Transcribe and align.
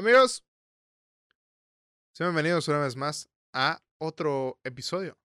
Amigos, 0.00 0.46
sean 2.14 2.30
bienvenidos 2.30 2.66
una 2.68 2.78
vez 2.78 2.96
más 2.96 3.28
a 3.52 3.82
otro 3.98 4.58
episodio 4.64 5.18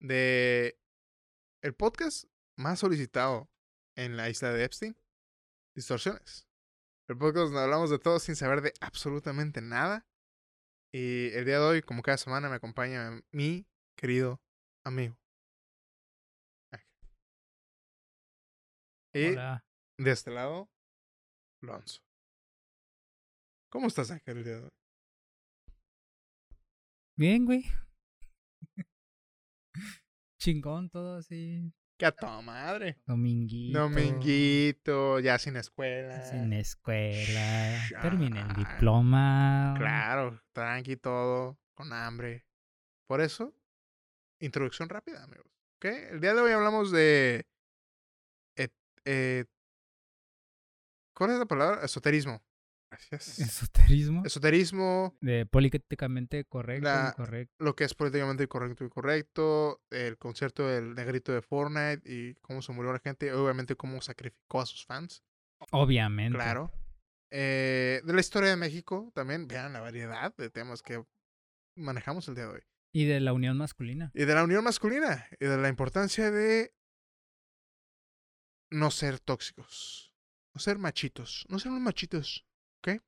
de 0.00 0.80
el 1.60 1.74
podcast 1.74 2.24
más 2.56 2.78
solicitado 2.78 3.50
en 3.94 4.16
la 4.16 4.30
isla 4.30 4.50
de 4.50 4.64
Epstein, 4.64 4.96
Distorsiones. 5.76 6.48
El 7.06 7.18
podcast 7.18 7.48
donde 7.48 7.60
hablamos 7.60 7.90
de 7.90 7.98
todo 7.98 8.18
sin 8.18 8.34
saber 8.34 8.62
de 8.62 8.72
absolutamente 8.80 9.60
nada. 9.60 10.06
Y 10.90 11.26
el 11.34 11.44
día 11.44 11.58
de 11.58 11.64
hoy, 11.66 11.82
como 11.82 12.00
cada 12.00 12.16
semana, 12.16 12.48
me 12.48 12.56
acompaña 12.56 13.22
mi 13.30 13.66
querido 13.94 14.40
amigo. 14.86 15.18
Y 19.12 19.32
Hola. 19.32 19.66
de 19.98 20.10
este 20.10 20.30
lado, 20.30 20.70
Lonzo. 21.60 22.02
¿Cómo 23.72 23.86
estás, 23.86 24.10
Ángel, 24.10 24.36
el 24.38 24.44
día 24.44 24.56
de 24.58 24.64
hoy? 24.64 24.70
Bien, 27.16 27.44
güey. 27.46 27.64
Chingón 30.38 30.90
todo 30.90 31.16
así. 31.16 31.72
¡Qué 31.98 32.06
a 32.06 32.12
toda 32.12 32.40
madre! 32.42 32.98
Dominguito. 33.06 33.78
Dominguito, 33.78 35.20
ya 35.20 35.38
sin 35.38 35.56
escuela. 35.56 36.20
Sin 36.24 36.52
escuela. 36.52 37.78
Terminé 38.02 38.40
el 38.40 38.50
Ah, 38.50 38.54
diploma. 38.56 39.74
Claro, 39.78 40.42
tranqui 40.52 40.96
todo, 40.96 41.58
con 41.74 41.92
hambre. 41.92 42.44
Por 43.06 43.20
eso, 43.20 43.54
introducción 44.40 44.88
rápida, 44.88 45.22
amigos. 45.22 45.46
¿Ok? 45.76 45.84
El 45.84 46.20
día 46.20 46.34
de 46.34 46.40
hoy 46.40 46.50
hablamos 46.52 46.90
de. 46.90 47.46
et- 48.56 48.74
eh, 49.04 49.44
¿Cuál 51.14 51.30
es 51.32 51.38
la 51.38 51.46
palabra? 51.46 51.84
Esoterismo. 51.84 52.42
Gracias. 52.92 53.38
Esoterismo. 53.38 54.22
Esoterismo, 54.24 55.16
De 55.22 55.46
políticamente 55.46 56.44
correcto, 56.44 56.84
La- 56.84 57.08
incorrecto. 57.16 57.54
lo 57.64 57.74
que 57.74 57.84
es 57.84 57.94
políticamente 57.94 58.46
correcto 58.48 58.84
y 58.84 58.90
correcto, 58.90 59.82
el 59.90 60.18
concierto 60.18 60.66
del 60.68 60.94
negrito 60.94 61.32
de 61.32 61.40
Fortnite 61.40 62.02
y 62.04 62.34
cómo 62.42 62.60
se 62.60 62.72
murió 62.72 62.92
la 62.92 62.98
gente, 62.98 63.26
y 63.26 63.30
obviamente 63.30 63.76
cómo 63.76 64.00
sacrificó 64.02 64.60
a 64.60 64.66
sus 64.66 64.84
fans. 64.84 65.22
Obviamente. 65.70 66.36
Claro. 66.36 66.70
Eh, 67.30 68.02
de 68.04 68.12
la 68.12 68.20
historia 68.20 68.50
de 68.50 68.56
México 68.56 69.10
también, 69.14 69.48
vean 69.48 69.72
la 69.72 69.80
variedad 69.80 70.34
de 70.36 70.50
temas 70.50 70.82
que 70.82 71.02
manejamos 71.76 72.28
el 72.28 72.34
día 72.34 72.44
de 72.46 72.52
hoy. 72.52 72.60
Y 72.94 73.06
de 73.06 73.20
la 73.20 73.32
unión 73.32 73.56
masculina. 73.56 74.10
Y 74.12 74.26
de 74.26 74.34
la 74.34 74.44
unión 74.44 74.62
masculina 74.64 75.26
y 75.40 75.46
de 75.46 75.56
la 75.56 75.68
importancia 75.70 76.30
de 76.30 76.74
no 78.70 78.90
ser 78.90 79.18
tóxicos, 79.18 80.14
no 80.54 80.60
ser 80.60 80.78
machitos, 80.78 81.46
no 81.48 81.58
ser 81.58 81.70
unos 81.70 81.82
machitos, 81.82 82.46
¿ok? 82.82 83.02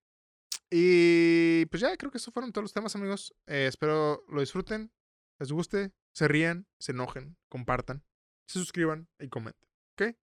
Y 0.70 1.66
pues 1.66 1.80
ya 1.80 1.96
creo 1.96 2.10
que 2.10 2.18
esos 2.18 2.32
fueron 2.32 2.52
todos 2.52 2.64
los 2.64 2.72
temas, 2.72 2.94
amigos. 2.96 3.34
Eh, 3.46 3.66
espero 3.68 4.24
lo 4.28 4.40
disfruten, 4.40 4.92
les 5.38 5.52
guste, 5.52 5.92
se 6.12 6.28
rían, 6.28 6.66
se 6.78 6.92
enojen, 6.92 7.36
compartan, 7.48 8.04
se 8.46 8.58
suscriban 8.58 9.08
y 9.18 9.28
comenten, 9.28 9.68
¿ok? 9.92 10.16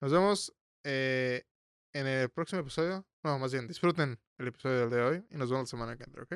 Nos 0.00 0.12
vemos 0.12 0.54
eh, 0.84 1.44
en 1.92 2.06
el 2.06 2.30
próximo 2.30 2.62
episodio. 2.62 3.06
No, 3.22 3.38
más 3.38 3.52
bien, 3.52 3.68
disfruten 3.68 4.18
el 4.38 4.48
episodio 4.48 4.80
del 4.80 4.90
de 4.90 5.02
hoy 5.02 5.26
y 5.30 5.36
nos 5.36 5.50
vemos 5.50 5.64
la 5.64 5.70
semana 5.70 5.96
que 5.96 6.04
entra, 6.04 6.22
¿ok? 6.22 6.34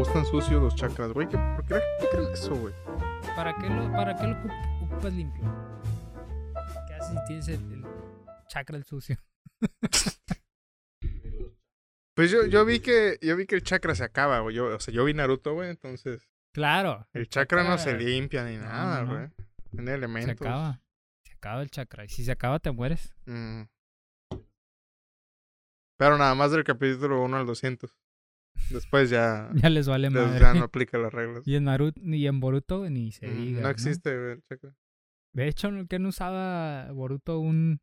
Gustan 0.00 0.24
sucios 0.24 0.62
los 0.62 0.74
chakras, 0.74 1.12
güey. 1.12 1.28
¿qué- 1.28 1.36
¿Por 1.36 1.64
qué 1.66 1.74
la 1.74 1.80
gente 1.80 2.08
cree 2.10 2.32
eso, 2.32 2.54
güey? 2.54 2.74
¿Para 3.36 3.54
qué 3.58 3.68
lo, 3.68 3.92
para 3.92 4.16
qué 4.16 4.26
lo 4.28 4.34
ocup- 4.34 4.82
ocupas 4.90 5.12
limpio? 5.12 5.42
¿Qué 6.88 6.94
haces 6.94 7.10
si 7.18 7.24
tienes 7.26 7.48
el, 7.48 7.72
el 7.72 7.84
chakra 8.48 8.76
el 8.78 8.84
sucio? 8.84 9.16
Pues 12.16 12.30
yo, 12.30 12.44
yo 12.44 12.64
vi 12.66 12.80
que 12.80 13.18
yo 13.22 13.34
vi 13.36 13.46
que 13.46 13.54
el 13.54 13.62
chakra 13.62 13.94
se 13.94 14.04
acaba, 14.04 14.40
güey. 14.40 14.54
Yo, 14.54 14.76
o 14.76 14.80
sea, 14.80 14.92
yo 14.92 15.04
vi 15.04 15.14
Naruto, 15.14 15.54
güey, 15.54 15.70
entonces 15.70 16.28
Claro. 16.52 17.06
el 17.14 17.28
chakra 17.30 17.62
no 17.64 17.78
se 17.78 17.94
limpia 17.96 18.44
ni 18.44 18.56
No, 18.56 18.64
nada, 18.64 19.00
no, 19.02 19.06
no. 19.06 19.14
güey. 19.14 19.30
Tiene 19.70 19.86
Se 19.92 19.94
elementos. 19.96 20.46
acaba. 20.46 20.82
Se 21.24 21.32
acaba 21.34 21.62
el 21.62 21.70
chakra. 21.70 22.04
Y 22.04 22.08
si 22.08 22.24
se 22.24 22.32
acaba, 22.32 22.58
te 22.58 22.72
mueres. 22.72 23.14
Mm. 23.24 23.62
Pero 25.96 26.18
nada 26.18 26.34
más 26.34 26.50
del 26.50 26.64
capítulo 26.64 27.22
1 27.22 27.36
al 27.38 27.46
200. 27.46 27.96
Después 28.70 29.10
ya, 29.10 29.50
Ya 29.54 29.70
les 29.70 29.88
vale 29.88 30.10
madre. 30.10 30.38
ya 30.40 30.54
no 30.54 30.64
aplica 30.64 30.98
las 30.98 31.12
reglas. 31.12 31.46
Y 31.46 31.56
en 31.56 31.64
Naruto 31.64 32.00
y 32.02 32.26
en 32.26 32.40
Boruto 32.40 32.88
ni 32.90 33.12
se 33.12 33.26
Mm, 33.28 33.36
diga. 33.36 33.60
no 33.62 33.68
existe, 33.70 34.16
güey. 34.18 34.42
De 35.34 35.48
hecho, 35.48 35.70
¿no? 35.70 35.86
que 35.86 35.98
no 35.98 36.08
usaba 36.08 36.90
Boruto 36.92 37.38
un, 37.38 37.80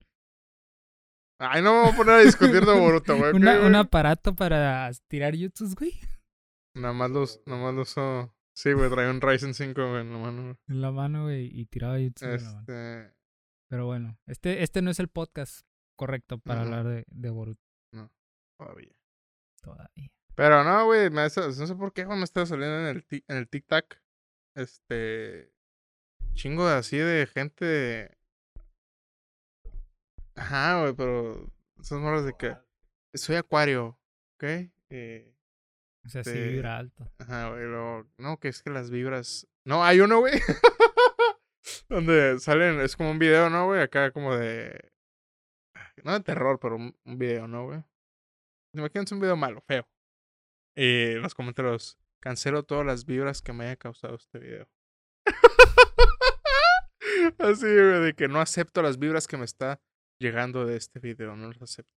Ay, 1.39 1.61
no 1.61 1.73
me 1.75 1.81
voy 1.83 1.93
a 1.93 1.95
poner 1.95 2.13
a 2.15 2.19
discutir 2.19 2.65
de 2.65 2.79
Boruto, 2.79 3.15
güey. 3.17 3.31
un 3.71 3.75
aparato 3.75 4.35
para 4.35 4.89
tirar 5.07 5.35
jutsus, 5.37 5.75
güey? 5.75 5.93
Nada 6.75 6.93
más 6.93 7.11
los, 7.11 7.41
nada 7.45 7.61
más 7.63 7.73
los 7.75 7.89
usó- 7.97 8.33
Sí, 8.55 8.73
güey, 8.73 8.89
trae 8.89 9.09
un 9.11 9.21
Ryzen 9.21 9.53
5, 9.53 9.87
güey, 9.89 10.01
en 10.01 10.11
la 10.13 10.17
mano. 10.17 10.41
güey. 10.43 10.55
En 10.67 10.81
la 10.81 10.91
mano, 10.91 11.23
güey, 11.25 11.45
y 11.53 11.65
tiraba 11.67 11.97
jutsus 11.99 12.23
en 12.27 12.43
la 12.43 12.49
mano. 12.53 12.59
Este. 12.61 13.13
Pero 13.69 13.85
bueno, 13.85 14.17
este, 14.25 14.63
este 14.63 14.81
no 14.81 14.89
es 14.89 14.99
el 14.99 15.09
podcast 15.09 15.61
correcto 15.95 16.39
para 16.39 16.61
hablar 16.61 16.87
de, 16.87 17.03
de 17.07 17.29
Boruto 17.29 17.61
Todavía. 18.59 18.95
todavía. 19.61 20.09
Pero 20.37 20.63
no, 20.63 20.85
güey, 20.85 21.09
no 21.09 21.27
sé 21.31 21.75
por 21.75 21.91
qué, 21.91 22.05
güey, 22.05 22.15
me 22.19 22.23
está 22.23 22.45
saliendo 22.45 22.79
en 22.87 22.95
el, 22.95 23.07
tic- 23.07 23.25
en 23.27 23.37
el 23.37 23.49
tic-tac. 23.49 23.99
Este. 24.55 25.51
Chingo 26.35 26.67
de 26.67 26.75
así 26.75 26.97
de 26.97 27.25
gente. 27.25 28.15
Ajá, 30.35 30.81
güey, 30.81 30.93
pero. 30.93 31.51
Esas 31.79 31.99
morras 31.99 32.23
de 32.25 32.33
que. 32.37 32.55
Soy 33.15 33.35
acuario, 33.35 33.99
¿ok? 34.35 34.43
Eh, 34.91 35.35
O 36.05 36.09
sea, 36.09 36.23
sí 36.23 36.29
Este- 36.29 36.47
vibra 36.49 36.77
alto. 36.77 37.11
ajá, 37.17 37.49
güey, 37.49 37.63
luego, 37.65 38.07
No, 38.19 38.39
que 38.39 38.49
es 38.49 38.61
que 38.61 38.69
las 38.69 38.91
vibras. 38.91 39.47
No, 39.65 39.83
hay 39.83 39.99
uno, 40.01 40.19
güey. 40.19 40.33
donde 41.89 42.39
salen. 42.39 42.79
Es 42.79 42.95
como 42.95 43.09
un 43.11 43.19
video, 43.19 43.49
¿no, 43.49 43.65
güey? 43.65 43.81
Acá 43.81 44.11
como 44.11 44.35
de. 44.35 44.91
No 46.03 46.13
de 46.13 46.19
terror, 46.19 46.59
pero 46.61 46.75
un, 46.75 46.95
un 47.05 47.17
video, 47.17 47.47
¿no, 47.47 47.65
güey? 47.65 47.83
Imagínense 48.73 49.15
un 49.15 49.21
video 49.21 49.35
malo, 49.35 49.61
feo. 49.67 49.87
En 50.79 51.23
los 51.23 51.33
comentarios, 51.33 51.97
cancelo 52.21 52.61
todas 52.61 52.85
las 52.85 53.05
vibras 53.05 53.41
que 53.41 53.51
me 53.51 53.65
haya 53.65 53.77
causado 53.77 54.15
este 54.15 54.37
video. 54.37 54.69
Así, 57.39 57.65
de 57.65 58.13
que 58.15 58.27
no 58.27 58.39
acepto 58.39 58.83
las 58.83 58.99
vibras 58.99 59.25
que 59.25 59.37
me 59.37 59.45
está 59.45 59.81
llegando 60.19 60.67
de 60.67 60.77
este 60.77 60.99
video, 60.99 61.35
no 61.35 61.47
las 61.47 61.61
acepto. 61.63 61.91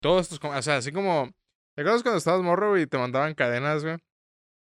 Todos 0.00 0.30
estos, 0.30 0.48
o 0.48 0.62
sea, 0.62 0.76
así 0.76 0.92
como, 0.92 1.34
¿te 1.74 1.82
acuerdas 1.82 2.02
cuando 2.02 2.18
estabas 2.18 2.42
morro 2.42 2.78
y 2.78 2.86
te 2.86 2.96
mandaban 2.96 3.34
cadenas, 3.34 3.82
güey? 3.82 3.96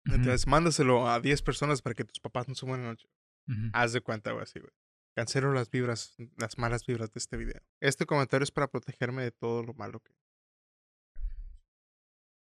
Entonces, 0.06 0.48
mándaselo 0.48 1.08
a 1.08 1.20
10 1.20 1.42
personas 1.42 1.82
para 1.82 1.94
que 1.94 2.04
tus 2.04 2.18
papás 2.18 2.48
no 2.48 2.56
suban 2.56 2.82
la 2.82 2.88
noche. 2.88 3.08
ujú. 3.47 3.70
Haz 3.72 3.92
de 3.92 4.00
cuenta, 4.00 4.32
güey, 4.32 4.42
así, 4.42 4.58
güey. 4.58 4.72
Cancelo 5.14 5.52
las 5.52 5.70
vibras, 5.70 6.16
las 6.36 6.58
malas 6.58 6.84
vibras 6.84 7.12
de 7.12 7.18
este 7.18 7.36
video. 7.36 7.62
Este 7.80 8.06
comentario 8.06 8.42
es 8.42 8.50
para 8.50 8.68
protegerme 8.68 9.22
de 9.22 9.30
todo 9.30 9.62
lo 9.62 9.74
malo 9.74 10.00
que. 10.00 10.12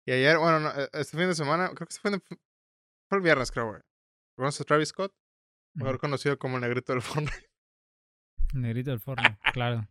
Y 0.07 0.11
ayer, 0.11 0.37
bueno, 0.37 0.59
no, 0.59 0.69
eh, 0.69 0.89
este 0.93 1.17
fin 1.17 1.27
de 1.27 1.35
semana, 1.35 1.67
creo 1.73 1.87
que 1.87 1.93
este 1.93 1.99
fue, 1.99 3.17
el 3.17 3.21
viernes, 3.21 3.51
creo, 3.51 3.69
güey. 3.69 3.81
¿Conoces 4.37 4.61
a 4.61 4.63
Travis 4.65 4.89
Scott? 4.89 5.13
Mejor 5.73 5.99
conocido 5.99 6.37
como 6.37 6.57
el 6.57 6.61
negrito 6.61 6.93
del 6.93 7.01
Fortnite. 7.01 7.49
Negrito 8.53 8.91
del 8.91 8.99
Forno, 8.99 9.37
claro. 9.53 9.87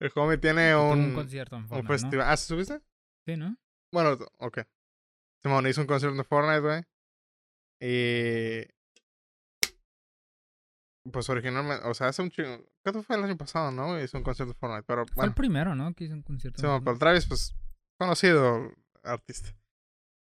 El 0.00 0.12
homie 0.14 0.38
tiene 0.38 0.74
un, 0.76 1.00
un 1.00 1.14
concierto 1.14 1.56
en 1.56 1.62
un 1.62 1.68
Fortnite, 1.68 1.92
¿no? 1.92 1.98
festival. 1.98 2.26
¿Ah, 2.28 2.36
¿sí 2.36 2.46
subiste? 2.46 2.80
Sí, 3.26 3.36
¿no? 3.36 3.56
Bueno, 3.92 4.16
ok. 4.38 4.60
Simón 5.42 5.66
hizo 5.66 5.80
un 5.80 5.86
concierto 5.86 6.16
de 6.16 6.24
Fortnite, 6.24 6.60
güey. 6.60 6.82
Y. 7.80 8.66
Pues 11.12 11.28
originalmente, 11.28 11.86
o 11.86 11.94
sea, 11.94 12.08
hace 12.08 12.22
un 12.22 12.30
chingo. 12.30 12.64
Que 12.84 13.02
fue 13.02 13.16
el 13.16 13.24
año 13.24 13.36
pasado, 13.36 13.70
¿no? 13.72 14.00
Hizo 14.00 14.16
un 14.16 14.24
concierto 14.24 14.52
de 14.52 14.58
Fortnite, 14.58 14.84
pero 14.86 15.06
Fue 15.06 15.24
el 15.24 15.34
primero, 15.34 15.74
¿no? 15.74 15.92
Que 15.94 16.04
hizo 16.04 16.14
un 16.14 16.22
concierto. 16.22 16.60
En 16.62 16.68
bueno, 16.68 16.84
pero. 16.84 16.98
Travis, 16.98 17.26
pues, 17.26 17.54
conocido 17.98 18.72
artista. 19.02 19.54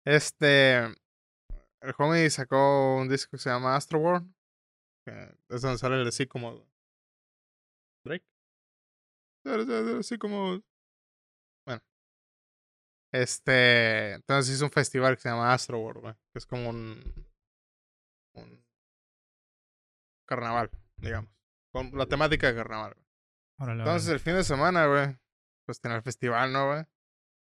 Este. 0.05 0.77
El 1.81 1.93
homie 1.97 2.29
sacó 2.29 2.97
un 2.97 3.09
disco 3.09 3.31
que 3.31 3.37
se 3.37 3.49
llama 3.49 3.75
Astro 3.75 3.99
World. 3.99 4.33
Que 5.05 5.35
es 5.49 5.61
donde 5.61 5.77
sale 5.77 6.01
el 6.01 6.07
así 6.07 6.27
como. 6.27 6.65
Drake. 8.05 8.25
Así 9.99 10.17
como. 10.17 10.61
Bueno. 11.65 11.83
Este. 13.13 14.13
Entonces 14.13 14.55
hizo 14.55 14.65
un 14.65 14.71
festival 14.71 15.15
que 15.15 15.21
se 15.21 15.29
llama 15.29 15.53
Astro 15.53 15.79
World, 15.79 16.15
Que 16.33 16.39
es 16.39 16.45
como 16.45 16.69
un. 16.69 17.27
Un. 18.35 18.65
Carnaval, 20.27 20.71
digamos. 20.97 21.35
Con 21.71 21.91
la 21.97 22.05
temática 22.05 22.47
de 22.47 22.55
carnaval, 22.55 22.95
Entonces, 23.59 24.09
el 24.09 24.21
fin 24.21 24.33
de 24.33 24.45
semana, 24.45 24.87
güey, 24.87 25.19
pues 25.65 25.81
tenía 25.81 25.97
el 25.97 26.03
festival, 26.03 26.53
¿no, 26.53 26.67
güey? 26.67 26.85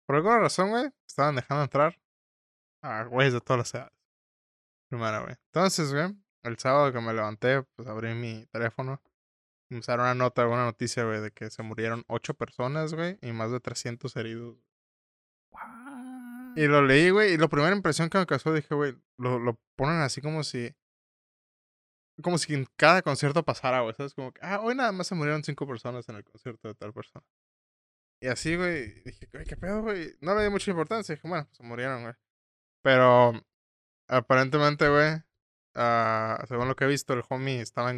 Por 0.06 0.18
alguna 0.18 0.40
razón, 0.40 0.70
güey, 0.70 0.92
estaban 1.08 1.36
dejando 1.36 1.64
entrar 1.64 2.00
a 2.82 3.04
güeyes 3.04 3.34
de 3.34 3.42
todas 3.42 3.60
las 3.60 3.74
edades. 3.74 3.94
Primero, 4.90 5.24
güey. 5.24 5.36
Entonces, 5.48 5.94
güey, 5.94 6.16
el 6.44 6.58
sábado 6.60 6.92
que 6.92 7.00
me 7.00 7.14
levanté, 7.14 7.64
pues 7.76 7.88
abrí 7.88 8.14
mi 8.14 8.46
teléfono. 8.48 9.02
Me 9.70 9.80
usaron 9.80 10.06
una 10.06 10.14
nota, 10.16 10.46
una 10.48 10.66
noticia, 10.66 11.04
güey, 11.06 11.22
de 11.22 11.32
que 11.32 11.50
se 11.50 11.64
murieron 11.64 12.04
ocho 12.08 12.34
personas, 12.34 12.94
güey, 12.94 13.18
y 13.22 13.32
más 13.32 13.52
de 13.52 13.60
300 13.60 14.16
heridos. 14.18 14.58
Y 16.56 16.68
lo 16.68 16.84
leí, 16.86 17.10
güey, 17.10 17.34
y 17.34 17.38
la 17.38 17.48
primera 17.48 17.76
impresión 17.76 18.10
que 18.10 18.20
me 18.20 18.28
causó, 18.28 18.54
dije, 18.54 18.76
güey, 18.76 18.96
lo, 19.18 19.40
lo 19.40 19.60
ponen 19.76 20.02
así 20.02 20.22
como 20.22 20.44
si. 20.44 20.76
Como 22.22 22.38
si 22.38 22.54
en 22.54 22.68
cada 22.76 23.02
concierto 23.02 23.44
pasara, 23.44 23.82
güey, 23.82 23.96
¿sabes? 23.96 24.14
Como 24.14 24.32
que, 24.32 24.40
ah, 24.44 24.60
hoy 24.62 24.76
nada 24.76 24.92
más 24.92 25.08
se 25.08 25.16
murieron 25.16 25.44
cinco 25.44 25.66
personas 25.66 26.08
en 26.10 26.18
el 26.18 26.24
concierto 26.24 26.68
de 26.68 26.76
tal 26.76 26.94
persona. 26.94 27.26
Y 28.24 28.28
así, 28.30 28.56
güey, 28.56 29.02
dije, 29.04 29.28
güey, 29.34 29.46
¿qué 29.46 29.58
pedo, 29.58 29.82
güey? 29.82 30.16
No 30.22 30.34
le 30.34 30.46
di 30.46 30.50
mucha 30.50 30.72
importancia, 30.72 31.14
dije, 31.14 31.28
bueno, 31.28 31.44
pues 31.46 31.58
se 31.58 31.64
murieron, 31.64 32.04
güey. 32.04 32.14
Pero, 32.82 33.34
aparentemente, 34.08 34.88
güey, 34.88 35.22
ah, 35.76 36.42
según 36.48 36.70
lo 36.70 36.76
que 36.78 36.86
he 36.86 36.88
visto, 36.88 37.12
el 37.14 37.24
homie 37.30 37.60
estaba 37.60 37.92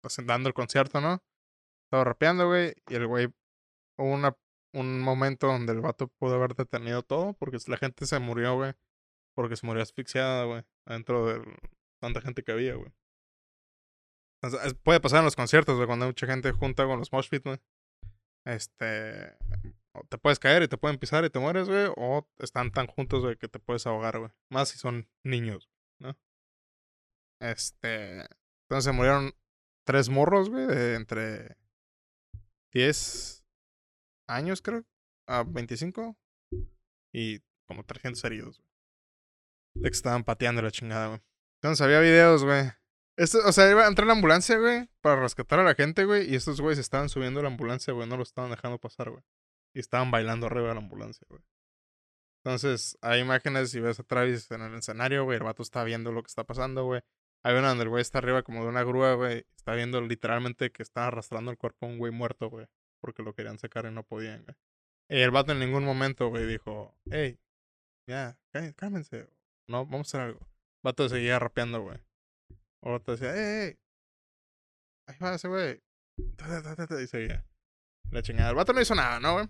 pues, 0.00 0.16
dando 0.24 0.48
el 0.48 0.54
concierto, 0.54 1.00
¿no? 1.00 1.24
Estaba 1.86 2.04
rapeando, 2.04 2.46
güey, 2.46 2.74
y 2.88 2.94
el 2.94 3.08
güey, 3.08 3.26
hubo 3.98 4.14
una, 4.14 4.36
un 4.72 5.00
momento 5.00 5.48
donde 5.48 5.72
el 5.72 5.80
vato 5.80 6.06
pudo 6.06 6.36
haber 6.36 6.54
detenido 6.54 7.02
todo, 7.02 7.32
porque 7.32 7.58
la 7.66 7.78
gente 7.78 8.06
se 8.06 8.20
murió, 8.20 8.54
güey, 8.54 8.74
porque 9.34 9.56
se 9.56 9.66
murió 9.66 9.82
asfixiada, 9.82 10.44
güey, 10.44 10.62
dentro 10.86 11.26
de 11.26 11.42
tanta 12.00 12.20
gente 12.20 12.44
que 12.44 12.52
había, 12.52 12.76
güey. 12.76 12.92
Puede 14.84 15.00
pasar 15.00 15.18
en 15.18 15.24
los 15.24 15.34
conciertos, 15.34 15.74
güey, 15.74 15.88
cuando 15.88 16.04
hay 16.04 16.10
mucha 16.10 16.28
gente 16.28 16.52
junta 16.52 16.86
con 16.86 17.00
los 17.00 17.10
mosh 17.10 17.28
pit, 17.28 17.42
güey. 17.42 17.58
Este, 18.46 19.36
te 20.08 20.18
puedes 20.18 20.38
caer 20.38 20.62
y 20.62 20.68
te 20.68 20.78
pueden 20.78 20.98
pisar 20.98 21.24
y 21.24 21.30
te 21.30 21.40
mueres, 21.40 21.68
güey, 21.68 21.90
o 21.96 22.28
están 22.38 22.70
tan 22.70 22.86
juntos, 22.86 23.22
güey, 23.22 23.36
que 23.36 23.48
te 23.48 23.58
puedes 23.58 23.86
ahogar, 23.86 24.18
güey. 24.20 24.30
Más 24.50 24.68
si 24.68 24.78
son 24.78 25.08
niños, 25.24 25.68
¿no? 25.98 26.16
Este, 27.40 28.24
entonces 28.68 28.94
murieron 28.94 29.34
tres 29.84 30.08
morros, 30.08 30.48
güey, 30.48 30.66
de 30.66 30.94
entre 30.94 31.56
10 32.72 33.44
años, 34.28 34.62
creo, 34.62 34.84
a 35.26 35.42
25 35.42 36.16
y 37.12 37.40
como 37.66 37.84
300 37.84 38.22
heridos, 38.24 38.58
güey. 38.58 38.70
De 39.74 39.90
que 39.90 39.96
estaban 39.96 40.22
pateando 40.22 40.62
la 40.62 40.70
chingada, 40.70 41.08
güey. 41.08 41.20
Entonces 41.60 41.84
había 41.84 42.00
videos, 42.00 42.44
güey. 42.44 42.70
Esto, 43.18 43.38
o 43.46 43.52
sea, 43.52 43.70
iba 43.70 43.84
a 43.84 43.88
entrar 43.88 44.06
la 44.06 44.12
ambulancia, 44.12 44.58
güey, 44.58 44.88
para 45.00 45.20
rescatar 45.22 45.58
a 45.58 45.64
la 45.64 45.74
gente, 45.74 46.04
güey, 46.04 46.30
y 46.30 46.34
estos 46.36 46.60
güeyes 46.60 46.78
estaban 46.78 47.08
subiendo 47.08 47.40
a 47.40 47.44
la 47.44 47.48
ambulancia, 47.48 47.92
güey, 47.94 48.06
no 48.08 48.16
lo 48.16 48.22
estaban 48.22 48.50
dejando 48.50 48.78
pasar, 48.78 49.10
güey. 49.10 49.22
Y 49.74 49.80
estaban 49.80 50.10
bailando 50.10 50.46
arriba 50.46 50.68
de 50.68 50.74
la 50.74 50.80
ambulancia, 50.80 51.26
güey. 51.30 51.42
Entonces, 52.44 52.96
hay 53.00 53.20
imágenes 53.20 53.74
y 53.74 53.80
ves 53.80 53.98
a 53.98 54.02
Travis 54.02 54.50
en 54.50 54.62
el 54.62 54.74
escenario, 54.74 55.24
güey, 55.24 55.38
el 55.38 55.44
vato 55.44 55.62
está 55.62 55.82
viendo 55.84 56.12
lo 56.12 56.22
que 56.22 56.28
está 56.28 56.44
pasando, 56.44 56.84
güey. 56.84 57.00
Hay 57.44 57.54
una 57.56 57.68
donde 57.68 57.84
el 57.84 57.88
güey 57.90 58.02
está 58.02 58.18
arriba 58.18 58.42
como 58.42 58.62
de 58.62 58.68
una 58.68 58.82
grúa, 58.84 59.14
güey. 59.14 59.46
Está 59.56 59.74
viendo 59.74 60.00
literalmente 60.00 60.70
que 60.70 60.82
está 60.82 61.06
arrastrando 61.06 61.50
el 61.50 61.58
cuerpo 61.58 61.86
de 61.86 61.92
un 61.92 61.98
güey 61.98 62.12
muerto, 62.12 62.50
güey. 62.50 62.66
Porque 63.00 63.22
lo 63.22 63.34
querían 63.34 63.58
sacar 63.58 63.86
y 63.86 63.90
no 63.92 64.02
podían, 64.02 64.42
güey. 64.44 64.56
Y 65.08 65.20
el 65.20 65.30
vato 65.30 65.52
en 65.52 65.60
ningún 65.60 65.84
momento, 65.84 66.28
güey, 66.28 66.46
dijo, 66.46 66.94
hey, 67.10 67.38
ya, 68.08 68.36
cá- 68.52 68.72
cálmense. 68.74 69.28
No, 69.68 69.86
vamos 69.86 70.08
a 70.08 70.18
hacer 70.18 70.20
algo. 70.28 70.40
El 70.40 70.82
vato 70.82 71.08
seguía 71.08 71.38
rapeando, 71.38 71.82
güey. 71.82 71.98
O 72.82 72.88
el 72.88 72.92
vato 72.98 73.12
decía, 73.12 73.32
hey, 73.34 73.74
hey. 73.74 73.78
Ahí 75.08 75.16
va 75.22 75.34
ese 75.34 75.48
güey. 75.48 75.80
Y 77.02 77.06
seguía. 77.06 77.44
La 78.10 78.22
chingada. 78.22 78.50
El 78.50 78.56
vato 78.56 78.72
no 78.72 78.80
hizo 78.80 78.94
nada, 78.94 79.20
¿no, 79.20 79.34
güey? 79.34 79.48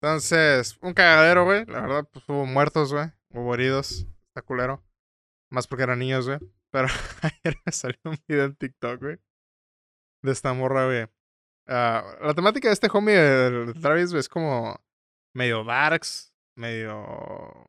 Entonces, 0.00 0.78
un 0.80 0.94
cagadero, 0.94 1.44
güey. 1.44 1.64
La 1.66 1.80
verdad, 1.80 2.08
pues 2.12 2.28
hubo 2.28 2.46
muertos, 2.46 2.92
güey. 2.92 3.10
Hubo 3.30 3.54
heridos. 3.54 4.06
Está 4.28 4.42
culero. 4.42 4.82
Más 5.50 5.66
porque 5.66 5.84
eran 5.84 5.98
niños, 5.98 6.26
güey. 6.26 6.38
Pero 6.70 6.88
ayer 7.22 7.56
me 7.64 7.72
salió 7.72 7.98
un 8.04 8.18
video 8.26 8.44
en 8.44 8.56
TikTok, 8.56 9.00
güey. 9.00 9.18
De 10.22 10.32
esta 10.32 10.52
morra, 10.52 10.86
güey. 10.86 11.06
Ah, 11.66 12.16
la 12.22 12.34
temática 12.34 12.68
de 12.68 12.74
este 12.74 12.88
homie 12.92 13.14
de 13.14 13.74
Travis, 13.74 14.10
güey, 14.10 14.20
es 14.20 14.28
como 14.28 14.80
medio 15.34 15.64
darks, 15.64 16.32
medio 16.56 17.68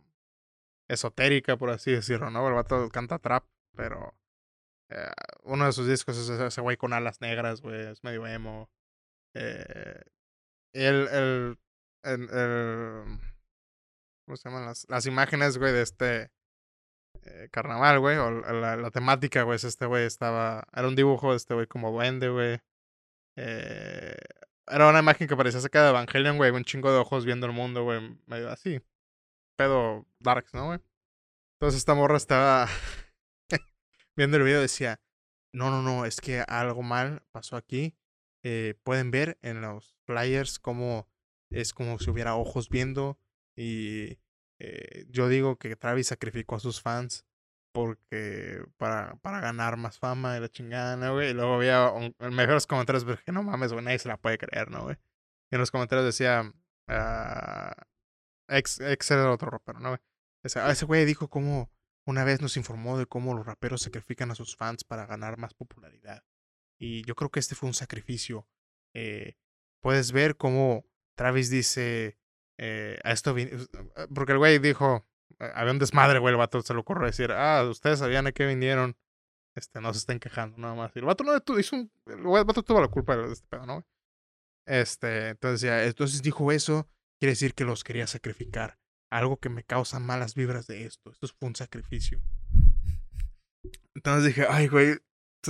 esotérica, 0.87 1.57
por 1.57 1.69
así 1.69 1.91
decirlo, 1.91 2.29
¿no? 2.29 2.47
El 2.47 2.53
vato 2.53 2.89
canta 2.89 3.19
trap, 3.19 3.45
pero 3.75 4.15
eh, 4.89 5.11
uno 5.43 5.65
de 5.65 5.71
sus 5.71 5.87
discos 5.87 6.17
es 6.17 6.29
ese 6.29 6.61
güey 6.61 6.77
con 6.77 6.93
alas 6.93 7.21
negras, 7.21 7.61
güey. 7.61 7.87
Es 7.87 8.03
medio 8.03 8.25
emo. 8.27 8.69
Eh, 9.33 10.01
el, 10.73 11.07
el, 11.07 11.57
¿Cómo 14.25 14.37
se 14.37 14.49
llaman 14.49 14.65
las, 14.65 14.85
las 14.89 15.05
imágenes, 15.05 15.57
güey, 15.57 15.73
de 15.73 15.81
este 15.81 16.31
eh, 17.23 17.49
carnaval, 17.51 17.99
güey? 17.99 18.17
O 18.17 18.31
la, 18.31 18.91
temática, 18.91 19.43
güey, 19.43 19.57
es 19.57 19.63
este 19.63 19.85
güey 19.85 20.05
estaba... 20.05 20.67
Era 20.73 20.87
un 20.87 20.95
dibujo 20.95 21.31
de 21.31 21.37
este 21.37 21.53
güey 21.53 21.67
como 21.67 21.91
duende, 21.91 22.29
güey. 22.29 22.59
Eh, 23.35 24.17
era 24.67 24.89
una 24.89 24.99
imagen 24.99 25.27
que 25.27 25.35
parecía 25.35 25.61
sacada 25.61 25.85
de 25.85 25.91
Evangelion, 25.91 26.37
güey. 26.37 26.51
Un 26.51 26.63
chingo 26.63 26.91
de 26.91 26.99
ojos 26.99 27.25
viendo 27.25 27.47
el 27.47 27.53
mundo, 27.53 27.83
güey. 27.83 28.17
Medio 28.27 28.49
así. 28.49 28.81
Pedo 29.57 30.05
darks, 30.19 30.53
¿no, 30.53 30.67
güey? 30.67 30.79
Entonces 31.55 31.79
esta 31.79 31.95
morra 31.95 32.17
estaba 32.17 32.67
viendo 34.19 34.37
el 34.37 34.43
video 34.43 34.61
decía... 34.61 35.01
No, 35.51 35.71
no, 35.71 35.81
no, 35.81 36.05
es 36.05 36.21
que 36.21 36.41
algo 36.41 36.83
mal 36.83 37.23
pasó 37.31 37.55
aquí. 37.55 37.97
Eh, 38.43 38.75
pueden 38.83 39.09
ver 39.09 39.39
en 39.41 39.61
los 39.61 39.97
flyers 40.05 40.59
cómo 40.59 41.07
es 41.49 41.73
como 41.73 41.97
si 41.97 42.11
hubiera 42.11 42.35
ojos 42.35 42.69
viendo. 42.69 43.17
Y 43.57 44.19
eh, 44.59 45.05
yo 45.09 45.27
digo 45.27 45.57
que 45.57 45.75
Travis 45.75 46.07
sacrificó 46.07 46.55
a 46.55 46.59
sus 46.59 46.81
fans 46.81 47.25
porque 47.73 48.63
para, 48.77 49.15
para 49.17 49.39
ganar 49.41 49.77
más 49.77 49.99
fama 49.99 50.37
y 50.37 50.39
la 50.39 50.49
chingada, 50.49 50.97
¿no, 50.97 51.13
güey? 51.13 51.31
Y 51.31 51.33
luego 51.33 51.55
había 51.55 51.89
un, 51.89 52.15
en 52.19 52.33
mejores 52.33 52.67
comentarios, 52.67 53.05
pero 53.05 53.19
que 53.23 53.31
no 53.31 53.43
mames, 53.43 53.73
güey, 53.73 53.83
nadie 53.83 53.99
se 53.99 54.07
la 54.07 54.17
puede 54.17 54.37
creer, 54.37 54.69
¿no, 54.69 54.83
güey? 54.83 54.97
Y 55.51 55.55
en 55.55 55.59
los 55.59 55.71
comentarios 55.71 56.05
decía, 56.05 56.51
ah, 56.87 57.73
ex, 58.49 58.79
ex 58.79 59.11
era 59.11 59.31
otro 59.31 59.49
rapero, 59.49 59.79
¿no, 59.79 59.89
güey? 59.89 60.01
Ese, 60.43 60.67
ese 60.69 60.85
güey 60.85 61.05
dijo 61.05 61.29
cómo 61.29 61.69
una 62.09 62.23
vez 62.23 62.41
nos 62.41 62.57
informó 62.57 62.97
de 62.97 63.05
cómo 63.05 63.33
los 63.33 63.45
raperos 63.45 63.83
sacrifican 63.83 64.31
a 64.31 64.35
sus 64.35 64.55
fans 64.55 64.83
para 64.83 65.05
ganar 65.05 65.37
más 65.37 65.53
popularidad. 65.53 66.23
Y 66.79 67.03
yo 67.03 67.15
creo 67.15 67.29
que 67.29 67.39
este 67.39 67.55
fue 67.55 67.67
un 67.67 67.73
sacrificio. 67.73 68.47
Eh, 68.93 69.35
puedes 69.81 70.11
ver 70.11 70.35
cómo 70.35 70.85
Travis 71.15 71.49
dice, 71.49 72.17
eh, 72.57 72.99
a 73.03 73.11
esto 73.11 73.35
vin- 73.35 73.69
porque 74.13 74.31
el 74.31 74.37
güey 74.39 74.59
dijo, 74.59 75.05
eh, 75.39 75.51
había 75.53 75.71
un 75.73 75.79
desmadre, 75.79 76.19
güey, 76.19 76.33
el 76.33 76.37
vato 76.39 76.61
se 76.61 76.73
le 76.73 76.79
ocurre 76.79 77.05
decir, 77.05 77.31
ah, 77.31 77.63
ustedes 77.69 77.99
sabían 77.99 78.27
a 78.27 78.31
qué 78.31 78.45
vinieron, 78.47 78.97
este, 79.55 79.79
no 79.81 79.93
se 79.93 79.99
estén 79.99 80.19
quejando, 80.19 80.57
nada 80.57 80.75
más. 80.75 80.91
Y 80.95 80.99
el 80.99 81.05
vato 81.05 81.23
no 81.23 81.37
hizo 81.59 81.75
un, 81.75 81.91
el 82.07 82.23
vato 82.23 82.63
tuvo 82.63 82.81
la 82.81 82.87
culpa 82.87 83.15
de 83.17 83.31
este 83.31 83.47
pedo, 83.47 83.65
¿no? 83.65 83.85
Este, 84.65 85.29
entonces 85.29 85.61
ya, 85.61 85.83
entonces 85.83 86.21
dijo 86.21 86.51
eso, 86.51 86.87
quiere 87.19 87.33
decir 87.33 87.53
que 87.53 87.65
los 87.65 87.83
quería 87.83 88.07
sacrificar. 88.07 88.79
Algo 89.11 89.37
que 89.37 89.49
me 89.49 89.63
causa 89.63 89.99
malas 89.99 90.35
vibras 90.35 90.67
de 90.67 90.85
esto. 90.85 91.11
Esto 91.11 91.27
fue 91.39 91.49
un 91.49 91.55
sacrificio. 91.55 92.21
Entonces 93.95 94.25
dije, 94.27 94.45
ay, 94.49 94.67
güey, 94.67 94.97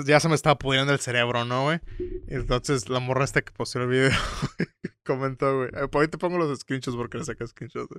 ya 0.06 0.20
se 0.20 0.30
me 0.30 0.36
estaba 0.36 0.58
pudriendo 0.58 0.94
el 0.94 1.00
cerebro, 1.00 1.46
¿no, 1.46 1.64
güey? 1.64 1.80
Entonces 2.28 2.90
la 2.90 3.00
morra 3.00 3.26
esta 3.26 3.42
que 3.42 3.52
posteó 3.52 3.84
el 3.84 3.90
video 3.90 4.12
comentó, 5.06 5.58
güey. 5.58 5.70
eh, 5.74 5.88
Por 5.88 6.02
ahí 6.02 6.08
te 6.08 6.18
pongo 6.18 6.38
los 6.38 6.60
screenshots 6.60 6.96
porque 6.98 7.18
le 7.18 7.26
saqué 7.26 7.46
screenshots. 7.46 7.96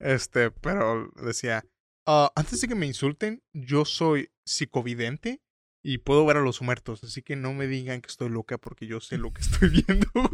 Este, 0.00 0.50
pero 0.50 1.10
decía, 1.22 1.64
"Ah, 2.06 2.32
antes 2.36 2.60
de 2.60 2.68
que 2.68 2.74
me 2.74 2.86
insulten, 2.86 3.42
yo 3.52 3.84
soy 3.84 4.30
psicovidente 4.46 5.40
y 5.84 5.98
puedo 5.98 6.24
ver 6.26 6.36
a 6.38 6.40
los 6.42 6.62
muertos, 6.62 7.02
así 7.04 7.22
que 7.22 7.36
no 7.36 7.52
me 7.52 7.66
digan 7.66 8.00
que 8.00 8.08
estoy 8.08 8.28
loca 8.30 8.58
porque 8.58 8.86
yo 8.86 9.00
sé 9.00 9.18
lo 9.18 9.32
que 9.32 9.42
estoy 9.42 9.68
viendo, 9.86 10.08
güey. 10.14 10.28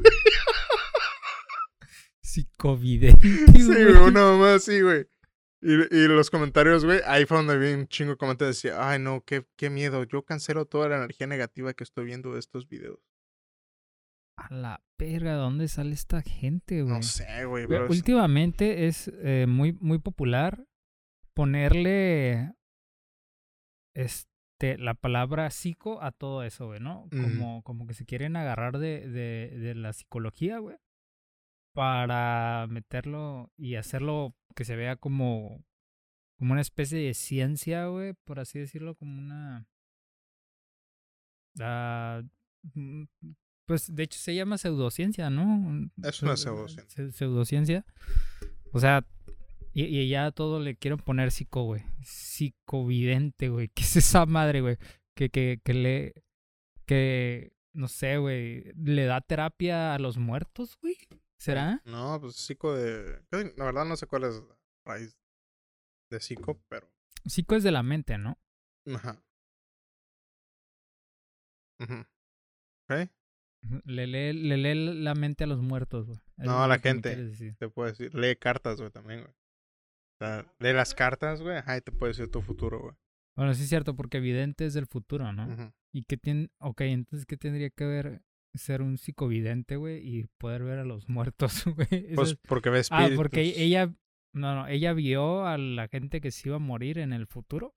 Psicovidente. 2.35 3.29
Sí, 3.53 3.65
güey. 3.65 3.93
una 3.93 4.25
mamá 4.25 4.55
así, 4.55 4.81
güey. 4.81 5.07
Y, 5.63 5.73
y 5.73 6.09
los 6.09 6.31
comentarios, 6.31 6.85
güey, 6.85 7.01
ahí 7.07 7.25
fue 7.27 7.39
donde 7.39 7.57
vi 7.57 7.73
un 7.73 7.87
chingo 7.87 8.13
de 8.13 8.17
comentarios. 8.17 8.57
Decía, 8.57 8.89
ay, 8.91 8.99
no, 8.99 9.23
qué, 9.25 9.47
qué 9.57 9.71
miedo. 9.71 10.03
Yo 10.05 10.25
cancelo 10.25 10.67
toda 10.67 10.89
la 10.89 10.97
energía 10.97 11.27
negativa 11.29 11.73
que 11.75 11.85
estoy 11.85 12.07
viendo 12.07 12.33
de 12.33 12.41
estos 12.41 12.69
videos. 12.69 12.99
A 14.37 14.53
la 14.53 14.83
verga, 14.99 15.35
¿dónde 15.35 15.69
sale 15.69 15.95
esta 15.95 16.23
gente, 16.23 16.83
güey? 16.83 16.93
No 16.93 17.03
sé, 17.05 17.45
güey, 17.45 17.69
pero. 17.69 17.87
Últimamente 17.89 18.89
es 18.89 19.13
eh, 19.23 19.47
muy, 19.49 19.73
muy 19.75 20.01
popular 20.01 20.67
ponerle 21.35 22.53
este 23.95 24.77
la 24.79 24.95
palabra 24.95 25.51
psico 25.51 26.03
a 26.03 26.11
todo 26.11 26.43
eso, 26.43 26.67
güey, 26.67 26.81
¿no? 26.81 27.09
Como, 27.11 27.63
como 27.63 27.87
que 27.87 27.95
se 27.95 28.05
quieren 28.05 28.35
agarrar 28.35 28.79
de, 28.79 29.07
de, 29.09 29.57
de 29.57 29.75
la 29.77 29.93
psicología, 29.93 30.59
güey. 30.59 30.77
Para 31.75 32.67
meterlo 32.71 33.51
y 33.57 33.75
hacerlo 33.75 34.35
que 34.55 34.65
se 34.65 34.77
vea 34.77 34.97
como, 34.97 35.63
como 36.39 36.53
una 36.53 36.61
especie 36.63 36.99
de 36.99 37.13
ciencia, 37.15 37.87
güey, 37.87 38.15
por 38.25 38.39
así 38.41 38.59
decirlo, 38.61 38.95
como 38.95 39.19
una... 39.19 39.67
mm, 42.75 43.05
Pues 43.67 43.95
de 43.95 44.03
hecho 44.03 44.19
se 44.19 44.35
llama 44.35 44.59
pseudociencia, 44.59 45.31
¿no? 45.31 45.91
Es 46.03 46.23
una 46.23 46.37
pseudociencia. 46.37 47.07
Se- 47.07 47.13
Pseudociencia. 47.13 47.85
O 48.73 48.79
sea, 48.81 49.07
y, 49.73 49.85
y 49.85 50.09
ya 50.09 50.27
a 50.27 50.33
todo 50.33 50.61
le 50.61 50.77
quieren 50.77 50.99
poner 50.99 51.33
psico, 51.33 51.65
güey. 51.65 51.83
Psicovidente, 52.03 53.49
güey. 53.49 53.69
¿Qué 53.75 53.83
es 53.83 53.97
esa 53.97 54.27
madre, 54.27 54.61
güey? 54.61 54.77
Que, 55.15 55.31
que, 55.31 55.61
que 55.65 55.75
le. 55.75 56.15
Que. 56.87 57.53
No 57.73 57.89
sé, 57.89 58.19
güey. 58.19 58.73
¿Le 58.77 59.05
da 59.07 59.21
terapia 59.21 59.95
a 59.95 59.99
los 59.99 60.17
muertos, 60.19 60.77
güey? 60.81 60.97
¿Será? 61.45 61.83
No, 61.85 62.19
pues 62.23 62.37
psico 62.37 62.75
de. 62.75 63.21
La 63.57 63.67
verdad 63.67 63.85
no 63.85 63.97
sé 63.97 64.07
cuál 64.07 64.25
es 64.25 64.37
la 64.37 64.57
raíz 64.87 65.15
de 66.11 66.19
psico, 66.19 66.59
pero. 66.71 66.91
Psico 67.27 67.55
es 67.55 67.63
de 67.63 67.71
la 67.71 67.83
mente, 67.83 68.17
¿no? 68.17 68.39
Ajá. 68.95 69.23
Ujú. 71.81 72.07
¿Ok? 72.89 73.11
Le 73.85 74.07
lee, 74.07 74.33
le 74.33 74.57
lee 74.57 75.03
la 75.03 75.15
mente 75.15 75.45
a 75.45 75.47
los 75.47 75.61
muertos, 75.61 76.07
güey. 76.07 76.19
No, 76.39 76.65
a 76.65 76.69
la 76.69 76.79
gente. 76.79 77.15
Te 77.59 77.69
puedo 77.69 77.91
decir. 77.91 78.15
Lee 78.15 78.37
cartas, 78.37 78.79
güey, 78.79 78.91
también, 78.91 79.21
güey. 79.21 79.33
O 79.33 80.25
sea, 80.25 80.51
lee 80.61 80.73
las 80.73 80.95
cartas, 80.95 81.43
güey. 81.43 81.59
Ajá, 81.59 81.77
y 81.77 81.83
te 81.83 81.93
puede 81.93 82.13
decir 82.13 82.31
tu 82.31 82.41
futuro, 82.41 82.81
güey. 82.81 82.95
Bueno, 83.37 83.53
sí 83.53 83.65
es 83.65 83.69
cierto, 83.69 83.95
porque 83.95 84.17
evidente 84.17 84.65
es 84.65 84.73
del 84.73 84.87
futuro, 84.87 85.31
¿no? 85.35 85.75
Y 85.93 86.05
que 86.05 86.17
tiene, 86.17 86.49
ok, 86.59 86.81
entonces, 86.83 87.27
¿qué 87.27 87.37
tendría 87.37 87.69
que 87.69 87.85
ver 87.85 88.23
ser 88.55 88.83
un 88.83 88.99
psicovidente, 88.99 89.77
güey, 89.77 89.99
y 90.07 90.25
poder 90.39 90.63
ver 90.65 90.79
a 90.79 90.85
los 90.85 91.09
muertos, 91.09 91.65
güey? 91.67 92.15
Pues 92.15 92.33
es- 92.33 92.39
porque 92.49 92.71
ve 92.71 92.79
ah, 92.79 92.81
espíritus. 92.81 93.17
porque 93.17 93.41
ella, 93.57 93.87
no, 94.35 94.55
no, 94.55 94.67
ella 94.69 94.93
vio 94.93 95.47
a 95.47 95.59
la 95.59 95.89
gente 95.89 96.21
que 96.21 96.31
se 96.31 96.49
iba 96.49 96.57
a 96.57 96.61
morir 96.61 96.99
en 96.99 97.13
el 97.13 97.27
futuro. 97.27 97.75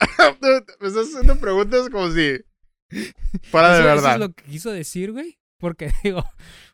Me 0.80 0.88
estás 0.88 1.08
haciendo 1.08 1.36
preguntas 1.40 1.88
como 1.90 2.10
si. 2.10 2.38
Fuera 3.50 3.74
de 3.74 3.80
eso, 3.80 3.88
eso 3.88 3.94
verdad. 3.96 4.12
es 4.14 4.20
lo 4.20 4.32
que 4.32 4.44
quiso 4.44 4.70
decir, 4.70 5.12
güey, 5.12 5.38
porque 5.58 5.90
digo, 6.04 6.22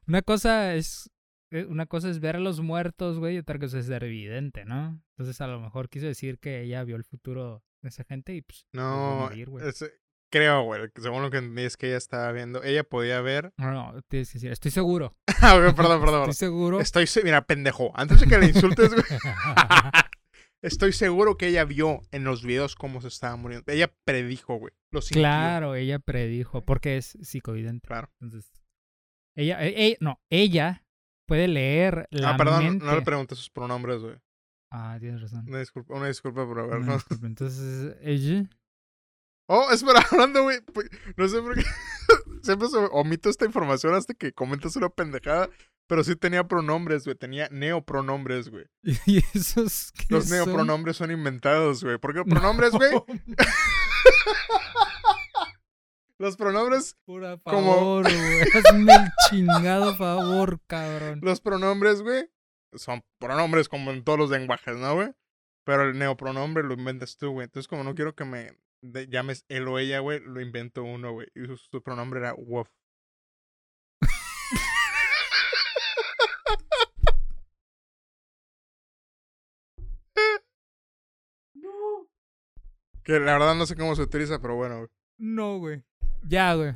una 0.07 0.23
cosa 0.23 0.75
es, 0.75 1.09
eh, 1.51 1.65
una 1.67 1.87
cosa 1.87 2.11
es 2.11 2.21
ver 2.21 2.37
a 2.37 2.41
los 2.41 2.61
muertos, 2.61 3.19
güey, 3.19 3.37
y 3.37 3.39
otra 3.39 3.59
cosa 3.59 3.79
es 3.79 3.87
ser 3.87 4.05
evidente, 4.05 4.65
¿no? 4.65 5.01
Entonces, 5.17 5.41
a 5.41 5.47
lo 5.47 5.61
mejor 5.61 5.89
quiso 5.89 6.07
decir 6.07 6.39
que 6.39 6.63
ella 6.63 6.83
vio 6.85 6.97
el 6.97 7.05
futuro 7.05 7.63
de 7.83 7.89
esa 7.89 8.05
gente 8.05 8.35
y, 8.35 8.43
pues, 8.43 8.67
No, 8.73 9.21
morir, 9.21 9.49
güey. 9.49 9.65
Creo, 10.33 10.65
güey. 10.65 10.89
Según 11.01 11.23
lo 11.23 11.31
que 11.31 11.37
entendí 11.37 11.63
es 11.63 11.77
que 11.77 11.89
ella 11.89 11.99
estaba 11.99 12.33
viendo. 12.33 12.65
Ella 12.65 12.83
podía 12.83 13.21
ver. 13.21 13.53
No, 13.59 13.71
no, 13.71 14.03
tienes 14.09 14.31
que 14.31 14.39
decir, 14.39 14.51
estoy 14.51 14.73
seguro. 14.73 15.15
Ah, 15.45 15.59
perdón, 15.75 16.01
perdón. 16.01 16.31
Estoy 16.31 16.49
seguro. 16.49 16.81
Estoy 16.81 17.07
Mira, 17.25 17.45
pendejo. 17.45 17.91
Antes 17.97 18.21
de 18.21 18.27
que 18.29 18.39
le 18.39 18.47
insultes, 18.47 18.91
güey. 18.93 19.05
Estoy 20.63 20.93
seguro 20.93 21.37
que 21.37 21.49
ella 21.49 21.65
vio 21.65 22.03
en 22.13 22.23
los 22.23 22.45
videos 22.45 22.77
cómo 22.77 23.01
se 23.01 23.09
estaba 23.09 23.35
muriendo. 23.35 23.71
Ella 23.73 23.93
predijo, 24.05 24.57
güey. 24.57 24.73
Lo 24.93 25.03
sintió. 25.03 25.23
Claro, 25.23 25.75
ella 25.75 25.99
predijo, 25.99 26.65
porque 26.65 26.97
es 26.97 27.19
psicovidente. 27.23 27.89
Claro. 27.89 28.09
Entonces, 28.21 28.63
ella, 29.37 29.65
e- 29.65 29.89
e- 29.89 29.99
no, 30.01 30.21
ella 30.31 30.85
puede 31.27 31.49
leer 31.49 32.07
la 32.11 32.35
ah, 32.35 32.37
perdón, 32.37 32.65
mente. 32.65 32.85
no 32.85 32.95
le 32.95 33.03
pregunté 33.03 33.35
sus 33.35 33.51
pronombres, 33.51 34.01
güey. 34.01 34.17
Ah, 34.71 34.97
tienes 35.01 35.21
razón. 35.21 35.45
Una 35.49 35.59
disculpa, 35.59 35.95
una 35.95 36.07
disculpa 36.07 36.47
por 36.47 36.61
haber. 36.61 36.79
Una 36.79 36.95
disculpa. 36.95 37.27
Entonces, 37.27 37.97
ella. 38.01 38.49
Oh, 39.47 39.71
espera, 39.71 40.01
hablando, 40.11 40.43
güey. 40.45 40.61
pues, 40.63 40.89
No 41.17 41.29
sé 41.29 41.41
por 41.43 41.55
qué. 41.55 41.65
Siempre 42.43 42.69
omito 42.93 43.29
esta 43.31 43.45
información 43.45 43.95
hasta 43.95 44.15
que 44.15 44.33
comentas 44.33 44.77
una 44.77 44.89
pendejada. 44.89 45.49
Pero 45.89 46.05
sí 46.05 46.17
tenía 46.17 46.45
pronombres, 46.47 47.05
güey. 47.05 47.17
Tenía 47.17 47.49
neopronombres, 47.51 48.49
güey. 48.51 48.65
¿Y 49.07 49.19
esos 49.35 49.93
qué 49.93 50.05
Los 50.09 50.27
son? 50.29 50.37
neopronombres 50.39 50.97
son 50.97 51.11
inventados, 51.11 51.83
güey. 51.85 51.99
Porque 51.99 52.25
pronombres, 52.25 52.71
güey. 52.73 52.93
No, 52.93 53.05
Los 56.19 56.37
pronombres. 56.37 56.97
Pura 57.05 57.37
Como- 57.39 57.75
favor, 57.75 58.03
güey. 58.05 58.43
Hazme 58.55 58.93
el 58.95 59.09
chingado 59.29 59.97
favor, 59.97 60.61
cabrón. 60.67 61.19
Los 61.23 61.41
pronombres, 61.41 62.01
güey. 62.03 62.31
Son 62.75 63.05
pronombres 63.19 63.69
como 63.69 63.91
en 63.91 64.05
todos 64.05 64.19
los 64.19 64.31
lenguajes, 64.31 64.77
¿no, 64.77 64.95
güey? 64.95 65.11
Pero 65.65 65.83
el 65.91 65.99
neopronombre 65.99 66.63
lo 66.63 66.75
inventas 66.75 67.17
tú, 67.17 67.33
güey. 67.33 67.45
Entonces, 67.45 67.69
como 67.69 67.83
no 67.85 67.95
quiero 67.95 68.15
que 68.15 68.25
me 68.25 68.57
de- 68.83 69.07
llames 69.09 69.45
él 69.49 69.67
o 69.69 69.79
ella, 69.79 70.01
güey, 70.01 70.21
lo 70.21 70.41
invento 70.41 70.83
uno, 70.85 71.13
güey. 71.13 71.29
Y 71.35 71.47
su, 71.47 71.57
su 71.57 71.83
pronombre 71.83 72.21
era 72.21 72.35
Wolf. 72.35 72.69
Que 83.05 83.19
la 83.19 83.33
verdad 83.33 83.55
no 83.55 83.67
sé 83.67 83.75
cómo 83.77 83.97
se 83.97 84.03
utiliza, 84.03 84.41
pero 84.41 84.55
bueno, 84.57 84.79
güey. 84.79 84.89
No, 85.19 85.59
güey. 85.59 85.83
Ya, 86.23 86.55
güey. 86.55 86.75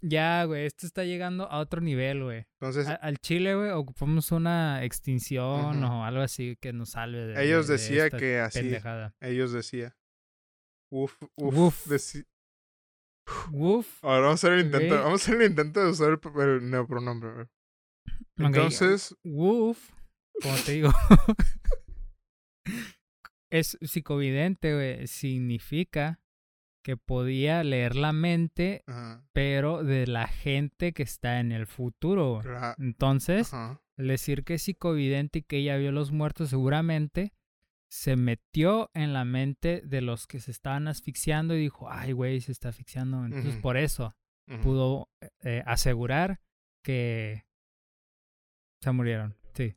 Ya, 0.00 0.44
güey. 0.44 0.66
Esto 0.66 0.86
está 0.86 1.04
llegando 1.04 1.50
a 1.50 1.58
otro 1.58 1.80
nivel, 1.80 2.22
güey. 2.22 2.46
Entonces, 2.60 2.86
A- 2.86 2.94
Al 2.94 3.18
Chile, 3.18 3.54
güey, 3.54 3.70
ocupamos 3.70 4.30
una 4.32 4.84
extinción 4.84 5.82
Ujú. 5.82 5.92
o 5.92 6.04
algo 6.04 6.20
así 6.20 6.56
que 6.60 6.72
nos 6.72 6.90
salve 6.90 7.26
de. 7.26 7.44
ellos 7.44 7.66
de- 7.66 7.74
de 7.76 7.78
decía 7.82 8.04
esta 8.06 8.18
que 8.18 8.38
así. 8.38 8.60
Pendejada. 8.60 9.14
Ellos 9.20 9.52
decía. 9.52 9.96
Uf, 10.96 11.20
uf. 11.34 11.88
Uf. 13.50 14.04
Ahora 14.04 14.20
vamos 14.20 14.44
a 14.44 14.46
hacer 14.46 14.52
el 14.52 14.66
intento. 14.66 14.94
Vamos 14.94 15.22
a 15.22 15.24
hacer 15.24 15.42
el 15.42 15.50
intento 15.50 15.80
de 15.80 15.90
usar 15.90 16.20
el, 16.22 16.40
el 16.40 16.70
neopronombre, 16.70 17.48
Entonces, 18.36 19.16
Woof, 19.24 19.90
como 20.40 20.54
te 20.64 20.72
digo, 20.72 20.90
es 23.50 23.76
psicovidente, 23.82 24.72
güey. 24.72 25.08
Significa 25.08 26.20
que 26.84 26.96
podía 26.96 27.64
leer 27.64 27.96
la 27.96 28.12
mente, 28.12 28.84
ajá, 28.86 29.26
pero 29.32 29.82
de 29.82 30.06
la 30.06 30.28
gente 30.28 30.92
que 30.92 31.02
está 31.02 31.40
en 31.40 31.50
el 31.50 31.66
futuro. 31.66 32.40
Entonces, 32.78 33.52
ajá. 33.52 33.82
decir 33.96 34.44
que 34.44 34.54
es 34.54 34.62
psicovidente 34.62 35.40
y 35.40 35.42
que 35.42 35.56
ella 35.56 35.76
vio 35.76 35.90
los 35.90 36.12
muertos, 36.12 36.50
seguramente 36.50 37.32
se 37.94 38.16
metió 38.16 38.90
en 38.92 39.12
la 39.12 39.24
mente 39.24 39.80
de 39.84 40.00
los 40.00 40.26
que 40.26 40.40
se 40.40 40.50
estaban 40.50 40.88
asfixiando 40.88 41.54
y 41.54 41.60
dijo, 41.60 41.88
ay, 41.88 42.10
güey, 42.10 42.40
se 42.40 42.50
está 42.50 42.70
asfixiando. 42.70 43.24
Entonces, 43.24 43.56
por 43.56 43.76
eso 43.76 44.16
pudo 44.64 45.08
eh, 45.44 45.62
asegurar 45.64 46.40
que 46.82 47.46
se 48.82 48.90
murieron. 48.90 49.36
Sí. 49.54 49.76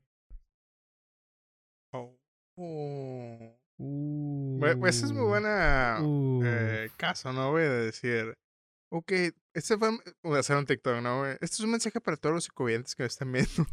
Oh. 1.93 2.17
Oh. 2.55 3.55
Uh, 3.77 4.59
pues, 4.79 5.03
es 5.03 5.12
muy 5.12 5.27
buena 5.27 6.00
uh, 6.01 6.41
eh, 6.43 6.89
caso, 6.97 7.31
¿no, 7.31 7.51
güey? 7.51 7.65
De 7.65 7.86
decir, 7.86 8.36
ok, 8.91 9.12
este 9.53 9.77
fue, 9.77 9.91
voy 10.24 10.38
a 10.38 10.39
hacer 10.39 10.57
un 10.57 10.65
TikTok, 10.65 11.03
¿no, 11.03 11.19
güey? 11.19 11.33
Este 11.33 11.45
es 11.45 11.59
un 11.59 11.69
mensaje 11.69 12.01
para 12.01 12.17
todos 12.17 12.33
los 12.33 12.45
psicovidentes 12.45 12.95
que 12.95 13.03
me 13.03 13.07
están 13.07 13.31
viendo. 13.31 13.67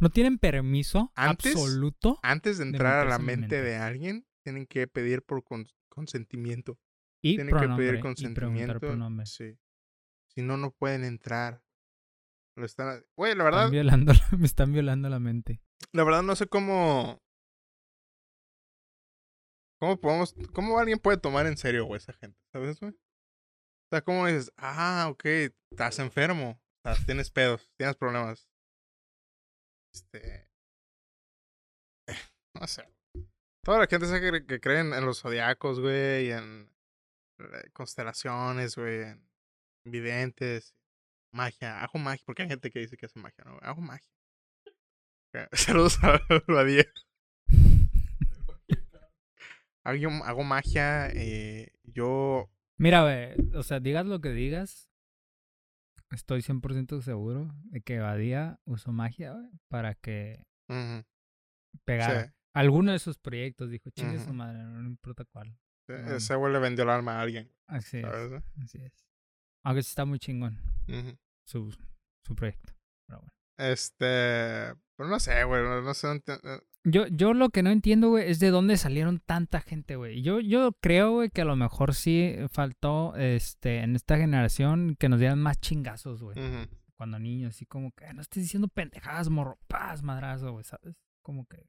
¿No 0.00 0.10
tienen 0.10 0.38
permiso 0.38 1.12
Antes- 1.14 1.54
absoluto? 1.54 2.18
Antes 2.22 2.58
de 2.58 2.64
entrar 2.64 3.06
a 3.06 3.08
la 3.08 3.16
en 3.16 3.24
mente 3.26 3.60
de 3.62 3.76
alguien, 3.76 4.26
tienen 4.44 4.66
que 4.66 4.86
pedir 4.86 5.22
por 5.22 5.44
con- 5.44 5.66
consentimiento. 5.90 6.78
Y 7.22 7.36
Tienen 7.36 7.50
pronombre. 7.50 7.84
que 7.86 7.90
pedir 7.92 8.02
consentimiento. 8.02 9.26
Sí. 9.26 9.58
Si 10.34 10.42
no, 10.42 10.56
no 10.56 10.70
pueden 10.72 11.04
entrar. 11.04 11.62
Lo 12.56 12.64
están... 12.64 13.04
Güey, 13.16 13.34
la 13.34 13.44
Están 13.44 13.44
verdad, 13.44 13.70
violando, 13.70 14.12
me 14.38 14.46
están 14.46 14.72
violando 14.72 15.08
la 15.10 15.20
mente. 15.20 15.62
la 15.92 16.04
verdad 16.04 16.22
no 16.22 16.34
sé 16.34 16.46
cómo... 16.46 17.20
¿Cómo 19.80 19.98
podemos... 20.00 20.34
¿Cómo 20.52 20.78
alguien 20.78 20.98
puede 20.98 21.16
tomar 21.18 21.46
en 21.46 21.56
serio, 21.56 21.84
güey, 21.86 21.98
esa 21.98 22.12
gente? 22.14 22.38
¿Sabes, 22.52 22.80
güey? 22.80 22.92
O 22.92 23.88
sea, 23.90 24.02
¿cómo 24.02 24.26
dices? 24.26 24.52
Ah, 24.56 25.08
ok, 25.10 25.24
estás 25.72 25.98
enfermo. 25.98 26.60
O 26.84 26.94
sea, 26.94 27.04
tienes 27.06 27.30
pedos, 27.30 27.70
tienes 27.78 27.96
problemas. 27.96 28.48
Este... 29.92 30.48
No 32.60 32.66
sé. 32.66 32.84
Toda 33.64 33.78
la 33.78 33.86
gente 33.86 34.06
sabe 34.06 34.44
que, 34.46 34.60
creen 34.60 34.92
en 34.92 35.04
los 35.04 35.20
zodiacos, 35.20 35.80
güey, 35.80 36.32
en 36.32 36.68
eh, 37.38 37.70
constelaciones, 37.72 38.74
güey, 38.74 39.02
en 39.02 39.22
videntes, 39.84 40.74
magia. 41.32 41.82
Hago 41.82 41.98
magia, 41.98 42.24
porque 42.26 42.42
hay 42.42 42.48
gente 42.48 42.70
que 42.70 42.80
dice 42.80 42.96
que 42.96 43.06
hace 43.06 43.20
magia, 43.20 43.44
¿no? 43.44 43.58
Hago 43.62 43.80
magia. 43.80 44.10
Ok, 45.32 45.54
Saludos 45.54 45.96
a 46.02 46.20
Badía. 46.48 46.86
Hago, 49.84 50.24
hago 50.24 50.42
magia, 50.42 51.08
eh, 51.12 51.72
yo... 51.84 52.50
Mira, 52.78 53.02
güey, 53.02 53.34
o 53.54 53.62
sea, 53.62 53.78
digas 53.78 54.06
lo 54.06 54.20
que 54.20 54.30
digas, 54.30 54.89
estoy 56.10 56.42
100% 56.42 57.00
seguro 57.02 57.50
de 57.64 57.80
que 57.82 57.98
Badía 57.98 58.58
usó 58.64 58.92
magia 58.92 59.36
para 59.68 59.94
que 59.94 60.42
ujú, 60.68 61.04
pegara. 61.84 62.26
sí, 62.26 62.32
Alguno 62.54 62.90
de 62.92 62.98
sus 62.98 63.16
proyectos 63.18 63.70
dijo, 63.70 63.90
chingue 63.90 64.18
su 64.18 64.32
madre, 64.32 64.62
no 64.64 64.80
importa 64.88 65.24
cuál. 65.24 65.56
sí, 65.86 65.92
Mm. 65.94 66.12
ese 66.14 66.34
güey 66.36 66.52
le 66.52 66.58
vendió 66.58 66.84
el 66.84 66.90
alma 66.90 67.18
a 67.18 67.22
alguien, 67.22 67.50
Así 67.66 67.98
es, 67.98 68.02
¿sabes? 68.04 68.42
así 68.62 68.78
es. 68.78 68.92
Aunque 69.64 69.80
está 69.80 70.04
muy 70.04 70.18
chingón 70.18 70.58
su, 71.46 71.70
su 72.24 72.34
proyecto. 72.34 72.72
Pero 73.06 73.20
bueno. 73.20 73.32
Este... 73.58 74.74
Pero 74.96 75.08
no 75.08 75.18
sé, 75.20 75.44
güey, 75.44 75.62
no, 75.62 75.94
sé... 75.94 76.06
no 76.08 76.14
eh, 76.14 76.60
Yo, 76.84 77.06
yo 77.08 77.34
lo 77.34 77.50
que 77.50 77.62
no 77.62 77.70
entiendo, 77.70 78.08
güey, 78.08 78.30
es 78.30 78.38
de 78.40 78.50
dónde 78.50 78.76
salieron 78.78 79.20
tanta 79.20 79.60
gente, 79.60 79.96
güey. 79.96 80.22
Yo, 80.22 80.40
yo 80.40 80.72
creo, 80.80 81.12
güey, 81.12 81.28
que 81.30 81.42
a 81.42 81.44
lo 81.44 81.54
mejor 81.54 81.94
sí 81.94 82.34
faltó, 82.50 83.14
este, 83.16 83.80
en 83.80 83.94
esta 83.96 84.16
generación 84.16 84.96
que 84.98 85.08
nos 85.10 85.18
dieran 85.20 85.40
más 85.42 85.60
chingazos, 85.60 86.22
güey. 86.22 86.36
cuando 86.96 87.18
niño, 87.18 87.48
así 87.48 87.64
como 87.64 87.92
que 87.92 88.12
no 88.12 88.20
estés 88.20 88.42
diciendo 88.42 88.68
pendejadas, 88.68 89.30
morro, 89.30 89.58
paz, 89.68 90.02
madrazo, 90.02 90.52
güey, 90.52 90.64
¿sabes? 90.64 90.94
Como 91.22 91.46
que 91.46 91.66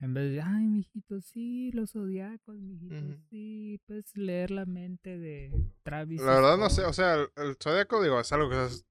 en 0.00 0.14
vez 0.14 0.30
de, 0.30 0.42
ay, 0.42 0.66
mijito, 0.68 1.20
sí, 1.20 1.72
los 1.72 1.92
zodiacos, 1.92 2.60
mijito, 2.60 2.94
Ujú. 2.94 3.16
sí, 3.30 3.80
puedes 3.86 4.16
leer 4.16 4.50
la 4.50 4.66
mente 4.66 5.16
de 5.18 5.50
Travis. 5.82 6.20
La 6.22 6.34
verdad 6.36 6.58
no 6.58 6.68
sé, 6.70 6.82
Scott". 6.82 6.90
o 6.90 6.92
sea, 6.92 7.14
el, 7.14 7.28
el 7.36 7.56
zodiaco, 7.60 8.02
digo, 8.02 8.20
es 8.20 8.30
algo 8.32 8.50
que 8.50 8.66
es- 8.66 8.84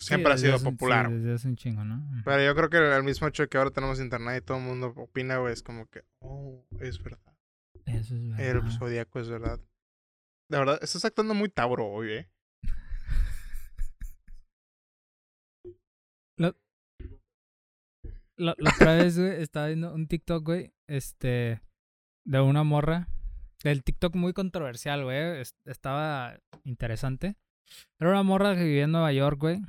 Sí, 0.00 0.08
siempre 0.08 0.32
ha 0.32 0.38
sido 0.38 0.54
hace 0.54 0.64
un- 0.64 0.70
sí, 0.72 0.76
popular. 0.76 1.10
desde 1.10 1.34
hace 1.34 1.48
un 1.48 1.56
chingo, 1.56 1.84
¿no? 1.84 2.02
Pero 2.24 2.42
yo 2.42 2.54
creo 2.54 2.70
que 2.70 2.96
el 2.96 3.02
mismo 3.04 3.26
hecho 3.28 3.42
de 3.42 3.48
que 3.50 3.58
ahora 3.58 3.70
tenemos 3.70 4.00
internet 4.00 4.42
y 4.42 4.46
todo 4.46 4.56
el 4.58 4.64
mundo 4.64 4.94
opina, 4.96 5.36
güey, 5.38 5.52
es 5.52 5.62
como 5.62 5.86
que, 5.90 6.02
oh, 6.20 6.64
es 6.80 7.02
verdad. 7.02 7.20
Eso 7.86 8.14
es 8.14 8.20
El 8.38 8.54
verdad. 8.54 8.70
zodiaco 8.78 9.20
es 9.20 9.28
verdad. 9.28 9.60
De 10.50 10.58
verdad, 10.58 10.78
estás 10.82 11.04
actuando 11.04 11.34
muy 11.34 11.48
Tauro 11.50 11.86
hoy, 11.86 12.12
¿eh? 12.12 12.28
La, 16.38 16.54
la 18.58 18.72
otra 18.74 18.94
vez, 18.94 19.18
güey, 19.18 19.42
estaba 19.42 19.66
viendo 19.66 19.94
un 19.94 20.06
TikTok, 20.06 20.44
güey, 20.44 20.72
este, 20.88 21.60
de 22.24 22.40
una 22.40 22.64
morra. 22.64 23.08
El 23.62 23.84
TikTok 23.84 24.14
muy 24.16 24.32
controversial, 24.32 25.04
güey. 25.04 25.40
es- 25.40 25.54
Estaba 25.66 26.40
interesante. 26.64 27.36
Era 28.00 28.10
una 28.10 28.22
morra 28.22 28.54
que 28.56 28.64
vivía 28.64 28.84
en 28.84 28.92
Nueva 28.92 29.12
York, 29.12 29.38
güey. 29.38 29.60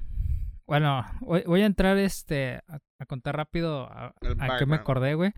Bueno, 0.71 1.03
voy, 1.19 1.43
voy 1.45 1.63
a 1.63 1.65
entrar 1.65 1.97
este 1.97 2.61
a, 2.65 2.79
a 2.97 3.05
contar 3.05 3.35
rápido 3.35 3.91
a, 3.91 4.15
qué 4.57 4.65
me 4.65 4.77
acordé, 4.77 5.15
güey. 5.15 5.33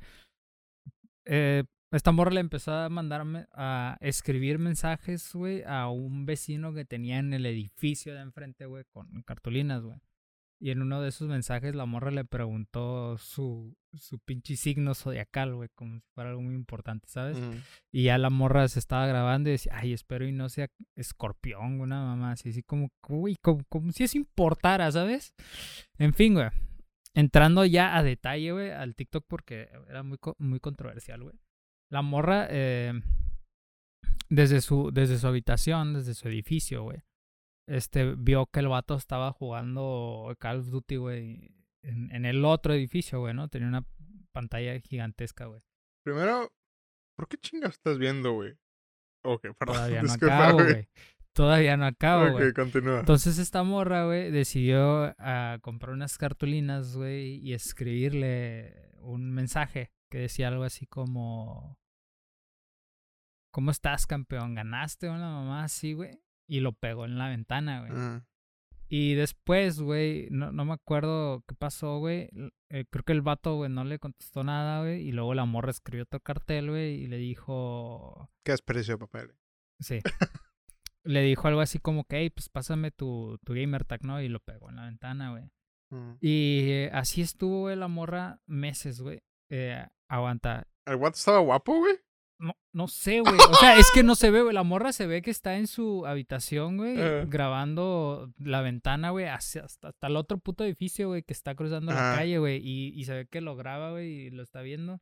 Eh, 1.25 1.63
esta 1.90 2.12
morra 2.12 2.30
le 2.30 2.40
empezó 2.40 2.72
a 2.72 2.88
mandarme 2.90 3.48
a 3.52 3.98
escribir 4.00 4.60
mensajes, 4.60 5.34
güey, 5.34 5.63
a 5.66 5.90
un 5.90 6.28
vecino 6.28 6.72
que 6.75 6.86
tenía 6.86 7.18
en 7.18 7.34
el 7.34 7.48
edificio 7.48 8.13
de 8.13 8.22
enfrente, 8.22 8.68
güey, 8.68 8.84
con 8.92 9.24
cartulinas, 9.24 9.82
güey. 9.82 9.98
Y 10.60 10.70
en 10.70 10.84
uno 10.84 11.02
de 11.02 11.10
esos 11.10 11.28
mensajes 11.28 11.74
la 11.74 11.88
morra 11.88 12.12
le 12.12 12.25
preguntó 12.25 13.18
su, 13.18 13.75
su 13.98 14.20
pinche 14.20 14.56
signo 14.56 14.94
zodiacal, 14.94 15.56
güey, 15.56 15.70
como 15.76 16.00
si 16.00 16.06
fuera 16.14 16.32
algo 16.32 16.42
muy 16.42 16.56
importante, 16.56 17.08
¿sabes? 17.08 17.38
Y 17.92 18.04
ya 18.04 18.18
la 18.18 18.30
morra 18.30 18.68
se 18.68 18.80
estaba 18.80 19.06
grabando 19.08 19.50
y 19.50 19.54
decía, 19.54 19.74
ay, 19.76 19.94
espero 19.94 20.28
y 20.28 20.32
no 20.32 20.50
sea 20.50 20.70
escorpión, 20.96 21.82
una 21.82 22.04
mamá 22.04 22.32
así, 22.32 22.50
así 22.50 22.64
como, 22.64 22.92
uy, 23.08 23.38
como, 23.42 23.64
como 23.70 23.92
si 23.92 24.04
eso 24.04 24.18
importara, 24.18 24.92
¿sabes? 24.92 25.34
En 25.98 26.14
fin, 26.14 26.34
güey. 26.34 26.50
Entrando 27.16 27.64
ya 27.66 27.96
a 27.96 28.04
detalle, 28.04 28.52
güey, 28.52 28.72
al 28.72 28.96
TikTok 28.96 29.26
porque 29.28 29.70
era 29.88 30.02
muy, 30.02 30.18
muy 30.40 30.60
controversial, 30.60 31.22
güey. 31.24 31.36
La 31.92 32.02
morra, 32.02 32.48
eh, 32.50 32.94
desde, 34.30 34.62
su, 34.62 34.90
desde 34.92 35.20
su 35.20 35.28
habitación, 35.28 35.94
desde 35.94 36.16
su 36.16 36.28
edificio, 36.28 36.84
güey, 36.84 37.04
este, 37.68 38.16
vio 38.16 38.48
que 38.48 38.60
el 38.60 38.68
vato 38.68 38.96
estaba 38.96 39.32
jugando 39.32 40.36
Call 40.40 40.60
of 40.60 40.70
Duty, 40.70 40.96
güey, 40.96 41.52
en, 41.84 42.12
en 42.12 42.25
el 42.25 42.44
otro 42.46 42.74
edificio, 42.74 43.20
güey, 43.20 43.34
¿no? 43.34 43.48
Tenía 43.50 43.68
una 43.68 43.86
pantalla 44.32 44.80
gigantesca, 44.80 45.46
güey. 45.46 45.62
Primero, 46.04 46.52
¿por 47.16 47.28
qué 47.28 47.38
chingas 47.38 47.74
estás 47.74 47.98
viendo, 47.98 48.34
güey? 48.34 48.58
Ok, 49.24 49.48
perdón. 49.58 49.75
Todavía 49.75 50.02
no 50.04 50.13
acabo, 50.13 50.63
güey. 50.63 50.90
Todavía 51.34 51.78
no 51.78 51.86
acabo, 51.86 52.32
güey. 52.32 52.50
Ok, 52.50 52.56
continúa. 52.56 53.00
Entonces 53.00 53.38
esta 53.38 53.63
morra, 53.63 54.06
güey, 54.06 54.32
decidió 54.32 55.16
ah, 55.18 55.58
comprar 55.62 55.94
unas 55.94 56.18
cartulinas, 56.18 56.96
güey, 56.96 57.36
y 57.38 57.54
escribirle 57.54 58.92
un 59.00 59.32
mensaje 59.32 59.92
que 60.10 60.20
decía 60.20 60.48
algo 60.50 60.63
así 60.63 60.86
como... 60.86 61.80
¿Cómo 63.52 63.70
estás, 63.70 64.08
campeón? 64.08 64.56
¿Ganaste 64.56 65.10
una 65.10 65.30
mamá 65.30 65.63
así, 65.63 65.94
güey? 65.94 66.20
Y 66.48 66.60
lo 66.60 66.74
pegó 66.74 67.06
en 67.06 67.20
la 67.20 67.30
ventana, 67.30 67.82
güey. 67.82 67.92
Ajá. 67.92 68.25
Y 68.96 69.16
después, 69.16 69.82
güey, 69.82 70.28
no, 70.30 70.52
no 70.52 70.66
me 70.66 70.74
acuerdo 70.74 71.44
qué 71.48 71.56
pasó, 71.56 71.98
güey. 71.98 72.30
eh, 72.70 72.86
creo 72.92 73.04
que 73.04 73.14
el 73.14 73.24
vato, 73.24 73.56
güey, 73.56 73.68
no 73.68 73.84
le 73.84 73.98
contestó 73.98 74.44
nada, 74.44 74.82
güey. 74.82 75.02
Y 75.02 75.12
luego 75.12 75.34
la 75.34 75.46
morra 75.46 75.72
escribió 75.72 76.04
otro 76.04 76.20
cartel, 76.20 76.70
güey, 76.70 77.02
y 77.02 77.08
le 77.08 77.18
dijo... 77.18 78.30
Qué 78.44 78.52
desperdicio 78.52 78.94
de 78.94 78.98
papel. 79.00 79.32
Sí. 79.80 80.00
Le 81.04 81.22
dijo 81.24 81.48
algo 81.48 81.62
así 81.62 81.80
como 81.80 82.04
que, 82.04 82.17
hey, 82.17 82.30
pues 82.30 82.50
pásame 82.50 82.91
tu, 82.91 83.39
tu 83.44 83.54
gamer 83.56 83.84
tag, 83.84 84.06
¿no? 84.06 84.22
Y 84.22 84.30
lo 84.30 84.39
pegó 84.41 84.70
en 84.70 84.76
la 84.76 84.86
ventana, 84.86 85.32
güey. 85.32 85.52
Ujú. 85.89 86.17
Y 86.22 86.67
eh, 86.70 86.91
así 86.94 87.22
estuvo, 87.22 87.62
güey, 87.62 87.76
la 87.76 87.88
morra 87.88 88.41
meses, 88.46 89.02
güey. 89.02 89.24
Eh, 89.50 89.84
aguanta. 90.08 90.67
¿El 90.86 90.98
guato 90.98 91.17
estaba 91.17 91.39
guapo, 91.39 91.80
güey? 91.80 91.96
No, 92.43 92.58
no 92.73 92.88
sé, 92.89 93.21
güey. 93.21 93.36
O 93.49 93.53
sea, 93.56 93.77
es 93.77 93.89
que 93.93 94.03
no 94.03 94.15
se 94.15 94.29
ve, 94.29 94.41
güey. 94.41 94.53
La 94.53 94.63
morra 94.63 94.91
se 94.91 95.08
ve 95.08 95.21
que 95.21 95.32
está 95.32 95.56
en 95.58 95.67
su 95.67 96.06
habitación, 96.06 96.75
güey, 96.77 96.97
grabando 97.29 98.34
la 98.38 98.62
ventana, 98.62 99.12
güey, 99.12 99.27
hasta, 99.27 99.63
hasta 99.63 100.08
el 100.08 100.15
otro 100.17 100.38
puto 100.39 100.65
edificio, 100.65 101.08
güey, 101.08 101.23
que 101.23 101.32
está 101.34 101.56
cruzando 101.56 101.93
la 101.93 101.99
calle, 102.17 102.39
güey. 102.39 102.58
Y, 102.62 102.89
y 102.99 103.06
se 103.06 103.13
ve 103.13 103.27
que 103.27 103.39
lo 103.39 103.56
graba, 103.56 103.91
güey, 103.91 104.25
y 104.25 104.29
lo 104.29 104.43
está 104.43 104.62
viendo. 104.62 104.99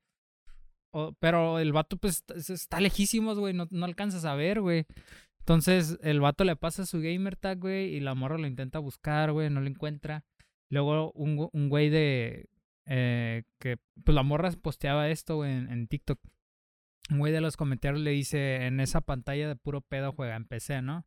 O- 0.94 1.14
pero 1.20 1.58
el 1.60 1.72
vato, 1.74 1.98
pues, 1.98 2.18
está, 2.18 2.36
es- 2.36 2.50
está 2.52 2.80
lejísimos, 2.80 3.40
güey. 3.40 3.54
No, 3.54 3.68
no 3.72 3.86
alcanzas 3.86 4.26
a 4.26 4.36
ver, 4.36 4.62
güey. 4.62 4.86
Entonces, 5.40 5.98
el 6.04 6.20
vato 6.20 6.44
le 6.44 6.56
pasa 6.56 6.86
su 6.86 7.00
gamer 7.02 7.36
tag, 7.38 7.58
güey, 7.60 7.96
y 7.96 8.00
la 8.02 8.14
morra 8.14 8.38
lo 8.38 8.46
intenta 8.46 8.78
buscar, 8.78 9.32
güey, 9.32 9.50
no 9.50 9.62
lo 9.62 9.68
encuentra. 9.68 10.24
Luego, 10.70 11.12
un, 11.14 11.50
un 11.52 11.70
güey 11.70 11.90
de. 11.90 12.50
eh, 12.86 13.44
que, 13.60 13.78
pues, 14.04 14.14
la 14.14 14.22
morra 14.24 14.52
posteaba 14.62 15.10
esto, 15.10 15.38
güey, 15.38 15.52
en, 15.54 15.72
en 15.72 15.88
TikTok. 15.88 16.20
Un 17.12 17.20
güey 17.20 17.32
de 17.32 17.42
los 17.42 17.58
comentarios 17.58 18.02
le 18.02 18.12
dice: 18.12 18.66
En 18.66 18.80
esa 18.80 19.02
pantalla 19.02 19.48
de 19.48 19.56
puro 19.56 19.82
pedo 19.82 20.14
juega 20.14 20.36
en 20.36 20.46
PC, 20.46 20.82
¿no? 20.82 21.06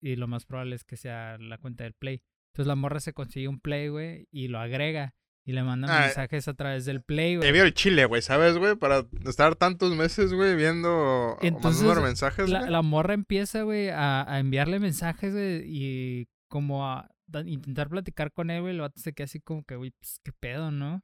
Y 0.00 0.16
lo 0.16 0.26
más 0.28 0.44
probable 0.44 0.76
es 0.76 0.84
que 0.84 0.96
sea 0.96 1.38
la 1.38 1.58
cuenta 1.58 1.84
del 1.84 1.94
Play. 1.94 2.22
Entonces, 2.52 2.66
la 2.68 2.74
morra 2.74 3.00
se 3.00 3.12
consigue 3.12 3.48
un 3.48 3.60
Play, 3.60 3.88
güey, 3.88 4.28
y 4.30 4.48
lo 4.48 4.58
agrega. 4.58 5.14
Y 5.44 5.52
le 5.52 5.62
mandan 5.62 5.90
Ah, 5.90 6.00
mensajes 6.06 6.48
a 6.48 6.54
través 6.54 6.84
del 6.86 7.02
Play, 7.02 7.36
güey. 7.36 7.46
Te 7.48 7.52
vio 7.52 7.62
el 7.62 7.72
chile, 7.72 8.04
güey, 8.04 8.20
¿sabes, 8.20 8.58
güey? 8.58 8.74
Para 8.74 9.06
estar 9.24 9.54
tantos 9.54 9.94
meses, 9.94 10.32
güey, 10.32 10.56
viendo 10.56 11.38
Entonces, 11.40 11.86
mensajes, 12.02 12.48
la, 12.48 12.82
morra 12.82 13.14
empieza, 13.14 13.62
güey, 13.62 13.90
a, 13.90 14.28
a 14.28 14.40
enviarle 14.40 14.80
mensajes, 14.80 15.32
güey, 15.32 15.62
y 15.64 16.28
como 16.48 16.84
a 16.84 17.08
intentar 17.44 17.88
platicar 17.88 18.32
con 18.32 18.50
él, 18.50 18.62
güey, 18.62 18.74
el 18.74 18.80
vato 18.80 19.00
se 19.00 19.12
queda 19.12 19.26
así 19.26 19.40
como 19.40 19.64
que, 19.64 19.76
güey, 19.76 19.92
pues 19.92 20.20
qué 20.24 20.32
pedo, 20.32 20.72
¿no? 20.72 21.02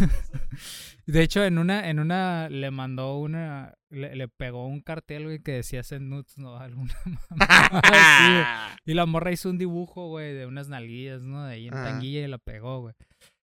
de 1.06 1.22
hecho, 1.22 1.44
en 1.44 1.58
una, 1.58 1.88
en 1.88 1.98
una 1.98 2.48
le 2.48 2.70
mandó 2.70 3.18
una, 3.18 3.74
le, 3.90 4.14
le 4.14 4.28
pegó 4.28 4.66
un 4.66 4.80
cartel, 4.80 5.24
güey, 5.24 5.38
que 5.40 5.52
decía 5.52 5.82
send 5.82 6.12
¿no? 6.36 6.56
Alguna 6.58 6.94
mamá. 7.30 8.76
Y 8.86 8.94
la 8.94 9.06
morra 9.06 9.32
hizo 9.32 9.50
un 9.50 9.58
dibujo, 9.58 10.08
güey, 10.08 10.34
de 10.34 10.46
unas 10.46 10.68
nalguillas, 10.68 11.22
¿no? 11.22 11.44
De 11.44 11.54
ahí 11.54 11.68
en 11.68 11.74
tanguilla 11.74 12.24
y 12.24 12.28
la 12.28 12.38
pegó, 12.38 12.80
güey. 12.80 12.94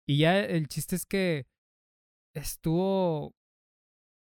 Y 0.07 0.17
ya 0.17 0.39
el 0.39 0.67
chiste 0.67 0.95
es 0.95 1.05
que 1.05 1.45
estuvo 2.33 3.35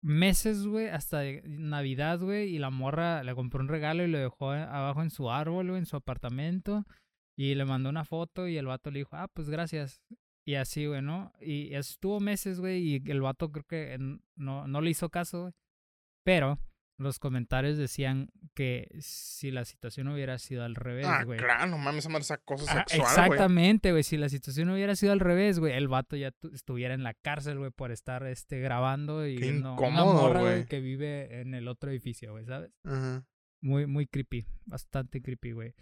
meses, 0.02 0.66
güey, 0.66 0.88
hasta 0.88 1.24
Navidad, 1.44 2.20
güey, 2.20 2.56
y 2.56 2.60
la 2.60 2.70
morra 2.70 3.24
le 3.24 3.36
compró 3.36 3.62
un 3.62 3.68
regalo 3.68 4.04
y 4.04 4.08
lo 4.08 4.18
dejó 4.18 4.52
abajo 4.52 5.02
en 5.02 5.10
su 5.10 5.30
árbol, 5.30 5.68
güey, 5.68 5.80
en 5.80 5.86
su 5.86 5.96
apartamento. 5.96 6.86
Y 7.38 7.56
le 7.56 7.66
mandó 7.66 7.90
una 7.90 8.06
foto 8.06 8.48
y 8.48 8.58
el 8.58 8.68
vato 8.68 8.92
le 8.92 9.00
dijo, 9.00 9.16
ah, 9.16 9.28
pues 9.28 9.50
gracias. 9.50 10.02
Y 10.46 10.56
así, 10.56 10.86
güey, 10.86 11.02
¿no? 11.02 11.34
Y 11.42 11.74
estuvo 11.74 12.20
meses, 12.20 12.60
güey, 12.60 12.82
y 12.82 13.04
el 13.12 13.22
vato 13.22 13.52
creo 13.52 13.66
que 13.68 13.98
no, 14.36 14.68
no 14.68 14.82
le 14.82 14.92
hizo 14.92 15.10
caso, 15.10 15.42
güey. 15.42 15.54
Pero 16.24 16.60
los 16.98 17.20
comentarios 17.20 17.78
decían 17.78 18.30
que 18.54 18.88
si 19.00 19.52
la 19.52 19.66
situación 19.66 20.08
hubiera 20.08 20.38
sido 20.38 20.64
al 20.64 20.76
revés, 20.76 21.06
Ah, 21.08 21.24
güey. 21.24 21.40
claro, 21.40 21.68
no 21.68 21.78
mames, 21.78 22.06
esa 22.06 22.36
acoso 22.36 22.66
Ah, 22.70 22.86
sexual, 22.88 23.02
exactamente, 23.10 23.92
güey. 23.92 24.04
Si 24.04 24.18
la 24.18 24.30
situación 24.30 24.70
hubiera 24.70 24.96
sido 24.96 25.12
al 25.12 25.20
revés, 25.20 25.60
güey, 25.60 25.74
el 25.74 25.88
vato 25.88 26.16
ya 26.16 26.32
tu- 26.32 26.54
estuviera 26.54 26.94
en 26.94 27.04
la 27.04 27.14
cárcel, 27.16 27.58
güey, 27.58 27.72
por 27.72 27.92
estar 27.92 28.26
este, 28.28 28.60
grabando 28.60 29.28
y 29.28 29.36
Qué 29.36 29.42
viendo 29.42 29.74
una 29.74 29.88
incómodo, 29.90 30.40
güey, 30.40 30.66
que 30.68 30.80
vive 30.80 31.42
en 31.42 31.54
el 31.54 31.68
otro 31.68 31.90
edificio, 31.90 32.32
güey, 32.32 32.46
¿sabes? 32.46 32.72
Ajá. 32.84 33.26
Muy, 33.62 33.88
muy 33.88 34.06
creepy. 34.08 34.46
Bastante 34.66 35.22
creepy, 35.22 35.52
güey. 35.54 35.74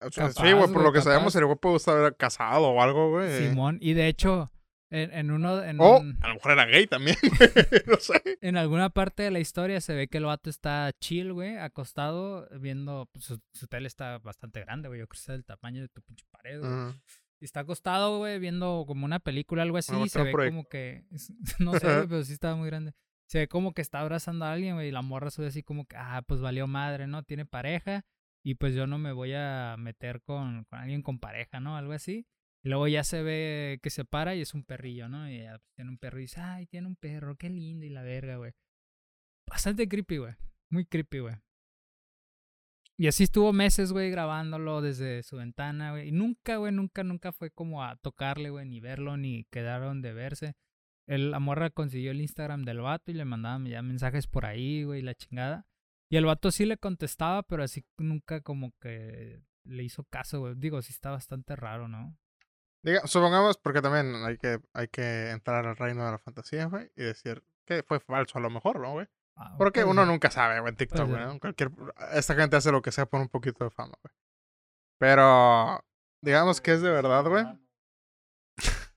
O 0.00 0.10
sea, 0.10 0.28
Capaz, 0.28 0.46
sí, 0.46 0.52
güey, 0.52 0.72
por 0.72 0.82
lo 0.82 0.92
que 0.92 1.00
sabemos, 1.02 1.34
el 1.36 1.46
güey 1.46 1.56
puede 1.58 1.76
estar 1.76 2.16
casado 2.16 2.68
o 2.68 2.82
algo, 2.82 3.10
güey. 3.10 3.48
Simón. 3.48 3.78
Y 3.80 3.94
de 3.94 4.08
hecho, 4.08 4.52
en, 4.90 5.12
en 5.12 5.30
uno. 5.30 5.62
En, 5.62 5.80
un- 5.80 6.18
a 6.22 6.28
lo 6.28 6.34
mejor 6.34 6.52
era 6.52 6.66
gay 6.66 6.86
también, 6.86 7.16
güey, 7.22 7.82
no 7.86 7.96
sé. 7.96 8.22
en 8.40 8.56
alguna 8.56 8.90
parte 8.90 9.22
de 9.22 9.30
la 9.30 9.40
historia 9.40 9.80
se 9.80 9.94
ve 9.94 10.08
que 10.08 10.18
el 10.18 10.24
vato 10.26 10.50
está 10.50 10.92
chill, 11.00 11.32
güey, 11.32 11.56
acostado, 11.56 12.46
viendo. 12.60 13.08
pues, 13.12 13.24
su, 13.24 13.40
su 13.52 13.66
tele 13.68 13.86
está 13.88 14.18
bastante 14.18 14.60
grande, 14.60 14.88
güey. 14.88 15.00
Yo 15.00 15.06
creo 15.08 15.16
que 15.18 15.20
es 15.20 15.26
del 15.26 15.44
tamaño 15.44 15.80
de 15.82 15.88
tu 15.88 16.02
pinche 16.02 16.26
pared, 16.30 16.60
güey. 16.60 16.94
Y 17.40 17.44
está 17.44 17.60
acostado, 17.60 18.18
güey, 18.18 18.38
viendo 18.38 18.84
como 18.86 19.04
una 19.04 19.18
película, 19.18 19.62
algo 19.62 19.76
así. 19.78 19.94
Y 19.94 20.08
se 20.08 20.22
ve 20.22 20.32
como 20.32 20.68
que. 20.68 21.04
No 21.58 21.72
sé, 21.78 21.86
güey, 21.86 22.06
pero 22.08 22.22
sí 22.24 22.32
estaba 22.34 22.54
muy 22.56 22.66
grande. 22.66 22.92
Se 23.28 23.38
ve 23.38 23.48
como 23.48 23.72
que 23.72 23.82
está 23.82 24.00
abrazando 24.00 24.44
a 24.44 24.52
alguien, 24.52 24.74
güey. 24.74 24.88
Y 24.88 24.92
la 24.92 25.02
morra 25.02 25.30
sube 25.30 25.46
así 25.48 25.62
como 25.62 25.84
que, 25.86 25.96
ah, 25.96 26.22
pues 26.26 26.40
valió 26.40 26.66
madre, 26.66 27.06
¿no? 27.06 27.22
Tiene 27.24 27.44
pareja. 27.44 28.04
Y 28.46 28.54
pues 28.54 28.76
yo 28.76 28.86
no 28.86 28.96
me 28.96 29.10
voy 29.10 29.32
a 29.34 29.74
meter 29.76 30.22
con, 30.22 30.66
con 30.66 30.78
alguien 30.78 31.02
con 31.02 31.18
pareja, 31.18 31.58
¿no? 31.58 31.76
Algo 31.76 31.94
así. 31.94 32.28
Y 32.62 32.68
luego 32.68 32.86
ya 32.86 33.02
se 33.02 33.20
ve 33.24 33.80
que 33.82 33.90
se 33.90 34.04
para 34.04 34.36
y 34.36 34.40
es 34.40 34.54
un 34.54 34.62
perrillo, 34.62 35.08
¿no? 35.08 35.28
Y 35.28 35.40
ya 35.40 35.58
pues, 35.58 35.72
tiene 35.74 35.90
un 35.90 35.98
perro 35.98 36.20
y 36.20 36.22
dice, 36.22 36.40
ay, 36.40 36.66
tiene 36.66 36.86
un 36.86 36.94
perro, 36.94 37.34
qué 37.34 37.50
lindo. 37.50 37.84
Y 37.84 37.88
la 37.88 38.02
verga, 38.02 38.36
güey. 38.36 38.52
Bastante 39.48 39.88
creepy, 39.88 40.18
güey. 40.18 40.34
Muy 40.70 40.86
creepy, 40.86 41.18
güey. 41.18 41.34
Y 42.96 43.08
así 43.08 43.24
estuvo 43.24 43.52
meses, 43.52 43.90
güey, 43.90 44.12
grabándolo 44.12 44.80
desde 44.80 45.24
su 45.24 45.38
ventana, 45.38 45.90
güey. 45.90 46.10
Y 46.10 46.12
nunca, 46.12 46.58
güey, 46.58 46.72
nunca, 46.72 47.02
nunca 47.02 47.32
fue 47.32 47.50
como 47.50 47.82
a 47.82 47.96
tocarle, 47.96 48.50
güey, 48.50 48.64
ni 48.64 48.78
verlo, 48.78 49.16
ni 49.16 49.42
quedaron 49.50 50.02
de 50.02 50.12
verse. 50.12 50.54
El, 51.08 51.32
la 51.32 51.40
morra 51.40 51.70
consiguió 51.70 52.12
el 52.12 52.20
Instagram 52.20 52.64
del 52.64 52.78
vato 52.78 53.10
y 53.10 53.14
le 53.14 53.24
mandaba 53.24 53.68
ya 53.68 53.82
mensajes 53.82 54.28
por 54.28 54.46
ahí, 54.46 54.84
güey, 54.84 55.02
la 55.02 55.16
chingada. 55.16 55.66
Y 56.08 56.16
el 56.16 56.26
vato 56.26 56.50
sí 56.50 56.64
le 56.64 56.76
contestaba, 56.78 57.42
pero 57.42 57.62
así 57.62 57.84
nunca 57.98 58.40
como 58.40 58.72
que 58.80 59.42
le 59.64 59.82
hizo 59.82 60.04
caso, 60.04 60.40
güey. 60.40 60.54
Digo, 60.56 60.80
sí 60.82 60.92
está 60.92 61.10
bastante 61.10 61.56
raro, 61.56 61.88
¿no? 61.88 62.16
Diga, 62.82 63.06
supongamos, 63.06 63.58
porque 63.58 63.82
también 63.82 64.14
hay 64.24 64.38
que, 64.38 64.60
hay 64.72 64.88
que 64.88 65.30
entrar 65.30 65.66
al 65.66 65.76
reino 65.76 66.04
de 66.04 66.12
la 66.12 66.18
fantasía, 66.18 66.66
güey, 66.66 66.90
y 66.94 67.02
decir 67.02 67.42
que 67.64 67.82
fue 67.82 67.98
falso 67.98 68.38
a 68.38 68.40
lo 68.40 68.50
mejor, 68.50 68.78
¿no, 68.78 68.92
güey? 68.92 69.08
Ah, 69.34 69.54
Porque 69.58 69.84
uno 69.84 70.02
ser. 70.02 70.06
nunca 70.12 70.30
sabe, 70.30 70.60
güey, 70.60 70.70
en 70.70 70.76
TikTok, 70.76 71.08
güey. 71.08 71.38
Cualquier... 71.40 71.70
Esta 72.12 72.34
gente 72.36 72.56
hace 72.56 72.70
lo 72.70 72.82
que 72.82 72.92
sea 72.92 73.06
por 73.06 73.20
un 73.20 73.28
poquito 73.28 73.64
de 73.64 73.70
fama, 73.70 73.98
güey. 74.02 74.14
Pero, 74.98 75.84
digamos 76.22 76.60
que 76.60 76.72
es 76.72 76.80
de 76.80 76.90
verdad, 76.90 77.24
güey. 77.24 77.44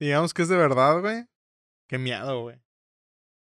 Digamos 0.00 0.34
que 0.34 0.42
es 0.42 0.48
de 0.48 0.56
verdad, 0.56 1.00
güey. 1.00 1.28
Qué 1.86 1.98
miedo, 1.98 2.42
güey. 2.42 2.63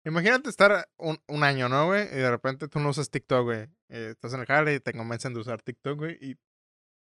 Imagínate 0.08 0.50
estar 0.50 0.88
un, 0.98 1.20
un 1.28 1.44
año, 1.44 1.68
¿no, 1.68 1.88
güey? 1.88 2.04
Y 2.06 2.16
de 2.16 2.32
repente 2.32 2.70
tú 2.70 2.80
no 2.80 2.90
usas 2.90 3.10
TikTok, 3.10 3.44
güey. 3.44 3.68
Eh, 3.90 4.10
estás 4.12 4.34
en 4.34 4.40
el 4.40 4.46
jale 4.46 4.76
y 4.76 4.80
te 4.80 4.94
convencen 4.94 5.34
de 5.34 5.42
usar 5.42 5.62
TikTok, 5.62 5.98
güey. 5.98 6.18
Y 6.22 6.36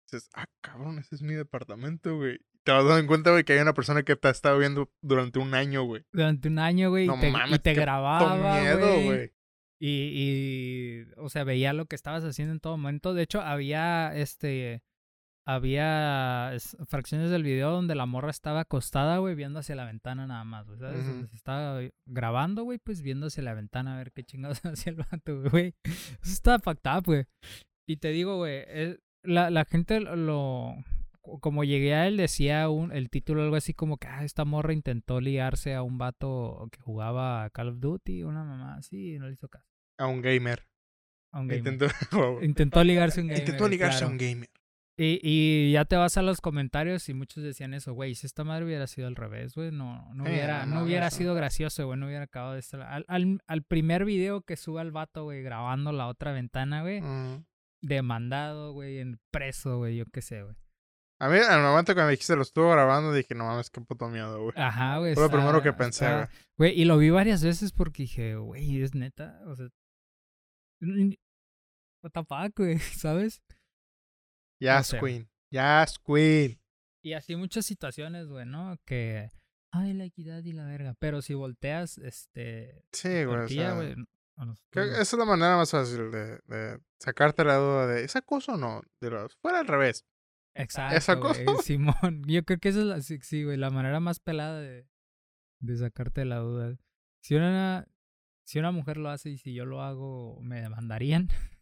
dices, 0.06 0.30
ah, 0.34 0.46
cabrón, 0.62 1.00
ese 1.00 1.16
es 1.16 1.22
mi 1.22 1.34
departamento, 1.34 2.18
güey. 2.18 2.40
Te 2.64 2.74
vas 2.74 2.86
dando 2.86 3.08
cuenta, 3.08 3.32
güey, 3.32 3.46
que 3.46 3.54
hay 3.54 3.60
una 3.60 3.74
persona 3.74 4.04
que 4.04 4.18
te 4.18 4.28
ha 4.28 4.32
estado 4.32 4.60
viendo 4.60 4.92
durante 5.02 5.40
un 5.40 5.54
año, 5.54 5.84
güey. 5.84 6.04
Durante 6.12 6.50
un 6.50 6.60
año, 6.60 6.90
güey, 6.90 7.06
y 7.06 7.08
No 7.08 7.18
te, 7.18 7.30
y 7.30 7.32
mames, 7.32 7.62
te 7.62 7.70
qué 7.70 7.76
puto 7.76 7.82
grababa, 7.82 8.60
miedo, 8.60 8.80
güey. 8.80 9.06
güey. 9.06 9.34
Y, 9.80 11.06
y, 11.08 11.08
o 11.16 11.30
sea, 11.30 11.46
veía 11.46 11.72
lo 11.72 11.86
que 11.86 11.96
estabas 11.96 12.26
haciendo 12.26 12.52
en 12.52 12.60
todo 12.60 12.76
momento. 12.76 13.14
De 13.14 13.24
hecho, 13.24 13.40
había, 13.42 14.14
este, 14.18 14.82
había 15.48 16.54
es- 16.54 16.76
fracciones 16.88 17.30
del 17.30 17.44
video 17.44 17.72
donde 17.72 17.96
la 17.96 18.06
morra 18.06 18.30
estaba 18.32 18.60
acostada, 18.62 19.18
güey, 19.20 19.34
viendo 19.34 19.60
hacia 19.60 19.76
la 19.76 19.86
ventana 19.86 20.28
nada 20.28 20.44
más, 20.44 20.68
güey, 20.68 20.78
¿sabes? 20.78 21.06
Estaba 21.34 21.80
grabando, 22.06 22.64
güey, 22.64 22.80
pues 22.80 23.02
viendo 23.02 23.28
hacia 23.28 23.44
la 23.44 23.54
ventana 23.54 23.96
a 23.96 23.98
ver 23.98 24.12
qué 24.12 24.24
chingados 24.24 24.60
hacía 24.66 24.92
el 24.92 24.98
vato, 24.98 25.42
güey. 25.50 25.74
Eso 25.84 26.34
está 26.34 26.60
fucked 26.60 26.90
up, 26.98 27.06
güey. 27.06 27.26
Y 27.88 27.98
te 27.98 28.10
digo, 28.10 28.38
güey, 28.38 28.64
es- 28.68 29.00
la, 29.24 29.50
la 29.50 29.66
gente 29.66 30.02
lo... 30.02 30.76
Como 31.42 31.66
llegué 31.66 31.94
a 31.94 32.08
él, 32.08 32.16
decía 32.16 32.70
un, 32.70 32.94
el 32.94 33.10
título 33.10 33.42
algo 33.44 33.58
así 33.58 33.74
como 33.74 33.98
que 33.98 34.08
ah, 34.08 34.24
esta 34.24 34.46
morra 34.46 34.72
intentó 34.72 35.20
liarse 35.20 35.76
a 35.76 35.84
un 35.84 35.98
vato 35.98 36.70
que 36.72 36.80
jugaba 36.80 37.50
Call 37.50 37.68
of 37.70 37.80
Duty, 37.82 38.24
una 38.24 38.46
mamá 38.46 38.76
así, 38.76 39.16
y 39.16 39.20
no 39.20 39.28
le 39.28 39.34
hizo 39.34 39.50
caso. 39.50 39.68
A 40.00 40.08
un 40.08 40.22
gamer. 40.22 40.66
A 41.34 41.42
un 41.42 41.50
gamer. 41.50 41.74
Intentó, 41.74 42.42
Intentó 42.42 42.82
ligarse 42.84 43.20
a 43.20 43.24
un 43.24 43.28
gamer. 43.28 43.42
Intentó 43.44 43.68
ligarse 43.68 44.04
a 44.06 44.08
un 44.08 44.18
gamer. 44.18 44.50
Y, 45.00 45.20
y 45.22 45.72
ya 45.74 45.86
te 45.86 45.96
vas 45.96 46.18
a 46.18 46.24
los 46.24 46.42
comentarios 46.42 47.08
y 47.08 47.14
muchos 47.14 47.44
decían 47.44 47.76
eso, 47.76 47.94
güey, 47.94 48.16
si 48.16 48.26
esta 48.26 48.44
madre 48.44 48.66
hubiera 48.66 48.88
sido 48.88 49.08
al 49.08 49.16
revés, 49.16 49.54
güey, 49.54 49.70
no, 49.72 50.12
no 50.16 50.26
Sí, 50.26 50.32
hubiera, 50.32 50.66
no, 50.66 50.76
no 50.78 50.84
hubiera 50.86 51.08
eso. 51.08 51.18
sido 51.18 51.36
gracioso, 51.36 51.86
güey, 51.86 52.00
no 52.00 52.08
hubiera 52.08 52.24
acabado 52.24 52.54
de 52.54 52.60
estar... 52.62 52.82
Al, 52.82 53.06
al, 53.08 53.40
al 53.46 53.64
primer 53.64 54.06
video 54.06 54.42
que 54.42 54.56
suba 54.58 54.82
el 54.82 54.92
vato, 54.92 55.24
güey, 55.26 55.44
grabando 55.44 55.92
la 55.92 56.08
otra 56.08 56.32
ventana, 56.32 56.82
güey, 56.82 57.02
demandado, 57.82 58.74
güey, 58.74 58.98
en 58.98 59.20
preso, 59.32 59.78
güey, 59.78 59.98
yo 59.98 60.06
qué 60.12 60.24
sé, 60.24 60.42
güey. 60.42 60.56
A 61.20 61.30
mí, 61.30 61.38
al 61.38 61.62
momento 61.62 61.94
que 61.96 62.02
me 62.04 62.12
dijiste 62.12 62.36
lo 62.36 62.42
estuvo 62.42 62.72
grabando, 62.72 63.14
dije, 63.14 63.36
no 63.36 63.46
mames, 63.46 63.70
qué 63.70 63.82
puto 63.82 64.08
miedo, 64.08 64.42
güey. 64.42 64.54
Ajá, 64.56 64.98
güey. 64.98 65.14
Fue 65.14 65.24
lo 65.24 65.30
primero 65.32 65.62
que 65.62 65.74
pensé, 65.74 66.06
está- 66.06 66.30
Güey, 66.58 66.80
y 66.80 66.86
lo 66.86 66.98
vi 66.98 67.12
varias 67.12 67.44
veces 67.44 67.72
porque 67.72 68.04
dije, 68.04 68.36
güey, 68.36 68.82
es 68.82 68.96
neta, 68.96 69.42
o 69.46 69.56
sea... 69.56 69.68
What 72.04 72.12
the 72.14 72.24
fuck, 72.24 72.58
güey, 72.58 72.78
¿sabes? 72.80 73.42
Yes, 74.60 74.88
sé. 74.88 75.00
Queen. 75.00 75.30
Yes, 75.50 76.00
Queen. 76.06 76.60
Y 77.04 77.14
así 77.14 77.36
muchas 77.36 77.66
situaciones, 77.66 78.28
güey, 78.28 78.46
¿no? 78.46 78.78
Que, 78.86 79.32
ay, 79.72 79.94
la 79.94 80.06
equidad 80.06 80.44
y 80.44 80.54
la 80.54 80.66
verga. 80.66 80.96
Pero 81.00 81.22
si 81.22 81.34
volteas, 81.34 81.98
este, 82.00 82.84
Sí, 82.92 83.24
güey. 83.24 83.38
o 83.38 83.48
sea, 83.48 83.76
güey, 83.76 83.96
esa 84.76 85.02
es 85.02 85.14
la 85.14 85.26
manera 85.26 85.58
más 85.58 85.72
fácil 85.72 86.12
de, 86.12 86.40
de 86.46 86.80
sacarte 87.00 87.44
la 87.44 87.56
duda 87.56 87.88
de, 87.88 88.04
¿es 88.04 88.16
acoso 88.16 88.54
o 88.54 88.58
no? 88.58 88.82
De 89.02 89.10
los, 89.10 89.36
fuera 89.38 89.60
al 89.60 89.68
revés. 89.68 90.06
Exacto, 90.56 91.20
cosa? 91.22 91.44
güey, 91.44 91.58
Simón. 91.64 92.24
Yo 92.28 92.44
creo 92.44 92.60
que 92.60 92.70
esa 92.70 92.80
es 92.80 92.86
la, 92.86 93.02
sí, 93.02 93.44
güey, 93.44 93.58
la 93.58 93.70
manera 93.70 94.00
más 94.00 94.20
pelada 94.20 94.60
de, 94.60 94.88
de 95.62 95.78
sacarte 95.78 96.26
la 96.26 96.38
duda. 96.38 96.76
Si 97.24 97.36
una, 97.36 97.88
si 98.46 98.60
una 98.60 98.72
mujer 98.72 98.98
lo 98.98 99.10
hace 99.10 99.30
y 99.30 99.38
si 99.38 99.54
yo 99.54 99.66
lo 99.66 99.82
hago, 99.82 100.40
me 100.42 100.62
demandarían. 100.62 101.30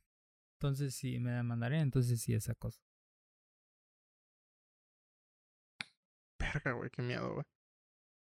Entonces, 0.59 0.95
si 0.95 1.19
me 1.19 1.31
demandarían, 1.31 1.81
entonces 1.81 2.21
sí 2.21 2.33
esa 2.33 2.55
cosa. 2.55 2.81
Verga, 6.55 6.71
güey, 6.73 6.89
qué 6.89 7.01
miedo, 7.01 7.33
güey. 7.33 7.45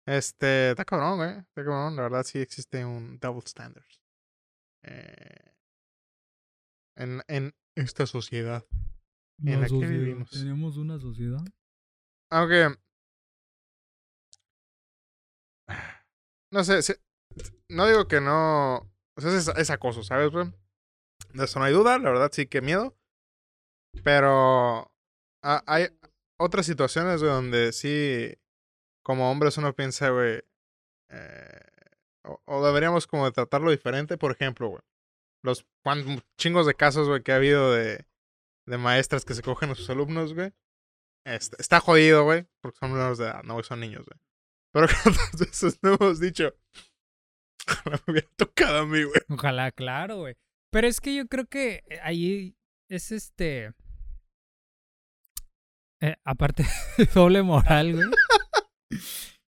Este, 0.08 0.70
está 0.70 0.84
cabrón, 0.84 1.16
güey. 1.18 1.30
Está 1.38 1.64
cabrón. 1.64 1.96
La 1.96 2.02
verdad 2.02 2.22
sí 2.24 2.38
existe 2.38 2.84
un 2.84 3.18
double 3.18 3.42
standard. 3.46 3.84
Eh, 4.84 5.54
en, 6.96 7.22
en 7.28 7.54
esta 7.76 8.06
sociedad. 8.06 8.64
En 9.44 9.60
la 9.60 9.66
que 9.66 9.74
vivimos. 9.74 10.30
Tenemos 10.30 10.76
una 10.76 10.98
sociedad. 10.98 11.40
Aunque. 12.30 12.74
No 16.52 16.64
sé, 16.64 16.82
si- 16.82 16.94
no 17.68 17.86
digo 17.86 18.06
que 18.08 18.20
no. 18.20 18.76
O 19.16 19.20
sea, 19.20 19.36
es, 19.36 19.48
es 19.48 19.70
acoso, 19.70 20.02
¿sabes, 20.02 20.30
güey? 20.30 20.52
De 21.34 21.44
eso 21.44 21.58
no 21.58 21.64
hay 21.64 21.72
duda, 21.72 21.98
la 21.98 22.10
verdad 22.10 22.30
sí 22.32 22.46
que 22.46 22.60
miedo. 22.60 22.96
Pero. 24.04 24.90
ha- 25.42 25.64
hay 25.66 25.88
otras 26.38 26.66
situaciones 26.66 27.20
güey, 27.22 27.32
donde 27.32 27.72
sí. 27.72 28.34
Como 29.04 29.30
hombres 29.30 29.56
uno 29.56 29.74
piensa, 29.74 30.10
güey. 30.10 30.42
eh, 31.10 31.60
o, 32.24 32.40
o 32.44 32.66
deberíamos 32.66 33.06
como 33.06 33.24
de 33.26 33.32
tratarlo 33.32 33.70
diferente. 33.70 34.18
Por 34.18 34.32
ejemplo, 34.32 34.68
güey. 34.68 34.82
Los 35.44 35.64
chingos 36.36 36.66
de 36.66 36.74
casos, 36.74 37.08
güey, 37.08 37.22
que 37.22 37.30
ha 37.32 37.36
habido 37.36 37.72
de, 37.72 38.04
de 38.66 38.78
maestras 38.78 39.24
que 39.24 39.34
se 39.34 39.42
cogen 39.42 39.70
a 39.70 39.74
sus 39.76 39.88
alumnos, 39.90 40.34
güey. 40.34 40.52
Este, 41.24 41.56
está 41.60 41.78
jodido, 41.80 42.24
güey, 42.24 42.46
porque 42.60 42.78
son 42.78 42.92
menores 42.92 43.18
de 43.18 43.24
edad, 43.26 43.42
no, 43.44 43.54
güey, 43.54 43.64
son 43.64 43.80
niños, 43.80 44.04
güey. 44.06 44.18
Pero 44.72 44.86
cuántas 45.02 45.40
veces 45.40 45.78
no 45.82 45.94
hemos 45.94 46.20
dicho, 46.20 46.52
ojalá 47.68 48.00
me 48.06 48.12
hubiera 48.12 48.28
tocado 48.36 48.78
a 48.78 48.86
mí, 48.86 49.02
güey. 49.04 49.20
Ojalá, 49.28 49.70
claro, 49.72 50.18
güey. 50.18 50.36
Pero 50.72 50.88
es 50.88 51.00
que 51.00 51.14
yo 51.14 51.26
creo 51.28 51.46
que 51.46 51.84
eh, 51.88 52.00
ahí 52.02 52.56
es 52.88 53.12
este. 53.12 53.72
Eh, 56.00 56.16
aparte 56.24 56.64
de 56.98 57.06
doble 57.06 57.42
moral, 57.42 57.94
güey. 57.94 58.06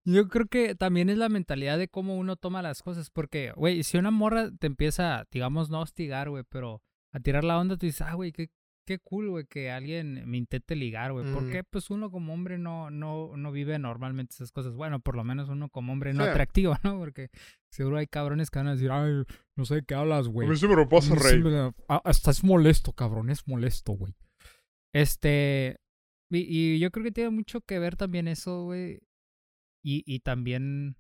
Yo 0.09 0.29
creo 0.29 0.47
que 0.47 0.77
también 0.77 1.11
es 1.11 1.19
la 1.19 1.29
mentalidad 1.29 1.79
de 1.79 1.89
cómo 1.89 2.17
uno 2.17 2.37
toma 2.37 2.63
las 2.63 2.81
cosas. 2.83 3.11
Porque, 3.11 3.53
güey, 3.57 3.83
si 3.83 3.99
una 3.99 4.13
morra 4.13 4.51
te 4.57 4.69
empieza, 4.69 5.25
digamos, 5.33 5.69
no 5.69 5.79
a 5.79 5.83
hostigar, 5.83 6.31
güey, 6.31 6.45
pero 6.49 6.81
a 7.13 7.19
tirar 7.21 7.43
la 7.43 7.59
onda, 7.59 7.77
tú 7.77 7.87
dices, 7.87 8.03
ah, 8.03 8.15
güey, 8.15 8.31
qué, 8.31 8.51
qué 8.87 9.01
cool, 9.01 9.31
güey, 9.31 9.47
que 9.47 9.73
alguien 9.73 10.23
me 10.31 10.37
intente 10.37 10.77
ligar, 10.77 11.11
güey. 11.13 11.25
Mm. 11.27 11.35
Porque, 11.35 11.65
pues, 11.65 11.91
uno 11.91 12.13
como 12.13 12.33
hombre 12.35 12.57
no, 12.57 12.89
no, 12.89 13.37
no 13.37 13.51
vive 13.51 13.81
normalmente 13.81 14.35
esas 14.35 14.53
cosas. 14.53 14.75
Bueno, 14.75 15.01
por 15.01 15.17
lo 15.17 15.25
menos 15.25 15.49
uno 15.49 15.69
como 15.71 15.93
hombre 15.93 16.15
no 16.15 16.23
Sí. 16.23 16.31
atractivo, 16.31 16.77
¿no? 16.85 16.99
Porque 17.01 17.31
seguro 17.73 17.97
hay 17.97 18.07
cabrones 18.07 18.49
que 18.49 18.61
van 18.61 18.69
a 18.69 18.75
decir, 18.75 18.93
ay, 18.93 19.25
no 19.57 19.65
sé 19.65 19.75
de 19.75 19.83
qué 19.85 19.97
hablas, 19.97 20.29
güey. 20.29 20.57
sí 20.57 20.69
me 20.69 20.77
lo 20.77 20.89
pasa, 20.89 21.17
Mm, 21.17 21.19
sí, 21.19 21.39
me- 21.39 21.73
ah, 21.89 22.01
Hasta 22.05 22.31
es 22.31 22.45
molesto, 22.45 22.93
cabrón, 22.93 23.29
es 23.31 23.45
molesto, 23.49 23.91
güey. 23.91 24.15
Este. 24.95 25.79
Y, 26.31 26.79
yo 26.79 26.91
creo 26.91 27.05
que 27.05 27.12
tiene 27.12 27.31
mucho 27.31 27.61
que 27.61 27.79
ver 27.79 27.97
también 27.97 28.29
eso, 28.29 28.65
güey. 28.65 29.01
Y, 29.85 30.03
y 30.07 30.21
también. 30.21 30.97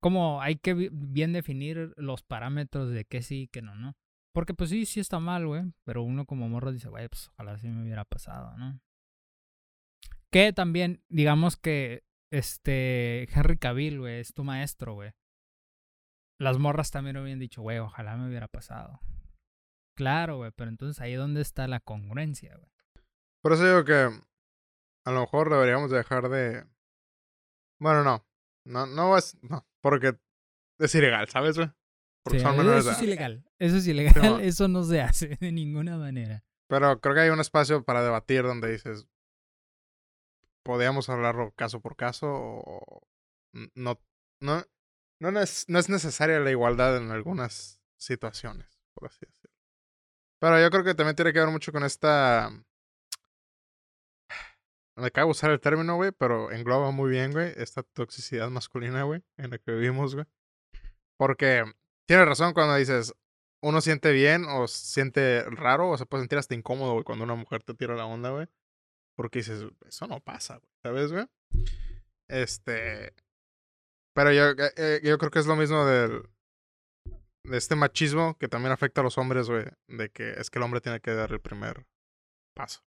Como 0.00 0.40
hay 0.40 0.56
que 0.56 0.90
bien 0.92 1.32
definir 1.32 1.92
los 1.96 2.22
parámetros 2.22 2.90
de 2.90 3.04
qué 3.04 3.22
sí 3.22 3.42
y 3.42 3.48
qué 3.48 3.60
no, 3.60 3.74
¿no? 3.74 3.96
Porque 4.32 4.54
pues 4.54 4.70
sí, 4.70 4.86
sí 4.86 5.00
está 5.00 5.18
mal, 5.18 5.46
güey. 5.46 5.72
Pero 5.84 6.02
uno 6.02 6.24
como 6.24 6.48
morro 6.48 6.72
dice, 6.72 6.88
güey, 6.88 7.08
pues 7.08 7.28
ojalá 7.28 7.58
sí 7.58 7.68
me 7.68 7.82
hubiera 7.82 8.04
pasado, 8.04 8.56
¿no? 8.56 8.80
Que 10.32 10.52
también, 10.52 11.02
digamos 11.08 11.56
que 11.56 12.04
este 12.32 13.28
Henry 13.34 13.58
Cavill, 13.58 13.98
güey, 13.98 14.20
es 14.20 14.32
tu 14.32 14.44
maestro, 14.44 14.94
güey. 14.94 15.12
Las 16.38 16.58
morras 16.58 16.90
también 16.90 17.16
habían 17.16 17.38
dicho, 17.40 17.60
güey, 17.60 17.78
ojalá 17.78 18.16
me 18.16 18.28
hubiera 18.28 18.48
pasado. 18.48 19.00
Claro, 19.96 20.38
güey, 20.38 20.52
pero 20.52 20.70
entonces 20.70 21.00
ahí 21.02 21.14
donde 21.14 21.42
está 21.42 21.68
la 21.68 21.80
congruencia, 21.80 22.56
güey. 22.56 22.70
Por 23.42 23.52
eso 23.52 23.64
digo 23.64 23.84
que 23.84 24.10
a 25.04 25.10
lo 25.10 25.20
mejor 25.20 25.50
deberíamos 25.50 25.90
dejar 25.90 26.28
de... 26.28 26.66
Bueno, 27.78 28.04
no. 28.04 28.26
No, 28.64 28.86
no 28.86 29.16
es... 29.16 29.36
No, 29.42 29.66
porque 29.80 30.18
es 30.78 30.94
ilegal, 30.94 31.28
¿sabes, 31.28 31.56
güey? 31.56 31.70
Porque 32.22 32.38
Sí, 32.38 32.44
son 32.44 32.56
menores 32.56 32.84
eso 32.84 32.90
es 32.92 33.02
ilegal. 33.02 33.44
Eso 33.58 33.76
es 33.76 33.86
ilegal. 33.86 34.40
Eso 34.42 34.68
no 34.68 34.82
se 34.82 35.00
hace 35.00 35.36
de 35.40 35.52
ninguna 35.52 35.96
manera. 35.96 36.44
Pero 36.68 37.00
creo 37.00 37.14
que 37.14 37.20
hay 37.22 37.30
un 37.30 37.40
espacio 37.40 37.84
para 37.84 38.02
debatir 38.02 38.42
donde 38.42 38.70
dices... 38.70 39.06
Podríamos 40.62 41.08
hablarlo 41.08 41.52
caso 41.52 41.80
por 41.80 41.96
caso 41.96 42.28
o... 42.30 43.02
No, 43.74 44.00
no, 44.40 44.64
no, 45.20 45.40
es, 45.40 45.64
no 45.68 45.78
es 45.78 45.88
necesaria 45.88 46.38
la 46.40 46.50
igualdad 46.50 46.96
en 46.96 47.10
algunas 47.10 47.82
situaciones, 47.98 48.80
por 48.94 49.08
así 49.08 49.26
decirlo. 49.26 49.56
Pero 50.40 50.60
yo 50.60 50.70
creo 50.70 50.84
que 50.84 50.94
también 50.94 51.16
tiene 51.16 51.32
que 51.32 51.40
ver 51.40 51.48
mucho 51.48 51.72
con 51.72 51.84
esta. 51.84 52.50
Me 55.00 55.06
acabo 55.06 55.28
de 55.28 55.32
usar 55.32 55.50
el 55.50 55.60
término, 55.60 55.96
güey, 55.96 56.12
pero 56.12 56.50
engloba 56.50 56.90
muy 56.90 57.10
bien, 57.10 57.32
güey, 57.32 57.52
esta 57.56 57.82
toxicidad 57.82 58.50
masculina, 58.50 59.04
güey, 59.04 59.22
en 59.36 59.50
la 59.50 59.58
que 59.58 59.72
vivimos, 59.72 60.14
güey. 60.14 60.26
Porque 61.18 61.64
tienes 62.06 62.26
razón 62.26 62.52
cuando 62.52 62.76
dices, 62.76 63.14
uno 63.62 63.80
siente 63.80 64.12
bien 64.12 64.44
o 64.44 64.68
siente 64.68 65.44
raro 65.50 65.90
o 65.90 65.98
se 65.98 66.06
puede 66.06 66.22
sentir 66.22 66.38
hasta 66.38 66.54
incómodo, 66.54 66.92
güey, 66.92 67.04
cuando 67.04 67.24
una 67.24 67.34
mujer 67.34 67.62
te 67.62 67.74
tira 67.74 67.94
la 67.94 68.06
onda, 68.06 68.30
güey. 68.30 68.46
Porque 69.16 69.40
dices, 69.40 69.64
eso 69.86 70.06
no 70.06 70.20
pasa, 70.20 70.58
güey, 70.58 70.70
¿sabes, 70.82 71.12
güey? 71.12 71.26
Este. 72.28 73.14
Pero 74.14 74.32
yo, 74.32 74.50
eh, 74.50 74.72
eh, 74.76 75.00
yo 75.02 75.18
creo 75.18 75.30
que 75.30 75.38
es 75.38 75.46
lo 75.46 75.56
mismo 75.56 75.84
del, 75.84 76.22
de 77.44 77.56
este 77.56 77.74
machismo 77.74 78.36
que 78.38 78.48
también 78.48 78.72
afecta 78.72 79.00
a 79.00 79.04
los 79.04 79.18
hombres, 79.18 79.48
güey. 79.48 79.64
De 79.88 80.10
que 80.10 80.32
es 80.32 80.50
que 80.50 80.58
el 80.58 80.62
hombre 80.62 80.80
tiene 80.80 81.00
que 81.00 81.12
dar 81.12 81.32
el 81.32 81.40
primer 81.40 81.86
paso. 82.54 82.80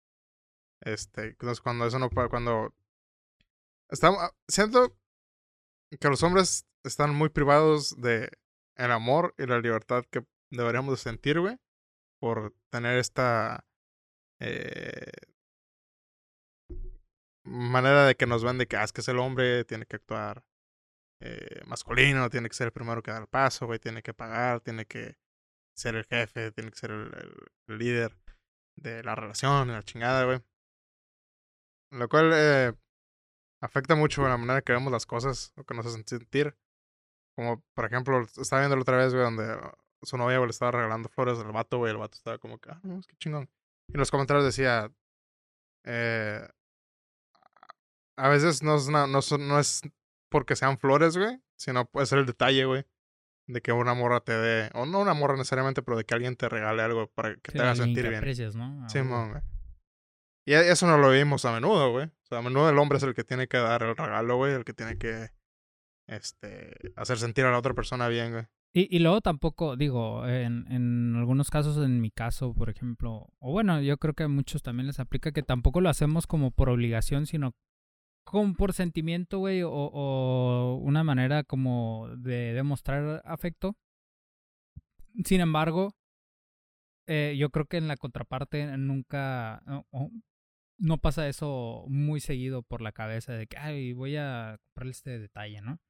Este, 0.83 1.29
entonces 1.29 1.61
cuando 1.61 1.87
eso 1.87 1.99
no 1.99 2.11
cuando... 2.11 2.75
Estamos, 3.89 4.21
ah, 4.23 4.35
siento 4.49 4.97
que 6.01 6.09
los 6.09 6.23
hombres 6.23 6.67
están 6.85 7.15
muy 7.15 7.29
privados 7.29 8.01
de 8.01 8.31
el 8.77 8.91
amor 8.91 9.35
y 9.39 9.47
la 9.47 9.61
libertad 9.61 10.05
que 10.11 10.25
deberíamos 10.51 10.93
de 10.93 11.03
sentir, 11.03 11.41
güey. 11.41 11.59
Por 12.21 12.55
tener 12.71 12.99
esta... 12.99 13.67
Eh, 14.41 15.13
manera 17.45 18.07
de 18.07 18.17
que 18.17 18.27
nos 18.27 18.45
ven 18.45 18.59
de 18.59 18.67
que, 18.67 18.77
ah, 18.77 18.85
es 18.85 18.93
que 18.93 19.01
es 19.01 19.09
el 19.09 19.19
hombre, 19.19 19.65
tiene 19.65 19.87
que 19.87 19.97
actuar 19.97 20.45
eh, 21.21 21.63
masculino, 21.67 22.29
tiene 22.31 22.49
que 22.49 22.55
ser 22.55 22.67
el 22.67 22.73
primero 22.73 23.03
que 23.03 23.13
da 23.13 23.19
el 23.19 23.29
paso, 23.29 23.67
güey, 23.67 23.79
tiene 23.79 24.03
que 24.03 24.15
pagar, 24.15 24.61
tiene 24.61 24.87
que 24.87 25.17
ser 25.75 25.95
el 25.97 26.05
jefe, 26.05 26.53
tiene 26.53 26.71
que 26.71 26.79
ser 26.79 26.91
el, 26.91 27.79
líder 27.79 28.17
de 28.77 29.03
la 29.05 29.15
relación, 29.15 29.69
la 29.69 29.83
chingada, 29.83 30.25
güey. 30.25 30.43
Lo 31.93 32.09
cual 32.09 32.31
eh, 32.35 32.73
afecta 33.61 33.95
mucho 33.95 34.27
la 34.27 34.37
manera 34.37 34.63
que 34.63 34.73
vemos 34.73 34.91
las 34.91 35.07
cosas, 35.07 35.53
lo 35.57 35.65
que 35.65 35.75
nos 35.75 35.87
hacen 35.87 36.07
sentir. 36.07 36.57
Como, 37.37 37.63
por 37.75 37.85
ejemplo, 37.85 38.21
estaba 38.23 38.63
viendo 38.63 38.77
la 38.77 38.83
otra 38.83 38.97
vez, 38.97 39.13
güey, 39.13 39.25
donde 39.25 39.59
su 40.03 40.17
novia, 40.17 40.41
le 40.41 40.47
estaba 40.47 40.73
regalando 40.73 41.09
flores 41.09 41.39
al 41.39 41.53
vato, 41.53 41.79
güey, 41.79 41.93
el 41.93 41.99
vato 41.99 42.17
estaba 42.17 42.39
como 42.39 42.59
que, 42.59 42.71
ah, 42.71 42.81
no, 42.83 42.99
es 42.99 43.07
que 43.07 43.17
chingón. 43.17 43.49
Y 43.89 43.93
en 43.93 43.99
los 43.99 44.11
comentarios 44.11 44.45
decía, 44.45 44.91
eh, 45.85 46.47
a 48.17 48.29
veces 48.29 48.63
no 48.63 48.79
no, 48.91 49.07
no 49.07 49.59
es 49.59 49.83
porque 50.29 50.57
sean 50.57 50.79
flores, 50.79 51.17
güey, 51.17 51.41
sino 51.57 51.85
puede 51.85 52.07
ser 52.07 52.19
el 52.19 52.27
detalle, 52.27 52.65
güey. 52.65 52.85
De 53.47 53.61
que 53.61 53.73
una 53.73 53.93
morra 53.95 54.21
te 54.21 54.33
dé, 54.33 54.71
o 54.75 54.87
no 54.87 55.01
una 55.01 55.15
morra 55.15 55.37
necesariamente, 55.37 55.83
pero 55.83 55.97
de 55.97 56.05
que 56.05 56.15
alguien 56.15 56.37
te 56.37 56.49
regale 56.49 56.83
algo 56.83 57.09
para 57.09 57.35
que 57.37 57.53
te 57.53 57.61
haga 57.61 57.75
sentir 57.75 58.09
bien. 58.09 58.21
¿no? 58.81 58.89
Sí, 58.89 59.01
güey. 59.01 59.43
Y 60.45 60.53
e, 60.55 60.71
eso 60.71 60.87
no 60.87 60.99
lo 60.99 61.11
vimos 61.11 61.45
a 61.45 61.53
menudo, 61.53 61.91
güey. 61.93 62.07
O 62.07 62.27
sea, 62.29 62.39
a 62.39 62.43
menudo 62.43 62.69
el 62.69 62.79
hombre 62.79 62.99
es 62.99 63.05
el 63.05 63.15
que 63.15 63.25
tiene 63.25 63.47
que 63.47 63.59
dar 63.59 63.83
el 63.83 63.97
regalo, 63.97 64.37
güey, 64.37 64.55
el 64.55 64.65
que 64.65 64.75
tiene 64.75 64.99
que 64.99 65.31
este 66.07 66.93
hacer 66.97 67.19
sentir 67.19 67.45
a 67.45 67.51
la 67.51 67.59
otra 67.59 67.75
persona 67.75 68.09
bien, 68.09 68.33
güey. 68.33 68.45
Y, 68.75 68.95
y 68.95 69.01
luego 69.01 69.21
tampoco, 69.21 69.77
digo, 69.77 70.27
en, 70.27 70.67
en 70.73 71.15
algunos 71.17 71.51
casos, 71.51 71.77
en 71.85 72.01
mi 72.01 72.11
caso, 72.11 72.55
por 72.55 72.71
ejemplo, 72.71 73.29
o 73.39 73.53
bueno, 73.53 73.83
yo 73.83 73.99
creo 73.99 74.15
que 74.15 74.23
a 74.23 74.29
muchos 74.29 74.63
también 74.63 74.87
les 74.87 74.99
aplica 74.99 75.31
que 75.33 75.43
tampoco 75.43 75.83
lo 75.83 75.91
hacemos 75.91 76.27
como 76.27 76.51
por 76.53 76.71
obligación, 76.71 77.27
sino 77.27 77.53
como 78.25 78.55
por 78.55 78.73
sentimiento, 78.73 79.39
güey, 79.39 79.63
o, 79.63 79.71
o, 79.71 80.77
una 80.77 81.05
manera 81.05 81.45
como 81.45 82.09
de 82.17 82.55
demostrar 82.55 83.21
afecto. 83.27 83.77
Sin 85.25 85.41
embargo, 85.43 85.95
eh, 87.07 87.35
yo 87.39 87.51
creo 87.51 87.67
que 87.67 87.77
en 87.77 87.89
la 87.89 87.97
contraparte 87.97 88.77
nunca, 88.79 89.63
no, 90.83 90.99
pasa 90.99 91.29
eso 91.29 91.85
muy 91.89 92.21
seguido 92.21 92.63
por 92.63 92.83
la 92.83 92.93
cabeza 92.93 93.33
de 93.33 93.47
que, 93.47 93.57
ay, 93.57 93.93
voy 93.93 94.17
a 94.17 94.59
comprarle 94.65 94.91
este 94.93 95.19
detalle, 95.19 95.61
¿no? 95.61 95.81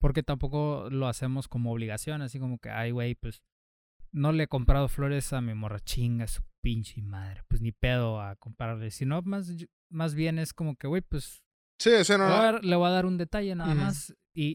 Porque 0.00 0.22
tampoco 0.22 0.88
lo 0.90 1.08
hacemos 1.08 1.48
como 1.48 1.72
obligación, 1.72 2.22
así 2.22 2.38
como 2.38 2.58
que, 2.58 2.70
ay, 2.70 2.90
güey, 2.90 3.14
pues 3.14 3.42
no 4.12 4.32
le 4.32 4.44
he 4.44 4.48
comprado 4.48 4.88
flores 4.88 5.32
a 5.32 5.40
mi 5.40 5.54
morra 5.54 5.80
chinga, 5.80 6.26
su 6.26 6.42
pinche 6.62 7.00
madre, 7.02 7.42
pues 7.48 7.62
ni 7.62 7.72
pedo 7.72 8.20
a 8.20 8.36
comprarle, 8.36 8.90
sino 8.90 9.22
más, 9.22 9.50
más 9.90 10.14
bien 10.14 10.38
es 10.38 10.52
como 10.52 10.76
que, 10.76 10.86
güey, 10.86 11.02
pues 11.02 11.42
Sí, 11.82 11.90
no. 12.16 12.18
Le 12.18 12.24
voy, 12.24 12.32
a 12.32 12.42
dar, 12.42 12.64
le 12.64 12.76
voy 12.76 12.86
a 12.86 12.92
dar 12.92 13.06
un 13.06 13.18
detalle 13.18 13.56
nada 13.56 13.74
más 13.74 14.14
y, 14.32 14.54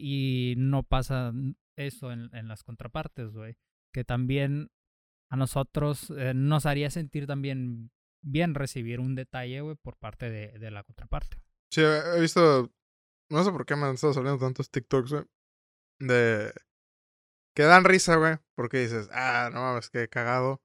y, 0.52 0.56
no 0.56 0.84
pasa 0.84 1.34
eso 1.76 2.14
en, 2.14 2.34
en 2.34 2.48
las 2.48 2.64
contrapartes, 2.64 3.34
güey. 3.34 3.58
Que 3.94 4.06
también 4.06 4.70
a 5.30 5.36
nosotros 5.36 6.10
eh, 6.12 6.34
nos 6.34 6.66
haría 6.66 6.90
sentir 6.90 7.28
también 7.28 7.92
bien 8.30 8.56
recibir 8.56 9.00
un 9.00 9.16
detalle, 9.16 9.62
güey, 9.62 9.76
por 9.76 9.98
parte 9.98 10.30
de, 10.30 10.58
de, 10.60 10.72
la 10.72 10.84
contraparte. 10.84 11.42
Sí, 11.72 11.82
he 11.82 12.20
visto, 12.20 12.72
no 13.30 13.44
sé 13.44 13.52
por 13.52 13.66
qué 13.66 13.76
me 13.76 13.86
han 13.86 13.96
estado 13.96 14.14
saliendo 14.14 14.40
tantos 14.40 14.70
TikToks, 14.72 15.12
güey, 15.12 15.24
de... 16.00 16.54
Que 17.56 17.64
dan 17.64 17.86
risa, 17.86 18.16
güey, 18.18 18.38
porque 18.56 18.78
dices, 18.78 19.10
ah, 19.12 19.50
no 19.52 19.62
mames, 19.62 19.90
qué 19.90 20.08
cagado. 20.08 20.62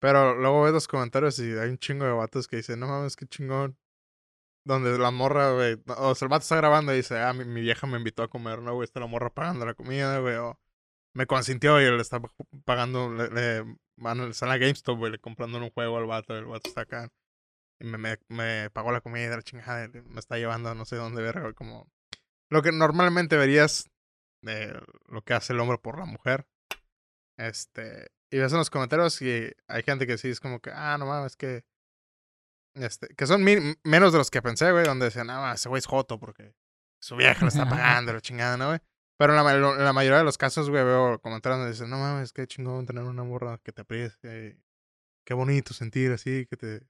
Pero 0.00 0.34
luego 0.34 0.62
ves 0.62 0.72
los 0.72 0.88
comentarios 0.88 1.38
y 1.38 1.52
hay 1.52 1.68
un 1.68 1.78
chingo 1.78 2.04
de 2.04 2.12
vatos 2.12 2.48
que 2.48 2.56
dicen, 2.56 2.80
no 2.80 2.88
mames, 2.88 3.14
qué 3.14 3.26
chingón 3.26 3.78
donde 4.64 4.98
la 4.98 5.10
morra, 5.10 5.52
güey, 5.52 5.82
o 5.86 6.14
sea, 6.14 6.26
el 6.26 6.30
vato 6.30 6.42
está 6.42 6.56
grabando 6.56 6.92
y 6.92 6.98
dice, 6.98 7.18
ah, 7.18 7.32
mi, 7.32 7.60
vieja 7.60 7.86
me 7.86 7.98
invitó 7.98 8.22
a 8.22 8.28
comer, 8.28 8.60
¿no, 8.60 8.74
güey? 8.74 8.84
Está 8.84 9.00
la 9.00 9.06
morra 9.06 9.30
pagando 9.30 9.64
la 9.66 9.74
comida, 9.74 10.18
güey, 10.20 10.36
o 10.36 10.58
me 11.14 11.26
consintió 11.26 11.80
y 11.80 11.84
él 11.84 11.98
está 12.00 12.20
pagando, 12.64 13.10
le, 13.12 13.30
le 13.30 13.76
van 14.00 14.20
a 14.20 14.46
la 14.46 14.58
GameStop, 14.58 14.98
güey, 14.98 15.18
comprando 15.18 15.58
un 15.58 15.70
juego 15.70 15.98
al 15.98 16.06
vato, 16.06 16.36
el 16.36 16.46
vato 16.46 16.68
está 16.68 16.82
acá. 16.82 17.08
Y 17.80 17.84
me, 17.84 17.98
me, 17.98 18.18
me 18.28 18.70
pagó 18.70 18.92
la 18.92 19.00
comida, 19.00 19.36
la 19.36 19.42
chingada, 19.42 19.88
me 19.88 20.20
está 20.20 20.36
llevando 20.36 20.70
a 20.70 20.74
no 20.74 20.84
sé 20.84 20.96
dónde 20.96 21.22
ver, 21.22 21.54
como... 21.54 21.88
Lo 22.50 22.62
que 22.62 22.72
normalmente 22.72 23.36
verías 23.36 23.88
de 24.42 24.76
lo 25.06 25.22
que 25.22 25.34
hace 25.34 25.52
el 25.52 25.60
hombre 25.60 25.78
por 25.78 25.98
la 25.98 26.04
mujer. 26.04 26.46
Este... 27.38 28.08
Y 28.32 28.38
ves 28.38 28.52
en 28.52 28.58
los 28.58 28.70
comentarios 28.70 29.20
y 29.22 29.52
hay 29.66 29.82
gente 29.82 30.06
que 30.06 30.18
sí 30.18 30.28
es 30.28 30.40
como 30.40 30.60
que, 30.60 30.70
ah, 30.72 30.96
no 30.98 31.06
mames, 31.06 31.32
es 31.32 31.36
que 31.36 31.64
este, 32.74 33.08
que 33.14 33.26
son 33.26 33.42
menos 33.42 34.12
de 34.12 34.18
los 34.18 34.30
que 34.30 34.42
pensé, 34.42 34.70
güey, 34.70 34.84
donde 34.84 35.06
decían, 35.06 35.28
ah, 35.30 35.52
ese 35.54 35.68
güey 35.68 35.80
es 35.80 35.86
joto 35.86 36.18
porque 36.18 36.54
su 37.00 37.16
vieja 37.16 37.40
lo 37.42 37.48
está 37.48 37.68
pagando, 37.68 38.12
la 38.12 38.20
chingada, 38.20 38.56
¿no, 38.56 38.68
güey? 38.68 38.80
Pero 39.20 39.34
en 39.34 39.84
la, 39.84 39.92
mayoría 39.92 40.16
de 40.16 40.24
los 40.24 40.38
casos, 40.38 40.70
güey, 40.70 40.82
veo 40.82 41.20
comentarios 41.20 41.58
donde 41.58 41.72
dicen, 41.72 41.90
no 41.90 41.98
mames, 41.98 42.32
qué 42.32 42.46
chingón 42.46 42.86
tener 42.86 43.04
una 43.04 43.22
morra 43.22 43.60
que 43.62 43.70
te 43.70 43.82
aprecia. 43.82 44.18
Qué 44.22 45.34
bonito 45.34 45.74
sentir 45.74 46.10
así, 46.12 46.46
que 46.46 46.56
te, 46.56 46.80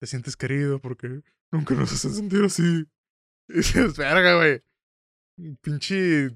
te 0.00 0.06
sientes 0.06 0.34
querido 0.34 0.78
porque 0.78 1.20
nunca 1.52 1.74
nos 1.74 1.92
hacen 1.92 2.14
sentir 2.14 2.42
así. 2.42 2.88
Y 3.50 3.56
dices, 3.56 3.98
verga, 3.98 4.36
güey. 4.36 4.62
Pinche. 5.60 6.30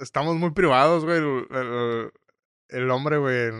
Estamos 0.00 0.36
muy 0.36 0.52
privados, 0.52 1.04
güey. 1.04 1.18
El, 1.18 2.10
el, 2.68 2.90
hombre, 2.90 3.18
güey. 3.18 3.52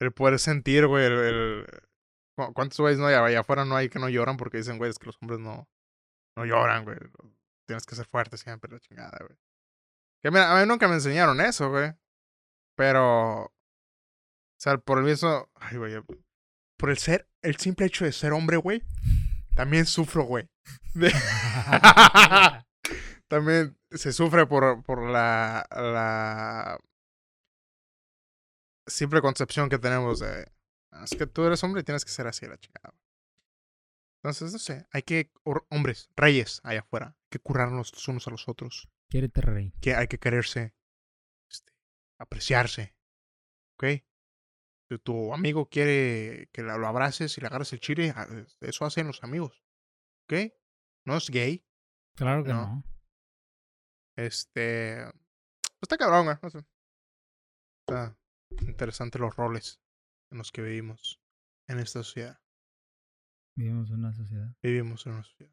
El, 0.00 0.12
poder 0.12 0.40
sentir, 0.40 0.88
güey. 0.88 1.06
el, 1.06 1.66
¿Cuántos 2.34 2.80
güeyes 2.80 2.98
no 2.98 3.06
hay 3.06 3.14
allá 3.14 3.38
afuera 3.38 3.64
no 3.64 3.76
hay 3.76 3.88
que 3.88 4.00
no 4.00 4.08
lloran 4.08 4.36
porque 4.36 4.56
dicen, 4.56 4.78
güey, 4.78 4.90
es 4.90 4.98
que 4.98 5.06
los 5.06 5.18
hombres 5.22 5.38
no, 5.38 5.68
no 6.36 6.44
lloran, 6.44 6.82
güey? 6.82 6.98
Tienes 7.66 7.84
que 7.84 7.94
ser 7.94 8.06
fuerte 8.06 8.36
siempre, 8.36 8.72
la 8.72 8.80
chingada, 8.80 9.18
güey. 9.20 9.38
Que 10.22 10.30
mira, 10.30 10.56
a 10.56 10.60
mí 10.60 10.66
nunca 10.66 10.88
me 10.88 10.94
enseñaron 10.94 11.40
eso, 11.40 11.70
güey. 11.70 11.92
Pero. 12.76 13.44
O 13.44 13.52
sea, 14.58 14.78
por 14.78 14.98
el 14.98 15.04
mismo. 15.04 15.48
Ay, 15.54 15.76
güey. 15.76 15.94
Por 16.76 16.90
el 16.90 16.98
ser. 16.98 17.28
El 17.42 17.56
simple 17.56 17.86
hecho 17.86 18.04
de 18.04 18.12
ser 18.12 18.32
hombre, 18.32 18.56
güey. 18.56 18.82
También 19.54 19.86
sufro, 19.86 20.24
güey. 20.24 20.48
también 23.28 23.78
se 23.90 24.12
sufre 24.12 24.46
por, 24.46 24.82
por 24.82 25.10
la. 25.10 25.66
La. 25.70 26.78
Simple 28.86 29.20
concepción 29.20 29.68
que 29.68 29.78
tenemos 29.78 30.20
de 30.20 30.46
es 31.02 31.10
que 31.10 31.26
tú 31.26 31.44
eres 31.44 31.62
hombre 31.62 31.80
y 31.80 31.84
tienes 31.84 32.04
que 32.04 32.10
ser 32.10 32.26
así, 32.26 32.46
la 32.46 32.58
chingada. 32.58 32.94
Entonces, 34.26 34.52
no 34.52 34.58
sé, 34.58 34.88
hay 34.90 35.02
que, 35.02 35.30
hombres, 35.70 36.10
reyes 36.16 36.60
allá 36.64 36.80
afuera, 36.80 37.16
hay 37.16 37.28
que 37.30 37.38
curarnos 37.38 37.92
los 37.92 38.08
unos 38.08 38.26
a 38.26 38.32
los 38.32 38.48
otros. 38.48 38.88
Quiérete, 39.08 39.40
rey. 39.40 39.72
Que 39.80 39.94
hay 39.94 40.08
que 40.08 40.18
quererse, 40.18 40.74
este, 41.48 41.72
apreciarse. 42.18 42.96
¿Ok? 43.74 44.02
Si 44.90 44.98
tu 44.98 45.32
amigo 45.32 45.68
quiere 45.68 46.48
que 46.52 46.62
lo 46.62 46.88
abraces 46.88 47.38
y 47.38 47.40
le 47.40 47.46
agarres 47.46 47.72
el 47.72 47.78
chile, 47.78 48.12
ah, 48.16 48.26
eso 48.62 48.84
hacen 48.84 49.06
los 49.06 49.22
amigos. 49.22 49.64
¿Ok? 50.24 50.52
No 51.06 51.16
es 51.16 51.30
gay. 51.30 51.64
Claro 52.16 52.42
que 52.42 52.52
no. 52.52 52.82
Este. 54.16 55.04
Pues 55.04 55.82
está 55.82 55.98
cabrón, 55.98 56.24
güey. 56.24 56.36
No 56.42 56.50
sé. 56.50 56.66
Está 57.86 58.18
interesante 58.66 59.20
los 59.20 59.36
roles 59.36 59.80
en 60.32 60.38
los 60.38 60.50
que 60.50 60.62
vivimos 60.62 61.22
en 61.68 61.78
esta 61.78 62.02
sociedad. 62.02 62.40
Vivimos 63.56 63.90
en 63.90 63.96
una 63.96 64.12
sociedad. 64.12 64.54
Vivimos 64.62 65.06
en 65.06 65.12
una 65.12 65.22
sociedad. 65.22 65.52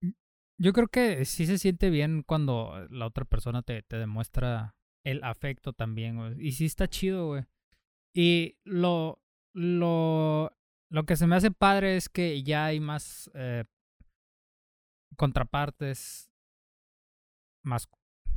Mm, 0.00 0.10
yo 0.58 0.72
creo 0.72 0.88
que 0.88 1.24
sí 1.24 1.46
se 1.46 1.58
siente 1.58 1.90
bien 1.90 2.22
cuando 2.22 2.86
la 2.90 3.06
otra 3.06 3.24
persona 3.24 3.62
te, 3.62 3.82
te 3.82 3.96
demuestra 3.96 4.76
el 5.04 5.22
afecto 5.24 5.72
también, 5.72 6.16
güey. 6.16 6.46
Y 6.46 6.52
sí 6.52 6.64
está 6.64 6.88
chido, 6.88 7.26
güey. 7.26 7.44
Y 8.14 8.56
lo, 8.64 9.20
lo, 9.52 10.56
lo 10.88 11.04
que 11.04 11.16
se 11.16 11.26
me 11.26 11.36
hace 11.36 11.50
padre 11.50 11.96
es 11.96 12.08
que 12.08 12.42
ya 12.44 12.66
hay 12.66 12.78
más 12.78 13.30
eh, 13.34 13.64
contrapartes 15.16 16.30
más 17.62 17.88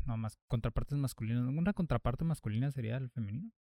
no 0.05 0.17
más 0.17 0.37
contrapartes 0.47 0.97
masculinas 0.97 1.43
una 1.43 1.73
contraparte 1.73 2.23
masculina 2.23 2.71
sería 2.71 2.97
el 2.97 3.09
femenino 3.09 3.51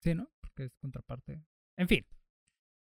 sí 0.00 0.14
no 0.14 0.30
porque 0.40 0.64
es 0.64 0.76
contraparte 0.76 1.44
en 1.76 1.88
fin 1.88 2.06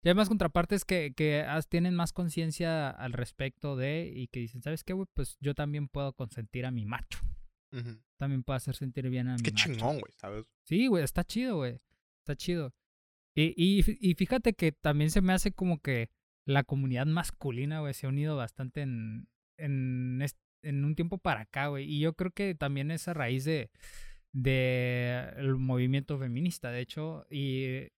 ya 0.06 0.12
hay 0.12 0.14
más 0.14 0.28
contrapartes 0.28 0.84
que, 0.84 1.12
que 1.14 1.44
tienen 1.68 1.96
más 1.96 2.12
conciencia 2.12 2.88
al 2.88 3.12
respecto 3.12 3.74
de 3.74 4.10
y 4.14 4.28
que 4.28 4.38
dicen 4.40 4.62
sabes 4.62 4.84
qué 4.84 4.92
güey 4.92 5.08
pues 5.12 5.36
yo 5.40 5.54
también 5.54 5.88
puedo 5.88 6.12
consentir 6.12 6.64
a 6.64 6.70
mi 6.70 6.86
macho 6.86 7.18
también 8.16 8.42
puedo 8.42 8.56
hacer 8.56 8.74
sentir 8.74 9.10
bien 9.10 9.28
a 9.28 9.34
mi 9.34 9.42
qué 9.42 9.52
chingón 9.52 9.98
güey 9.98 10.12
sabes 10.16 10.46
sí 10.62 10.86
güey 10.86 11.04
está 11.04 11.24
chido 11.24 11.56
güey 11.56 11.80
está 12.26 12.36
chido. 12.36 12.74
Y, 13.34 13.54
y, 13.56 13.84
y 14.00 14.14
fíjate 14.14 14.54
que 14.54 14.72
también 14.72 15.10
se 15.10 15.20
me 15.20 15.32
hace 15.32 15.52
como 15.52 15.78
que 15.78 16.10
la 16.44 16.64
comunidad 16.64 17.06
masculina, 17.06 17.80
güey, 17.80 17.94
se 17.94 18.06
ha 18.06 18.08
unido 18.08 18.36
bastante 18.36 18.82
en, 18.82 19.28
en, 19.58 20.24
en 20.62 20.84
un 20.84 20.94
tiempo 20.96 21.18
para 21.18 21.42
acá, 21.42 21.68
güey. 21.68 21.84
Y 21.84 22.00
yo 22.00 22.14
creo 22.14 22.30
que 22.32 22.54
también 22.54 22.90
es 22.90 23.08
a 23.08 23.14
raíz 23.14 23.44
de, 23.44 23.70
de 24.32 25.30
el 25.36 25.56
movimiento 25.56 26.18
feminista, 26.18 26.70
de 26.70 26.80
hecho, 26.80 27.26
y 27.30 27.88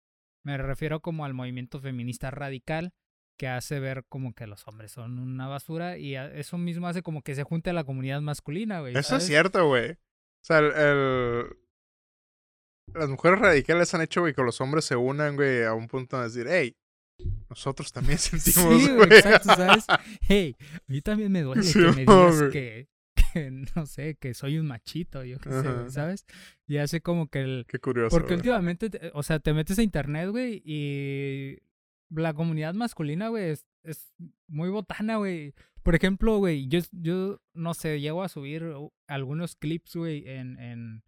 me 0.45 0.57
refiero 0.57 1.01
como 1.01 1.25
al 1.25 1.35
movimiento 1.35 1.81
feminista 1.81 2.31
radical 2.31 2.93
que 3.39 3.49
hace 3.49 3.79
ver 3.79 4.05
como 4.09 4.35
que 4.35 4.47
los 4.47 4.67
hombres 4.67 4.91
son 4.93 5.19
una 5.19 5.47
basura 5.47 5.97
y 5.97 6.17
eso 6.17 6.59
mismo 6.59 6.89
hace 6.89 7.03
como 7.03 7.23
que 7.23 7.35
se 7.35 7.45
junte 7.45 7.71
a 7.71 7.73
la 7.73 7.85
comunidad 7.85 8.21
masculina, 8.21 8.81
güey. 8.81 8.97
Eso 8.97 9.17
es 9.17 9.25
cierto, 9.25 9.67
güey. 9.69 9.93
O 9.93 10.45
sea, 10.45 10.59
el, 10.59 11.47
las 12.95 13.09
mujeres 13.09 13.39
radicales 13.39 13.95
han 13.95 14.03
hecho, 14.03 14.21
güey, 14.21 14.35
que 14.35 14.43
los 14.43 14.61
hombres 14.61 14.85
se 14.85 14.97
unan, 14.97 15.37
güey, 15.37 15.65
a 15.65 15.75
un 15.75 15.87
punto 15.87 16.19
de 16.19 16.25
decir, 16.25 16.47
hey, 16.49 16.77
nosotros 17.49 17.93
también 17.93 18.19
sentimos, 18.19 18.83
sí, 18.83 18.95
güey. 18.95 19.13
Exacto, 19.13 19.55
¿sabes? 19.55 19.87
Hey, 20.23 20.57
a 20.61 20.83
mí 20.87 21.01
también 21.01 21.33
me 21.33 21.43
duele 21.43 21.63
que 21.71 21.79
me 21.79 22.05
digas 22.05 22.43
que, 22.53 22.89
que, 23.33 23.51
no 23.77 23.87
sé, 23.87 24.17
que 24.17 24.35
soy 24.35 24.59
un 24.59 24.67
machito, 24.67 25.25
yo 25.25 25.39
qué 25.39 25.51
sé, 25.51 25.91
¿sabes? 25.91 26.27
Y 26.67 26.79
hace 26.79 27.01
como 27.01 27.29
que 27.29 27.41
el... 27.41 27.67
Qué 27.69 27.79
curioso, 27.79 28.17
Porque 28.17 28.35
últimamente, 28.35 29.11
o 29.15 29.23
sea, 29.23 29.39
te 29.39 29.53
metes 29.53 29.79
a 29.79 29.83
internet, 29.83 30.31
güey, 30.31 30.63
y 30.65 31.59
la 32.11 32.35
comunidad 32.35 32.75
masculina, 32.75 33.29
güey, 33.29 33.51
es, 33.51 33.67
es 33.83 34.13
muy 34.47 34.69
botana, 34.69 35.17
güey. 35.17 35.55
Por 35.83 35.95
ejemplo, 35.95 36.39
güey, 36.39 36.69
yo, 36.69 36.81
yo, 36.93 37.41
no 37.55 37.75
sé, 37.75 38.01
llego 38.01 38.23
a 38.23 38.29
subir 38.29 38.65
algunos 39.07 39.57
clips, 39.57 39.97
güey, 39.97 40.29
en, 40.29 40.59
en, 40.59 41.03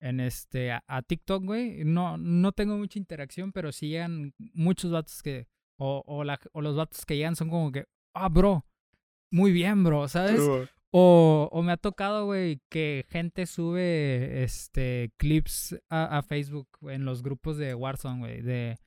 en 0.00 0.20
este, 0.20 0.72
a, 0.72 1.02
TikTok, 1.06 1.44
güey. 1.44 1.84
No, 1.84 2.18
no 2.18 2.52
tengo 2.52 2.76
mucha 2.76 2.98
interacción, 2.98 3.52
pero 3.52 3.72
sí 3.72 3.88
llegan 3.88 4.34
muchos 4.52 4.90
datos 4.90 5.22
que, 5.22 5.48
o, 5.76 6.02
o, 6.06 6.24
la, 6.24 6.38
o 6.52 6.60
los 6.60 6.76
datos 6.76 7.06
que 7.06 7.16
llegan 7.16 7.36
son 7.36 7.48
como 7.48 7.72
que, 7.72 7.86
ah, 8.14 8.28
bro, 8.28 8.66
muy 9.30 9.52
bien, 9.52 9.84
bro, 9.84 10.08
¿sabes? 10.08 10.40
O, 10.90 11.48
o 11.52 11.62
me 11.62 11.72
ha 11.72 11.76
tocado, 11.76 12.24
güey, 12.24 12.62
que 12.70 13.04
gente 13.08 13.46
sube 13.46 14.42
este 14.42 15.12
clips 15.18 15.78
a, 15.90 16.22
Facebook 16.22 16.68
en 16.82 17.04
los 17.04 17.22
grupos 17.22 17.58
de 17.58 17.74
Warzone, 17.74 18.20
güey, 18.20 18.40
de, 18.40 18.78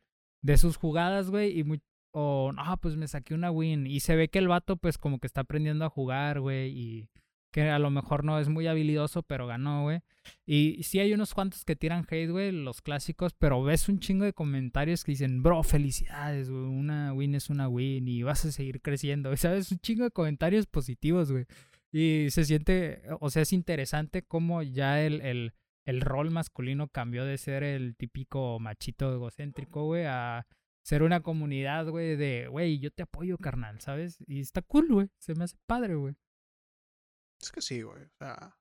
de 0.41 0.57
sus 0.57 0.77
jugadas, 0.77 1.29
güey, 1.29 1.59
y 1.59 1.63
muy, 1.63 1.81
o, 2.11 2.51
no, 2.53 2.77
pues 2.77 2.95
me 2.95 3.07
saqué 3.07 3.35
una 3.35 3.51
win. 3.51 3.85
Y 3.85 3.99
se 3.99 4.15
ve 4.15 4.29
que 4.29 4.39
el 4.39 4.47
vato, 4.47 4.77
pues, 4.77 4.97
como 4.97 5.19
que 5.19 5.27
está 5.27 5.41
aprendiendo 5.41 5.85
a 5.85 5.89
jugar, 5.89 6.39
güey, 6.39 6.71
y 6.75 7.09
que 7.51 7.69
a 7.69 7.79
lo 7.79 7.89
mejor 7.91 8.23
no 8.23 8.39
es 8.39 8.49
muy 8.49 8.67
habilidoso, 8.67 9.23
pero 9.23 9.45
ganó, 9.45 9.83
güey. 9.83 9.99
Y 10.45 10.83
sí 10.83 10.99
hay 10.99 11.13
unos 11.13 11.33
cuantos 11.33 11.65
que 11.65 11.75
tiran 11.75 12.05
hate, 12.09 12.31
güey, 12.31 12.51
los 12.51 12.81
clásicos, 12.81 13.33
pero 13.33 13.61
ves 13.63 13.89
un 13.89 13.99
chingo 13.99 14.23
de 14.25 14.33
comentarios 14.33 15.03
que 15.03 15.11
dicen, 15.11 15.43
bro, 15.43 15.61
felicidades, 15.63 16.49
güey, 16.49 16.63
una 16.63 17.13
win 17.13 17.35
es 17.35 17.49
una 17.49 17.67
win 17.67 18.07
y 18.07 18.23
vas 18.23 18.45
a 18.45 18.51
seguir 18.51 18.81
creciendo, 18.81 19.35
¿sabes? 19.37 19.71
Un 19.71 19.79
chingo 19.79 20.05
de 20.05 20.11
comentarios 20.11 20.65
positivos, 20.65 21.31
güey. 21.31 21.45
Y 21.91 22.27
se 22.31 22.45
siente, 22.45 23.03
o 23.19 23.29
sea, 23.29 23.41
es 23.41 23.51
interesante 23.51 24.23
cómo 24.23 24.63
ya 24.63 25.01
el, 25.01 25.21
el, 25.21 25.53
el 25.85 26.01
rol 26.01 26.31
masculino 26.31 26.87
cambió 26.87 27.25
de 27.25 27.37
ser 27.37 27.63
el 27.63 27.95
típico 27.97 28.59
machito 28.59 29.13
egocéntrico, 29.13 29.85
güey, 29.85 30.05
a 30.05 30.47
ser 30.83 31.03
una 31.03 31.21
comunidad, 31.21 31.87
güey, 31.89 32.15
de, 32.15 32.47
güey, 32.47 32.79
yo 32.79 32.91
te 32.91 33.03
apoyo, 33.03 33.37
carnal, 33.37 33.81
¿sabes? 33.81 34.17
Y 34.27 34.39
está 34.39 34.61
cool, 34.61 34.87
güey, 34.89 35.09
se 35.19 35.35
me 35.35 35.43
hace 35.43 35.57
padre, 35.65 35.95
güey. 35.95 36.15
Es 37.41 37.51
que 37.51 37.61
sí, 37.61 37.81
güey. 37.81 38.03
O 38.03 38.17
sea, 38.17 38.57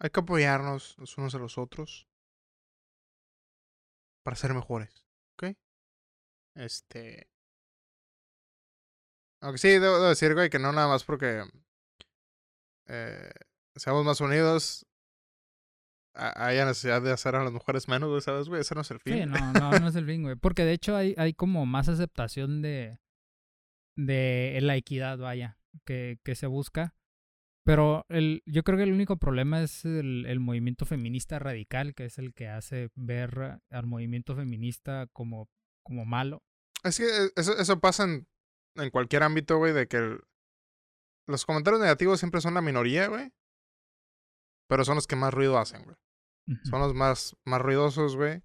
hay 0.00 0.10
que 0.10 0.20
apoyarnos 0.20 0.96
los 0.98 1.16
unos 1.18 1.34
a 1.34 1.38
los 1.38 1.58
otros 1.58 2.08
para 4.22 4.36
ser 4.36 4.54
mejores, 4.54 5.06
¿ok? 5.34 5.56
Este. 6.54 7.30
Aunque 9.40 9.58
sí, 9.58 9.68
debo, 9.68 10.00
decir, 10.08 10.34
güey, 10.34 10.48
que 10.48 10.58
no 10.58 10.72
nada 10.72 10.88
más 10.88 11.04
porque 11.04 11.42
eh, 12.86 13.30
seamos 13.76 14.04
más 14.04 14.20
unidos, 14.20 14.86
haya 16.14 16.64
necesidad 16.64 17.02
de 17.02 17.12
hacer 17.12 17.34
a 17.34 17.42
las 17.42 17.52
mujeres 17.52 17.88
menos, 17.88 18.08
güey, 18.08 18.20
¿sabes, 18.20 18.48
güey? 18.48 18.60
Ese 18.60 18.74
no 18.74 18.82
es 18.82 18.90
el 18.90 19.00
fin. 19.00 19.14
Sí, 19.14 19.26
no, 19.26 19.52
no, 19.52 19.78
no 19.78 19.88
es 19.88 19.96
el 19.96 20.06
fin, 20.06 20.22
güey. 20.22 20.36
Porque 20.36 20.64
de 20.64 20.72
hecho 20.72 20.96
hay, 20.96 21.14
hay 21.18 21.34
como 21.34 21.66
más 21.66 21.88
aceptación 21.88 22.62
de, 22.62 23.00
de 23.96 24.58
la 24.62 24.76
equidad, 24.76 25.18
vaya, 25.18 25.58
que, 25.84 26.18
que 26.22 26.34
se 26.34 26.46
busca. 26.46 26.94
Pero 27.64 28.04
el, 28.10 28.42
yo 28.44 28.62
creo 28.62 28.76
que 28.76 28.84
el 28.84 28.92
único 28.92 29.16
problema 29.16 29.62
es 29.62 29.84
el, 29.86 30.26
el, 30.26 30.38
movimiento 30.38 30.84
feminista 30.84 31.38
radical, 31.38 31.94
que 31.94 32.04
es 32.04 32.18
el 32.18 32.34
que 32.34 32.48
hace 32.48 32.90
ver 32.94 33.60
al 33.70 33.86
movimiento 33.86 34.36
feminista 34.36 35.06
como, 35.12 35.48
como 35.82 36.04
malo. 36.04 36.42
Es 36.84 36.98
que 36.98 37.04
eh, 37.04 37.30
eso, 37.36 37.56
eso 37.56 37.80
pasa 37.80 38.04
en, 38.04 38.28
en 38.76 38.90
cualquier 38.90 39.22
ámbito, 39.22 39.56
güey, 39.56 39.72
de 39.72 39.88
que 39.88 40.18
los 41.26 41.44
comentarios 41.44 41.80
negativos 41.80 42.18
siempre 42.18 42.40
son 42.40 42.54
la 42.54 42.60
minoría, 42.60 43.08
güey. 43.08 43.32
Pero 44.68 44.84
son 44.84 44.96
los 44.96 45.06
que 45.06 45.16
más 45.16 45.32
ruido 45.32 45.58
hacen, 45.58 45.84
güey. 45.84 45.96
Son 46.64 46.80
los 46.80 46.94
más, 46.94 47.36
más 47.44 47.60
ruidosos, 47.60 48.16
güey. 48.16 48.42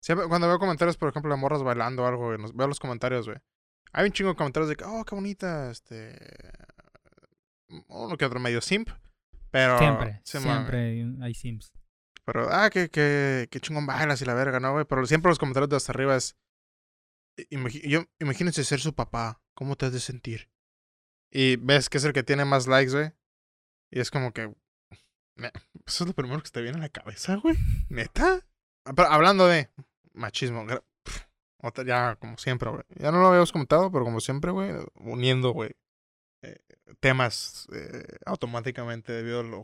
Siempre, 0.00 0.28
cuando 0.28 0.46
veo 0.48 0.58
comentarios, 0.58 0.96
por 0.96 1.08
ejemplo, 1.08 1.34
de 1.34 1.40
morras 1.40 1.62
bailando 1.62 2.04
o 2.04 2.06
algo, 2.06 2.26
güey, 2.26 2.38
veo 2.54 2.66
los 2.68 2.80
comentarios, 2.80 3.26
güey. 3.26 3.38
Hay 3.92 4.06
un 4.06 4.12
chingo 4.12 4.30
de 4.30 4.36
comentarios 4.36 4.68
de 4.68 4.76
que, 4.76 4.84
oh, 4.84 5.04
qué 5.04 5.14
bonita, 5.14 5.70
este, 5.70 6.16
uno 7.88 8.16
que 8.16 8.24
otro 8.24 8.40
medio 8.40 8.60
simp. 8.60 8.90
Pero. 9.50 9.78
Siempre, 9.78 10.20
siempre 10.24 11.06
hay 11.22 11.34
simps. 11.34 11.72
Pero, 12.24 12.48
ah, 12.50 12.70
que, 12.70 12.88
que, 12.88 13.48
que 13.50 13.60
chingón 13.60 13.86
bailas 13.86 14.22
y 14.22 14.24
la 14.24 14.34
verga, 14.34 14.60
¿no, 14.60 14.72
güey? 14.72 14.84
Pero 14.84 15.04
siempre 15.06 15.30
los 15.30 15.38
comentarios 15.38 15.68
de 15.68 15.76
hasta 15.76 15.92
arriba 15.92 16.16
es. 16.16 16.36
yo, 17.84 18.04
imagínense 18.20 18.64
ser 18.64 18.80
su 18.80 18.94
papá. 18.94 19.42
¿Cómo 19.54 19.76
te 19.76 19.86
has 19.86 19.92
de 19.92 20.00
sentir? 20.00 20.48
Y 21.30 21.56
ves 21.56 21.88
que 21.88 21.98
es 21.98 22.04
el 22.04 22.12
que 22.12 22.22
tiene 22.22 22.44
más 22.44 22.66
likes, 22.66 22.92
güey. 22.92 23.12
Y 23.90 24.00
es 24.00 24.10
como 24.10 24.32
que. 24.32 24.52
Eso 25.86 26.04
es 26.04 26.08
lo 26.08 26.12
primero 26.12 26.42
que 26.42 26.50
te 26.50 26.60
viene 26.60 26.78
a 26.78 26.82
la 26.82 26.88
cabeza, 26.88 27.36
güey. 27.36 27.56
¿Neta? 27.88 28.44
Ah, 28.84 28.92
pero 28.94 29.08
hablando 29.08 29.46
de 29.46 29.70
machismo. 30.12 30.66
Ya, 31.84 32.16
como 32.16 32.36
siempre, 32.38 32.70
güey. 32.70 32.82
Ya 32.96 33.10
no 33.10 33.20
lo 33.20 33.28
habíamos 33.28 33.52
comentado, 33.52 33.90
pero 33.92 34.04
como 34.04 34.20
siempre, 34.20 34.50
güey. 34.50 34.72
Uniendo, 34.94 35.50
güey. 35.50 35.70
Eh, 36.42 36.58
temas 37.00 37.68
eh, 37.72 38.02
automáticamente 38.24 39.12
debido 39.12 39.40
a 39.40 39.44
lo 39.44 39.62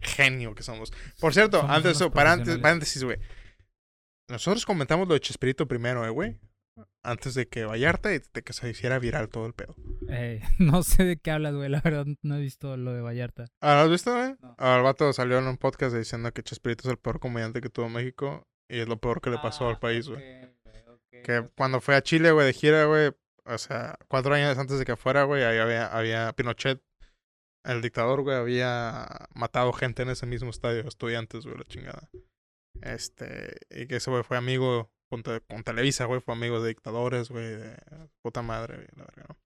genio 0.00 0.54
que 0.54 0.62
somos. 0.62 0.92
Por 1.20 1.32
cierto, 1.32 1.64
antes 1.68 1.92
eso, 1.96 2.10
paréntesis, 2.10 3.04
güey. 3.04 3.18
Nosotros 4.28 4.66
comentamos 4.66 5.08
lo 5.08 5.14
de 5.14 5.20
Chespirito 5.20 5.66
primero, 5.66 6.04
eh, 6.04 6.10
güey. 6.10 6.38
Antes 7.02 7.34
de 7.34 7.48
que 7.48 7.64
Vallarta 7.64 8.14
y 8.14 8.20
de 8.32 8.42
que 8.42 8.52
se 8.52 8.68
hiciera 8.70 8.98
viral 8.98 9.28
todo 9.28 9.46
el 9.46 9.54
pedo. 9.54 9.74
Eh, 10.08 10.40
no 10.58 10.82
sé 10.82 11.04
de 11.04 11.16
qué 11.16 11.30
hablas, 11.30 11.54
güey. 11.54 11.68
La 11.68 11.80
verdad, 11.80 12.06
no 12.22 12.36
he 12.36 12.40
visto 12.40 12.76
lo 12.76 12.92
de 12.92 13.00
Vallarta. 13.00 13.46
¿Ah, 13.60 13.74
lo 13.74 13.80
has 13.82 13.90
visto, 13.90 14.14
güey? 14.14 14.36
No. 14.40 14.76
el 14.76 14.82
vato 14.82 15.12
salió 15.12 15.38
en 15.38 15.46
un 15.46 15.58
podcast 15.58 15.94
diciendo 15.94 16.32
que 16.32 16.42
Chespirito 16.42 16.88
es 16.88 16.92
el 16.92 16.98
peor 16.98 17.20
comediante 17.20 17.60
que 17.60 17.68
tuvo 17.68 17.88
México 17.88 18.46
y 18.68 18.80
es 18.80 18.88
lo 18.88 18.98
peor 18.98 19.20
que 19.20 19.30
le 19.30 19.38
pasó 19.38 19.68
al 19.68 19.76
ah, 19.76 19.80
país, 19.80 20.08
güey. 20.08 20.22
que 21.24 21.48
cuando 21.56 21.80
fue 21.80 21.94
a 21.94 22.02
Chile, 22.02 22.32
güey, 22.32 22.46
de 22.46 22.52
gira, 22.52 22.86
güey, 22.86 23.12
o 23.44 23.58
sea, 23.58 23.98
cuatro 24.08 24.34
años 24.34 24.56
antes 24.56 24.78
de 24.78 24.84
que 24.84 24.96
fuera, 24.96 25.24
güey, 25.24 25.42
ahí 25.42 25.58
había, 25.58 25.86
había 25.86 26.32
Pinochet, 26.32 26.82
el 27.64 27.82
dictador, 27.82 28.22
güey, 28.22 28.36
había 28.36 29.06
matado 29.34 29.72
gente 29.72 30.02
en 30.02 30.10
ese 30.10 30.26
mismo 30.26 30.50
estadio, 30.50 30.86
estudiantes, 30.86 31.44
güey, 31.44 31.58
la 31.58 31.64
chingada. 31.64 32.08
Este, 32.80 33.56
y 33.70 33.86
que 33.86 33.96
ese 33.96 34.10
güey 34.10 34.22
fue 34.22 34.36
amigo 34.36 34.90
con, 35.12 35.62
Televisa, 35.62 36.06
güey, 36.06 36.20
fue 36.20 36.34
amigo 36.34 36.62
de 36.62 36.70
dictadores, 36.70 37.28
güey, 37.28 37.44
de 37.44 37.76
puta 38.22 38.40
madre, 38.42 38.76
güey, 38.76 38.88
la 38.96 39.04
verdad, 39.04 39.26
¿no? 39.28 39.36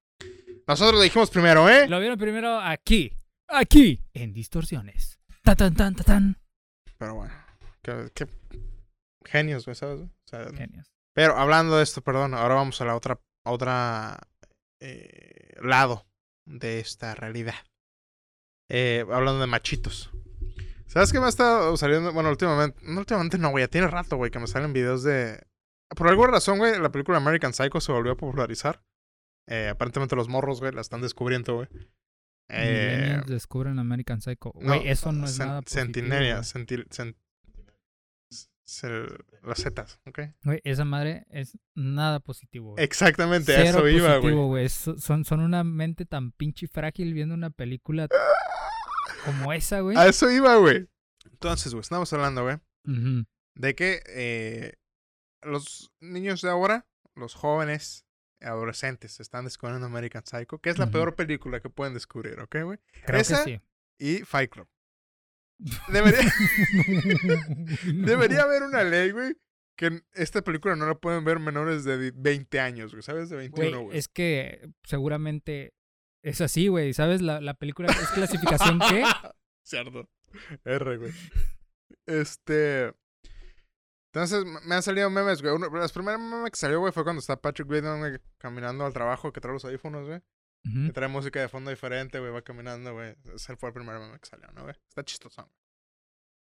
Nosotros 0.67 0.95
lo 0.95 1.03
dijimos 1.03 1.31
primero, 1.31 1.69
¿eh? 1.69 1.89
Lo 1.89 1.99
vieron 1.99 2.19
primero 2.19 2.59
aquí, 2.61 3.13
aquí, 3.49 4.01
en 4.13 4.33
Distorsiones. 4.33 5.19
Ta 5.43 5.55
tan 5.55 5.75
tan 5.75 5.95
ta 5.95 6.05
tan. 6.05 6.37
Pero 6.99 7.15
bueno, 7.15 7.35
qué, 7.83 8.29
genios, 9.25 9.65
güey, 9.65 9.75
¿sabes? 9.75 10.01
O 10.01 10.11
sea, 10.25 10.47
genios. 10.57 10.93
Pero 11.15 11.37
hablando 11.37 11.77
de 11.77 11.83
esto, 11.83 12.01
perdón, 12.01 12.35
ahora 12.35 12.55
vamos 12.55 12.81
a 12.81 12.85
la 12.85 12.95
otra 12.95 13.21
otra 13.45 14.19
eh, 14.81 15.55
lado 15.63 16.07
de 16.47 16.81
esta 16.81 17.15
realidad. 17.15 17.55
Eh, 18.69 19.05
hablando 19.11 19.41
de 19.41 19.47
machitos. 19.47 20.11
¿Sabes 20.87 21.13
qué 21.13 21.21
me 21.21 21.27
ha 21.27 21.29
estado 21.31 21.77
saliendo? 21.77 22.13
Bueno, 22.13 22.31
últimamente, 22.31 22.79
no 22.83 23.01
últimamente 23.01 23.39
no, 23.39 23.51
güey, 23.51 23.65
ya 23.65 23.69
tiene 23.69 23.89
rato, 23.89 24.17
güey, 24.17 24.31
que 24.31 24.39
me 24.39 24.47
salen 24.47 24.73
videos 24.73 25.03
de... 25.03 25.45
Por 25.95 26.09
alguna 26.09 26.33
razón, 26.33 26.59
güey, 26.59 26.79
la 26.81 26.91
película 26.91 27.19
American 27.19 27.53
Psycho 27.53 27.81
se 27.81 27.93
volvió 27.93 28.13
a 28.13 28.17
popularizar. 28.17 28.83
Eh, 29.49 29.69
aparentemente 29.69 30.17
los 30.17 30.29
morros, 30.29 30.61
güey, 30.61 30.73
la 30.73 30.81
están 30.81 31.01
descubriendo, 31.01 31.55
güey. 31.55 31.69
Eh, 32.49 33.21
descubren 33.27 33.79
American 33.79 34.21
Psycho. 34.21 34.53
no, 34.61 34.77
Güey, 34.77 34.89
eso 34.89 35.13
no 35.13 35.27
es 35.27 35.39
nada 35.39 35.63
positivo. 35.63 35.85
Centinelia, 35.85 36.35
güey. 36.37 36.45
centi- 36.45 36.87
cen- 36.89 37.17
cel- 38.67 39.25
las 39.43 39.63
zetas, 39.63 40.01
¿ok? 40.07 40.19
Güey, 40.45 40.61
esa 40.65 40.85
madre 40.85 41.25
es 41.31 41.57
nada 41.75 42.19
positivo. 42.21 42.73
güey. 42.73 42.85
Exactamente, 42.85 43.55
a 43.57 43.63
Cero 43.65 43.87
eso 43.87 43.89
iba, 43.89 44.09
güey. 44.09 44.21
positivo, 44.21 44.47
güey. 44.49 44.69
So- 44.69 44.99
Son, 44.99 45.25
son 45.25 45.41
una 45.41 45.63
mente 45.65 46.05
tan 46.07 46.33
pinche 46.33 46.67
frágil 46.67 47.15
viendo 47.15 47.35
una 47.35 47.51
película 47.51 48.09
como 49.25 49.53
esa, 49.53 49.81
güey. 49.81 49.97
A 49.97 50.07
eso 50.09 50.31
iba, 50.31 50.57
güey. 50.57 50.89
Entonces, 51.31 51.73
güey, 51.73 51.83
estamos 51.83 52.13
hablando, 52.13 52.43
güey, 52.45 52.57
de 53.55 53.75
que 53.75 54.03
eh, 54.09 54.75
los 55.43 55.93
niños 56.01 56.43
de 56.43 56.51
ahora, 56.51 56.87
los 57.15 57.35
jóvenes, 57.35 58.05
adolescentes, 58.41 59.21
están 59.21 59.45
descubriendo 59.45 59.87
American 59.87 60.25
Psycho, 60.25 60.59
que 60.59 60.71
es 60.71 60.79
la 60.79 60.91
peor 60.91 61.15
película 61.15 61.61
que 61.61 61.71
pueden 61.71 61.95
descubrir, 61.95 62.39
¿ok, 62.41 62.57
güey? 62.65 62.79
Creo 63.05 63.21
Esa- 63.21 63.45
que 63.45 63.59
sí. 63.59 63.61
Y 63.99 64.25
Fight 64.25 64.51
Club. 64.51 64.69
Debería, 65.89 66.21
debería 67.85 68.43
haber 68.43 68.63
una 68.63 68.85
ley, 68.85 69.11
güey, 69.11 69.35
que 69.77 70.03
esta 70.13 70.43
película 70.43 70.77
no 70.77 70.87
la 70.87 70.95
pueden 70.97 71.25
ver 71.25 71.39
menores 71.39 71.85
de 71.85 72.11
20 72.15 72.61
años, 72.61 72.93
güey, 72.93 73.03
¿sabes? 73.03 73.31
De 73.31 73.37
21, 73.37 73.83
Güey, 73.85 73.99
es 73.99 74.09
que 74.09 74.69
seguramente 74.85 75.73
es 76.23 76.41
así, 76.41 76.69
güey. 76.69 76.93
¿Sabes? 76.93 77.23
La, 77.23 77.41
la 77.41 77.55
película 77.55 77.91
es 77.91 78.09
clasificación 78.09 78.81
qué? 78.89 79.05
Cierto. 79.65 80.09
R, 80.65 80.97
güey. 80.99 81.13
Este. 82.07 82.93
Entonces, 84.17 84.47
me 84.65 84.75
han 84.75 84.83
salido 84.83 85.11
memes, 85.11 85.43
güey. 85.43 85.55
Uno, 85.55 85.69
las 85.69 85.93
primeras 85.93 86.19
memes 86.19 86.51
que 86.51 86.57
salió, 86.57 86.81
güey, 86.81 86.91
fue 86.91 87.05
cuando 87.05 87.21
está 87.21 87.37
Patrick 87.37 87.69
Bateman, 87.69 87.99
güey, 87.99 88.19
caminando 88.39 88.87
al 88.87 88.95
trabajo, 88.95 89.31
que 89.31 89.43
trae 89.43 89.53
los 89.53 89.67
audífonos, 89.67 90.07
güey. 90.07 90.23
Y 90.65 90.91
trae 90.93 91.07
música 91.07 91.39
de 91.39 91.49
fondo 91.51 91.71
diferente, 91.71 92.19
güey, 92.19 92.33
va 92.33 92.41
caminando, 92.41 92.95
güey. 92.95 93.15
Ese 93.35 93.57
fue 93.57 93.69
el 93.69 93.75
primer 93.75 93.99
meme 93.99 94.19
que 94.19 94.27
salió, 94.27 94.51
¿no, 94.53 94.63
güey? 94.63 94.75
Está 94.89 95.05
chistoso, 95.05 95.43
güey. 95.43 95.55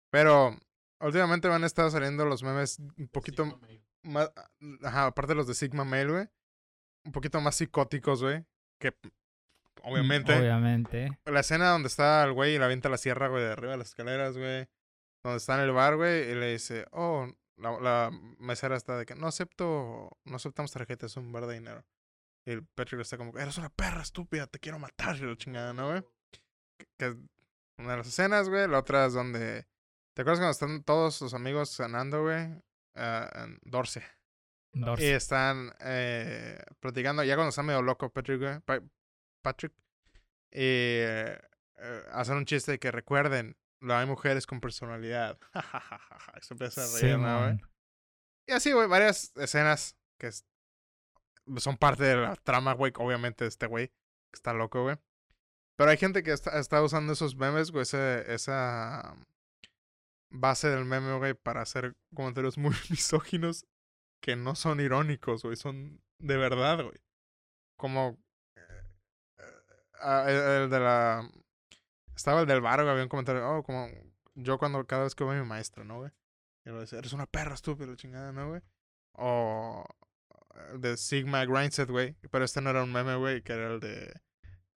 Pero, 0.09 0.57
últimamente 1.01 1.49
van 1.49 1.63
a 1.65 1.67
estar 1.67 1.91
saliendo 1.91 2.25
los 2.25 2.41
memes 2.41 2.79
un 2.79 3.09
poquito 3.09 3.59
más. 4.03 4.31
Ajá, 4.83 5.07
aparte 5.07 5.33
de 5.33 5.35
los 5.35 5.47
de 5.47 5.53
Sigma 5.53 5.83
Male, 5.83 6.09
güey. 6.09 6.27
Un 7.03 7.11
poquito 7.11 7.41
más 7.41 7.55
psicóticos, 7.55 8.23
güey. 8.23 8.45
Que, 8.79 8.95
obviamente. 9.83 10.33
Obviamente. 10.33 11.19
La 11.25 11.41
escena 11.41 11.71
donde 11.71 11.87
está 11.87 12.23
el 12.23 12.31
güey 12.31 12.55
y 12.55 12.59
le 12.59 12.63
avienta 12.63 12.87
la 12.87 12.97
sierra, 12.97 13.27
güey, 13.27 13.43
de 13.43 13.51
arriba 13.51 13.73
de 13.73 13.77
las 13.79 13.89
escaleras, 13.89 14.37
güey. 14.37 14.69
Donde 15.21 15.37
está 15.37 15.55
en 15.55 15.61
el 15.65 15.73
bar, 15.73 15.97
güey, 15.97 16.31
y 16.31 16.35
le 16.35 16.53
dice, 16.53 16.85
oh, 16.91 17.27
la, 17.57 17.79
la 17.79 18.11
mesera 18.39 18.75
está 18.75 18.97
de 18.97 19.05
que 19.05 19.15
no 19.15 19.27
acepto, 19.27 20.09
no 20.25 20.35
aceptamos 20.35 20.71
tarjetas, 20.71 21.11
es 21.11 21.17
un 21.17 21.31
bar 21.31 21.45
de 21.47 21.55
dinero. 21.55 21.85
Y 22.45 22.51
el 22.51 22.65
Patrick 22.65 23.01
está 23.01 23.17
como, 23.17 23.37
eres 23.37 23.57
una 23.57 23.69
perra 23.69 24.01
estúpida, 24.01 24.47
te 24.47 24.59
quiero 24.59 24.79
matar, 24.79 25.19
la 25.19 25.35
chingada, 25.35 25.73
¿no, 25.73 25.89
güey? 25.89 26.03
Que, 26.77 26.87
que 26.97 27.17
una 27.77 27.91
de 27.91 27.97
las 27.97 28.07
escenas, 28.07 28.47
güey. 28.49 28.67
La 28.67 28.79
otra 28.79 29.05
es 29.05 29.13
donde, 29.13 29.67
¿te 30.13 30.21
acuerdas 30.21 30.39
cuando 30.39 30.51
están 30.51 30.83
todos 30.83 31.15
sus 31.15 31.33
amigos 31.33 31.75
cenando, 31.75 32.23
güey? 32.23 32.61
Ah, 32.95 33.29
en 33.43 33.59
Dorce. 33.63 34.03
Y 34.73 35.05
están 35.05 35.73
eh, 35.79 36.61
platicando, 36.79 37.23
ya 37.23 37.35
cuando 37.35 37.49
está 37.49 37.63
medio 37.63 37.81
loco 37.81 38.11
Patrick, 38.11 38.39
güey, 38.39 38.59
Pa- 38.59 38.83
Patrick, 39.41 39.73
y 40.51 40.61
eh, 40.61 41.39
hacen 42.11 42.37
un 42.37 42.45
chiste 42.45 42.73
de 42.73 42.79
que 42.79 42.91
recuerden, 42.91 43.57
hay 43.81 44.05
mujeres 44.05 44.45
con 44.47 44.59
personalidad. 44.59 45.37
Se 46.41 46.53
empieza 46.53 46.83
a 46.83 46.99
reír, 46.99 47.17
¿no, 47.17 47.39
güey? 47.39 47.51
Simón. 47.57 47.71
Y 48.47 48.51
así, 48.53 48.71
güey, 48.71 48.87
varias 48.87 49.35
escenas 49.35 49.97
que 50.19 50.27
es- 50.27 50.45
son 51.57 51.77
parte 51.77 52.03
de 52.03 52.15
la 52.17 52.35
trama, 52.35 52.73
güey, 52.73 52.91
obviamente 52.97 53.43
de 53.45 53.49
este 53.49 53.67
güey, 53.67 53.87
que 53.87 53.93
está 54.35 54.53
loco, 54.53 54.83
güey. 54.83 54.97
Pero 55.77 55.91
hay 55.91 55.97
gente 55.97 56.23
que 56.23 56.31
está, 56.33 56.59
está 56.59 56.81
usando 56.81 57.13
esos 57.13 57.35
memes, 57.35 57.71
güey, 57.71 57.83
ese- 57.83 58.33
esa 58.33 59.15
base 60.31 60.69
del 60.69 60.85
meme, 60.85 61.17
güey, 61.17 61.33
para 61.35 61.61
hacer 61.61 61.95
comentarios 62.15 62.57
muy 62.57 62.71
misóginos 62.89 63.65
que 64.23 64.35
no 64.35 64.55
son 64.55 64.79
irónicos, 64.79 65.43
güey, 65.43 65.55
son 65.55 66.01
de 66.19 66.37
verdad, 66.37 66.83
güey. 66.83 66.97
Como 67.77 68.17
eh, 68.57 69.63
ah, 70.01 70.25
el, 70.27 70.63
el 70.63 70.69
de 70.69 70.79
la... 70.79 71.29
Estaba 72.17 72.41
el 72.41 72.47
del 72.47 72.61
bar, 72.61 72.79
güey, 72.81 72.89
había 72.89 73.03
un 73.03 73.09
comentario, 73.09 73.47
oh, 73.47 73.63
como 73.63 73.87
yo 74.33 74.57
cuando 74.57 74.85
cada 74.87 75.03
vez 75.03 75.13
que 75.13 75.23
veo 75.23 75.33
a 75.33 75.35
mi 75.39 75.47
maestra, 75.47 75.83
¿no, 75.83 75.99
güey? 75.99 76.11
Y 76.65 76.69
lo 76.69 76.81
dice, 76.81 76.97
eres 76.97 77.13
una 77.13 77.27
perra 77.27 77.53
estúpida, 77.53 77.95
chingada, 77.95 78.31
¿no, 78.31 78.49
güey? 78.49 78.61
O 79.13 79.85
el 80.71 80.81
de 80.81 80.97
Sigma 80.97 81.45
Grindset, 81.45 81.89
güey. 81.89 82.15
Pero 82.31 82.43
este 82.43 82.59
no 82.59 82.71
era 82.71 82.83
un 82.83 82.91
meme, 82.91 83.15
güey, 83.17 83.43
que 83.43 83.53
era 83.53 83.71
el 83.71 83.79
de... 83.79 84.19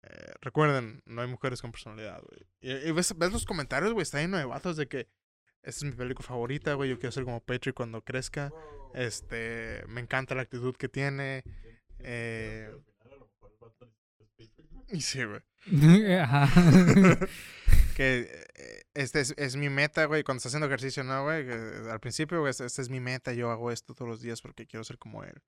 eh, 0.03 0.33
recuerden, 0.41 1.01
no 1.07 1.23
hay 1.23 1.29
mujeres 1.29 1.63
con 1.63 1.71
personalidad, 1.71 2.21
güey. 2.23 2.41
Y, 2.61 2.89
y 2.89 2.91
ves, 2.91 3.17
ves 3.17 3.33
los 3.33 3.47
comentarios, 3.47 3.93
güey, 3.93 4.03
está 4.03 4.19
lleno 4.19 4.37
de 4.37 4.45
vatos 4.45 4.77
de 4.77 4.89
que 4.89 5.09
esta 5.63 5.85
es 5.85 5.93
mi 5.93 5.97
película 5.97 6.27
favorita, 6.27 6.75
güey, 6.75 6.91
yo 6.91 6.99
quiero 6.99 7.13
ser 7.13 7.25
como 7.25 7.41
Patrick 7.41 7.77
cuando 7.77 8.03
crezca. 8.03 8.53
Este, 8.95 9.85
me 9.87 10.01
encanta 10.01 10.35
la 10.35 10.43
actitud 10.43 10.75
que 10.77 10.89
tiene. 10.89 11.45
Eh, 12.01 12.75
y 14.93 15.01
sí, 15.01 15.21
güey. 15.25 15.41
Ajá. 16.21 16.49
que 17.97 18.31
eh, 18.55 18.83
este 18.95 19.21
es, 19.21 19.35
es 19.37 19.57
mi 19.57 19.69
meta, 19.69 20.05
güey, 20.07 20.23
cuando 20.23 20.39
estás 20.39 20.51
haciendo 20.51 20.67
ejercicio, 20.67 21.05
¿no, 21.05 21.25
güey? 21.25 21.47
Que 21.47 21.91
Al 21.91 22.01
principio, 22.01 22.41
güey, 22.41 22.51
esta 22.51 22.65
esta 22.65 22.83
es 22.83 22.89
mi 22.89 23.01
meta, 23.01 23.33
yo 23.33 23.51
hago 23.51 23.71
esto 23.71 23.95
todos 23.95 24.09
los 24.09 24.21
días 24.21 24.41
porque 24.41 24.67
quiero 24.67 24.85
ser 24.85 24.99
como 24.99 25.25
él. 25.25 25.43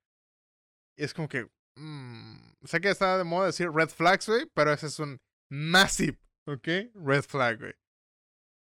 Y 0.96 1.04
es 1.04 1.14
como 1.14 1.28
que, 1.28 1.46
mm, 1.76 2.36
sé 2.64 2.80
que 2.80 2.90
está 2.90 3.16
de 3.18 3.24
moda 3.24 3.46
decir 3.46 3.70
red 3.70 3.88
flags, 3.88 4.26
güey, 4.28 4.46
pero 4.54 4.72
ese 4.72 4.86
es 4.88 4.98
un 4.98 5.20
massive, 5.50 6.18
¿ok? 6.46 6.68
Red 6.94 7.22
flag, 7.22 7.58
güey. 7.58 7.74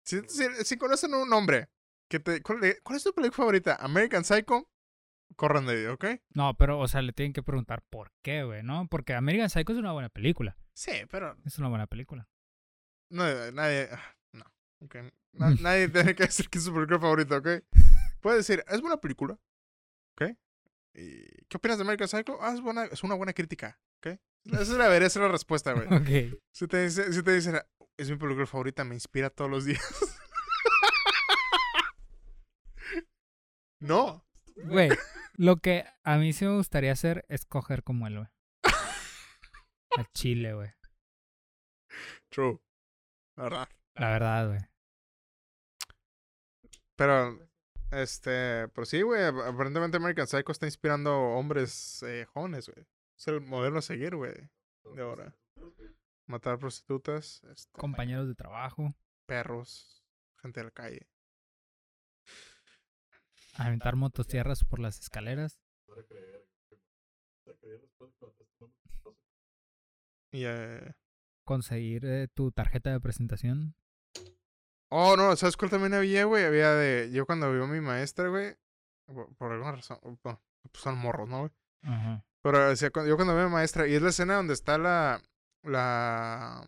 Si, 0.04 0.20
si, 0.28 0.44
si 0.64 0.76
conocen 0.76 1.14
un 1.14 1.32
hombre, 1.32 1.68
que 2.08 2.18
te, 2.20 2.42
¿cuál, 2.42 2.61
de- 2.61 2.80
cuál 2.82 2.96
es 2.96 3.04
tu 3.04 3.14
película 3.14 3.36
favorita? 3.36 3.76
American 3.76 4.24
Psycho, 4.24 4.68
corran 5.37 5.66
de 5.66 5.72
ahí, 5.72 5.87
¿ok? 5.87 6.05
No, 6.35 6.55
pero, 6.57 6.78
o 6.78 6.89
sea, 6.89 7.03
le 7.03 7.12
tienen 7.12 7.33
que 7.33 7.43
preguntar 7.43 7.83
por 7.89 8.11
qué, 8.22 8.45
güey, 8.45 8.62
¿no? 8.62 8.87
Porque 8.89 9.14
American 9.14 9.49
Psycho 9.51 9.72
es 9.72 9.78
una 9.78 9.93
buena 9.93 10.09
película. 10.09 10.57
Sí, 10.74 10.93
pero 11.11 11.37
Es 11.45 11.59
una 11.59 11.68
buena 11.68 11.87
película. 11.87 12.28
no, 13.11 13.24
nadie, 13.53 13.89
ah, 13.93 14.14
no, 14.33 14.45
ok. 14.81 14.97
Na- 15.33 15.51
nadie 15.61 15.89
tiene 15.89 16.14
que 16.14 16.24
decir 16.24 16.49
que 16.49 16.59
es 16.59 16.64
su 16.64 16.72
película 16.74 16.99
favorita, 16.99 17.37
¿ok? 17.39 17.49
Puede 18.20 18.39
decir, 18.39 18.64
es 18.68 18.81
buena 18.81 18.99
película, 18.99 19.39
¿ok? 20.16 20.37
¿Y 20.95 21.22
qué 21.47 21.57
opinas 21.57 21.78
de 21.78 21.83
American 21.85 22.09
Psycho? 22.09 22.39
Ah, 22.43 22.53
es, 22.53 22.61
buena, 22.61 22.85
es 22.85 23.03
una 23.05 23.14
buena 23.14 23.33
crítica, 23.33 23.78
¿ok? 23.99 24.18
Esa 24.47 24.61
es 24.62 24.68
la, 24.70 24.95
esa 24.97 25.07
es 25.07 25.16
la 25.16 25.28
respuesta, 25.28 25.72
güey. 25.72 25.87
Ok. 26.35 26.41
Si 26.53 26.66
te, 26.66 26.83
dice, 26.85 27.12
si 27.12 27.22
te 27.22 27.33
dicen, 27.33 27.61
es 27.97 28.11
mi 28.11 28.16
película 28.16 28.47
favorita, 28.47 28.85
me 28.85 28.95
inspira 28.95 29.31
todos 29.31 29.51
los 29.51 29.64
días. 29.64 29.81
no. 33.81 34.24
Güey, 34.64 34.91
lo 35.41 35.57
que 35.57 35.84
a 36.05 36.16
mí 36.18 36.32
sí 36.34 36.45
me 36.45 36.57
gustaría 36.57 36.93
hacer 36.93 37.24
es 37.28 37.47
coger 37.47 37.82
como 37.82 38.07
él, 38.07 38.16
güey. 38.18 38.28
A 39.99 40.05
Chile, 40.14 40.53
güey. 40.55 40.70
True. 42.28 42.61
La 43.36 43.43
verdad. 43.45 43.68
La 43.95 44.11
verdad, 44.11 44.49
güey. 44.49 44.61
Pero, 46.97 47.38
este, 47.91 48.68
pero 48.68 48.84
sí, 48.84 49.03
güey, 49.03 49.24
ap- 49.24 49.38
aparentemente 49.55 49.97
American 49.97 50.26
Psycho 50.26 50.53
está 50.53 50.66
inspirando 50.66 51.16
hombres 51.18 52.03
eh, 52.03 52.26
jóvenes, 52.26 52.68
güey. 52.68 52.86
Es 53.18 53.28
el 53.28 53.41
modelo 53.41 53.78
a 53.78 53.82
seguir, 53.82 54.16
güey, 54.16 54.34
de 54.95 55.03
ahora. 55.03 55.34
Matar 56.26 56.59
prostitutas, 56.59 57.43
este, 57.51 57.72
Compañeros 57.78 58.28
de 58.28 58.34
trabajo. 58.34 58.95
perros, 59.26 60.05
gente 60.43 60.61
de 60.61 60.64
la 60.64 60.70
calle. 60.70 61.09
Aventar 63.61 63.94
motosierras 63.96 64.64
por 64.64 64.78
las 64.78 64.98
escaleras. 65.00 65.61
Y, 70.32 70.44
eh... 70.44 70.92
Conseguir 71.44 72.06
eh, 72.06 72.28
tu 72.32 72.52
tarjeta 72.52 72.90
de 72.90 73.00
presentación. 73.00 73.74
Oh, 74.90 75.16
no, 75.16 75.34
¿sabes 75.36 75.56
cuál 75.56 75.70
también 75.70 75.94
había, 75.94 76.24
güey? 76.24 76.44
Había 76.44 76.70
de... 76.74 77.11
Yo 77.12 77.26
cuando 77.26 77.52
vio 77.52 77.64
a 77.64 77.66
mi 77.66 77.80
maestra, 77.80 78.28
güey, 78.28 78.56
por, 79.06 79.34
por 79.36 79.52
alguna 79.52 79.72
razón, 79.72 79.98
bueno, 80.22 80.40
pues 80.70 80.82
son 80.82 80.96
morros, 80.98 81.28
¿no, 81.28 81.40
güey? 81.40 81.50
Ajá. 81.82 82.24
Pero 82.42 82.58
cu- 82.92 83.06
yo 83.06 83.16
cuando 83.16 83.34
veo 83.34 83.44
a 83.44 83.48
mi 83.48 83.52
maestra, 83.52 83.86
y 83.86 83.94
es 83.94 84.02
la 84.02 84.08
escena 84.08 84.34
donde 84.36 84.54
está 84.54 84.78
la... 84.78 85.20
La... 85.64 86.66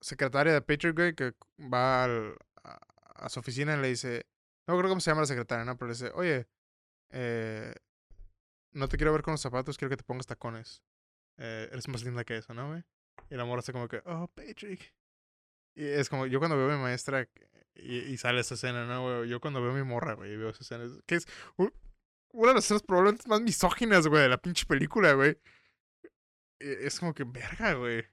Secretaria 0.00 0.52
de 0.52 0.62
Patrick, 0.62 0.94
güey, 0.96 1.14
que 1.14 1.34
va 1.72 2.04
al- 2.04 2.36
a, 2.62 2.78
a 3.14 3.28
su 3.28 3.40
oficina 3.40 3.76
y 3.76 3.80
le 3.80 3.88
dice... 3.88 4.26
No 4.70 4.78
creo 4.78 4.88
cómo 4.88 5.00
se 5.00 5.10
llama 5.10 5.22
la 5.22 5.26
secretaria, 5.26 5.64
¿no? 5.64 5.76
Pero 5.76 5.88
le 5.88 5.94
dice, 5.94 6.12
oye, 6.14 6.46
eh, 7.10 7.74
no 8.72 8.88
te 8.88 8.96
quiero 8.96 9.12
ver 9.12 9.22
con 9.22 9.32
los 9.32 9.40
zapatos, 9.40 9.76
quiero 9.76 9.90
que 9.90 9.96
te 9.96 10.04
pongas 10.04 10.26
tacones. 10.26 10.80
Eh, 11.38 11.68
eres 11.72 11.88
más 11.88 12.04
linda 12.04 12.22
que 12.24 12.36
eso, 12.36 12.54
¿no, 12.54 12.68
güey? 12.68 12.84
Y 13.30 13.34
la 13.34 13.44
morra 13.44 13.60
está 13.60 13.72
como 13.72 13.88
que, 13.88 14.00
oh, 14.04 14.28
Patrick. 14.28 14.94
Y 15.74 15.84
es 15.84 16.08
como, 16.08 16.26
yo 16.26 16.38
cuando 16.38 16.56
veo 16.56 16.70
a 16.70 16.76
mi 16.76 16.82
maestra 16.82 17.28
y, 17.74 18.16
sale 18.16 18.40
esa 18.40 18.54
escena, 18.54 18.86
¿no, 18.86 19.02
güey? 19.02 19.28
Yo 19.28 19.40
cuando 19.40 19.60
veo 19.60 19.72
a 19.72 19.74
mi 19.74 19.82
morra, 19.82 20.14
güey, 20.14 20.36
veo 20.36 20.50
esa 20.50 20.62
escena, 20.62 20.84
que 21.06 21.16
es 21.16 21.26
una 22.32 22.50
de 22.50 22.54
las 22.54 22.64
escenas 22.64 22.82
probablemente 22.84 23.28
más 23.28 23.40
misóginas, 23.40 24.06
güey, 24.06 24.22
de 24.22 24.28
la 24.28 24.38
pinche 24.40 24.66
película, 24.66 25.14
güey. 25.14 25.36
E- 26.60 26.86
Es 26.86 27.00
como 27.00 27.12
que, 27.12 27.24
verga, 27.24 27.74
güey. 27.74 28.04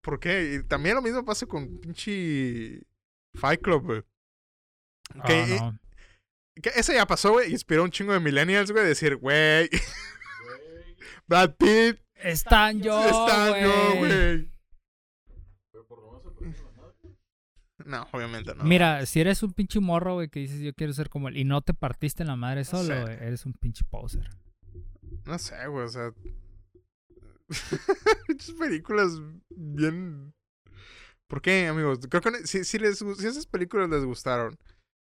¿Por 0.00 0.18
qué? 0.18 0.54
Y 0.54 0.62
también 0.64 0.96
lo 0.96 1.02
mismo 1.02 1.24
pasa 1.24 1.46
con 1.46 1.78
pinche 1.78 2.82
Fight 3.34 3.60
Club, 3.62 3.84
güey. 3.84 4.02
Que, 5.26 5.58
no. 5.60 5.78
que 6.62 6.70
ese 6.74 6.94
ya 6.94 7.06
pasó, 7.06 7.32
güey, 7.32 7.52
inspiró 7.52 7.84
un 7.84 7.90
chingo 7.90 8.12
de 8.12 8.20
millennials, 8.20 8.70
güey, 8.72 8.84
decir, 8.86 9.16
güey, 9.16 9.68
Brad 11.28 11.54
Pitt, 11.56 11.98
Están 12.14 12.80
yo, 12.82 13.02
está 13.04 13.60
yo, 13.60 13.96
güey. 13.98 14.50
No, 17.84 18.06
obviamente 18.12 18.54
no. 18.54 18.64
Mira, 18.64 19.06
si 19.06 19.20
eres 19.20 19.42
un 19.42 19.52
pinche 19.52 19.78
morro, 19.80 20.14
güey, 20.14 20.28
que 20.28 20.40
dices 20.40 20.60
yo 20.60 20.74
quiero 20.74 20.92
ser 20.92 21.08
como 21.08 21.28
él 21.28 21.36
y 21.36 21.44
no 21.44 21.60
te 21.60 21.72
partiste 21.72 22.22
en 22.22 22.28
la 22.28 22.36
madre 22.36 22.64
sé. 22.64 22.70
solo, 22.72 23.00
güey, 23.02 23.14
eres 23.14 23.46
un 23.46 23.52
pinche 23.52 23.84
poser. 23.88 24.28
No 25.24 25.38
sé, 25.38 25.66
güey, 25.68 25.84
o 25.84 25.88
sea. 25.88 26.12
Muchas 28.28 28.50
películas 28.58 29.12
bien. 29.50 30.34
¿Por 31.28 31.40
qué, 31.42 31.68
amigos? 31.68 32.00
Creo 32.08 32.20
que 32.22 32.46
si, 32.46 32.64
si, 32.64 32.78
les, 32.78 33.02
gu- 33.04 33.14
si 33.16 33.26
esas 33.26 33.46
películas 33.46 33.88
les 33.88 34.04
gustaron 34.04 34.56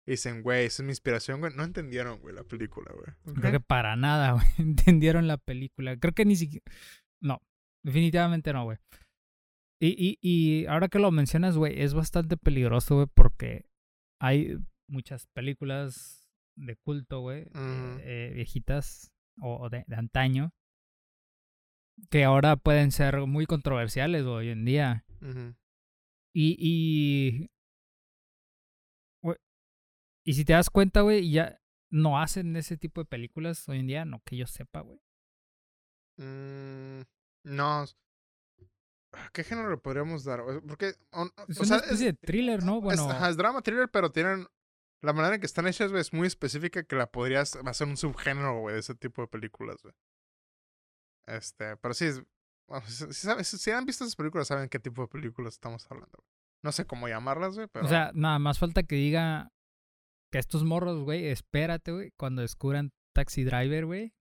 y 0.06 0.12
dicen, 0.12 0.42
güey, 0.42 0.66
esa 0.66 0.82
es 0.82 0.86
mi 0.86 0.92
inspiración, 0.92 1.40
güey, 1.40 1.54
no 1.54 1.64
entendieron, 1.64 2.20
güey, 2.20 2.34
la 2.34 2.44
película, 2.44 2.92
güey. 2.92 3.36
Creo 3.36 3.52
que 3.52 3.60
para 3.60 3.96
nada, 3.96 4.32
güey, 4.34 4.46
entendieron 4.58 5.26
la 5.26 5.38
película. 5.38 5.96
Creo 5.98 6.12
que 6.12 6.24
ni 6.24 6.36
siquiera... 6.36 6.64
No, 7.22 7.40
definitivamente 7.84 8.52
no, 8.52 8.64
güey. 8.64 8.78
Y, 9.80 9.88
y, 9.98 10.18
y 10.20 10.66
ahora 10.66 10.88
que 10.88 10.98
lo 10.98 11.10
mencionas, 11.10 11.56
güey, 11.56 11.80
es 11.80 11.94
bastante 11.94 12.36
peligroso, 12.36 12.96
güey, 12.96 13.06
porque 13.12 13.66
hay 14.20 14.56
muchas 14.88 15.26
películas 15.34 16.28
de 16.56 16.76
culto, 16.76 17.20
güey, 17.20 17.44
Ujú. 17.46 17.98
eh, 18.00 18.32
viejitas 18.34 19.10
o, 19.40 19.56
o 19.56 19.68
de, 19.70 19.84
de 19.86 19.96
antaño, 19.96 20.52
que 22.10 22.24
ahora 22.24 22.56
pueden 22.56 22.92
ser 22.92 23.18
muy 23.26 23.46
controversiales 23.46 24.24
güey, 24.24 24.34
hoy 24.36 24.48
en 24.50 24.64
día. 24.64 25.04
Y, 26.36 27.50
y 30.24 30.34
si 30.34 30.44
te 30.44 30.52
das 30.54 30.70
cuenta, 30.70 31.02
güey, 31.02 31.30
ya 31.30 31.60
no 31.90 32.18
hacen 32.20 32.56
ese 32.56 32.76
tipo 32.76 33.00
de 33.02 33.06
películas 33.06 33.68
hoy 33.68 33.80
en 33.80 33.86
día, 33.86 34.04
no 34.04 34.20
que 34.24 34.36
yo 34.36 34.46
sepa, 34.46 34.80
güey. 34.80 35.00
Mm, 36.18 37.02
no. 37.44 37.84
¿Qué 39.32 39.44
género 39.44 39.70
le 39.70 39.76
podríamos 39.76 40.24
dar? 40.24 40.42
Porque, 40.66 40.94
o- 41.12 41.30
Es 41.48 41.58
o 41.58 41.62
una 41.62 41.68
sea, 41.68 41.76
especie 41.78 42.06
de 42.06 42.12
thriller, 42.14 42.64
¿no? 42.64 42.78
es, 42.78 42.82
Bueno, 42.82 43.08
ajá, 43.10 43.28
es 43.30 43.36
drama 43.36 43.62
thriller, 43.62 43.88
pero 43.90 44.10
tienen. 44.10 44.46
La 45.02 45.12
manera 45.12 45.34
en 45.34 45.40
que 45.40 45.46
están 45.46 45.66
hechas, 45.66 45.90
güey, 45.90 46.00
es 46.00 46.12
muy 46.14 46.26
específica 46.26 46.82
que 46.82 46.96
la 46.96 47.10
podrías 47.10 47.56
hacer 47.56 47.86
un 47.86 47.96
subgénero, 47.98 48.60
güey, 48.60 48.74
de 48.74 48.80
ese 48.80 48.94
tipo 48.94 49.20
de 49.22 49.28
películas, 49.28 49.82
güey. 49.82 49.94
Este, 51.26 51.76
pero 51.76 51.92
sí, 51.94 52.06
bueno, 52.68 52.86
si, 52.86 53.12
si 53.12 53.58
si 53.58 53.70
han 53.70 53.84
visto 53.84 54.04
esas 54.04 54.16
películas, 54.16 54.48
saben 54.48 54.68
qué 54.68 54.78
tipo 54.78 55.02
de 55.02 55.08
películas 55.08 55.54
estamos 55.54 55.86
hablando, 55.90 56.16
güey. 56.16 56.28
No 56.62 56.72
sé 56.72 56.86
cómo 56.86 57.06
llamarlas, 57.06 57.54
güey, 57.54 57.68
pero. 57.70 57.84
o 57.84 57.88
sea, 57.88 58.10
nada 58.14 58.38
más 58.38 58.58
falta 58.58 58.82
que 58.82 58.94
diga 58.96 59.52
que 60.34 60.40
estos 60.40 60.64
morros, 60.64 61.04
güey, 61.04 61.28
espérate, 61.28 61.92
güey, 61.92 62.10
cuando 62.16 62.42
descubran 62.42 62.92
Taxi 63.14 63.44
Driver, 63.44 63.86
güey, 63.86 64.16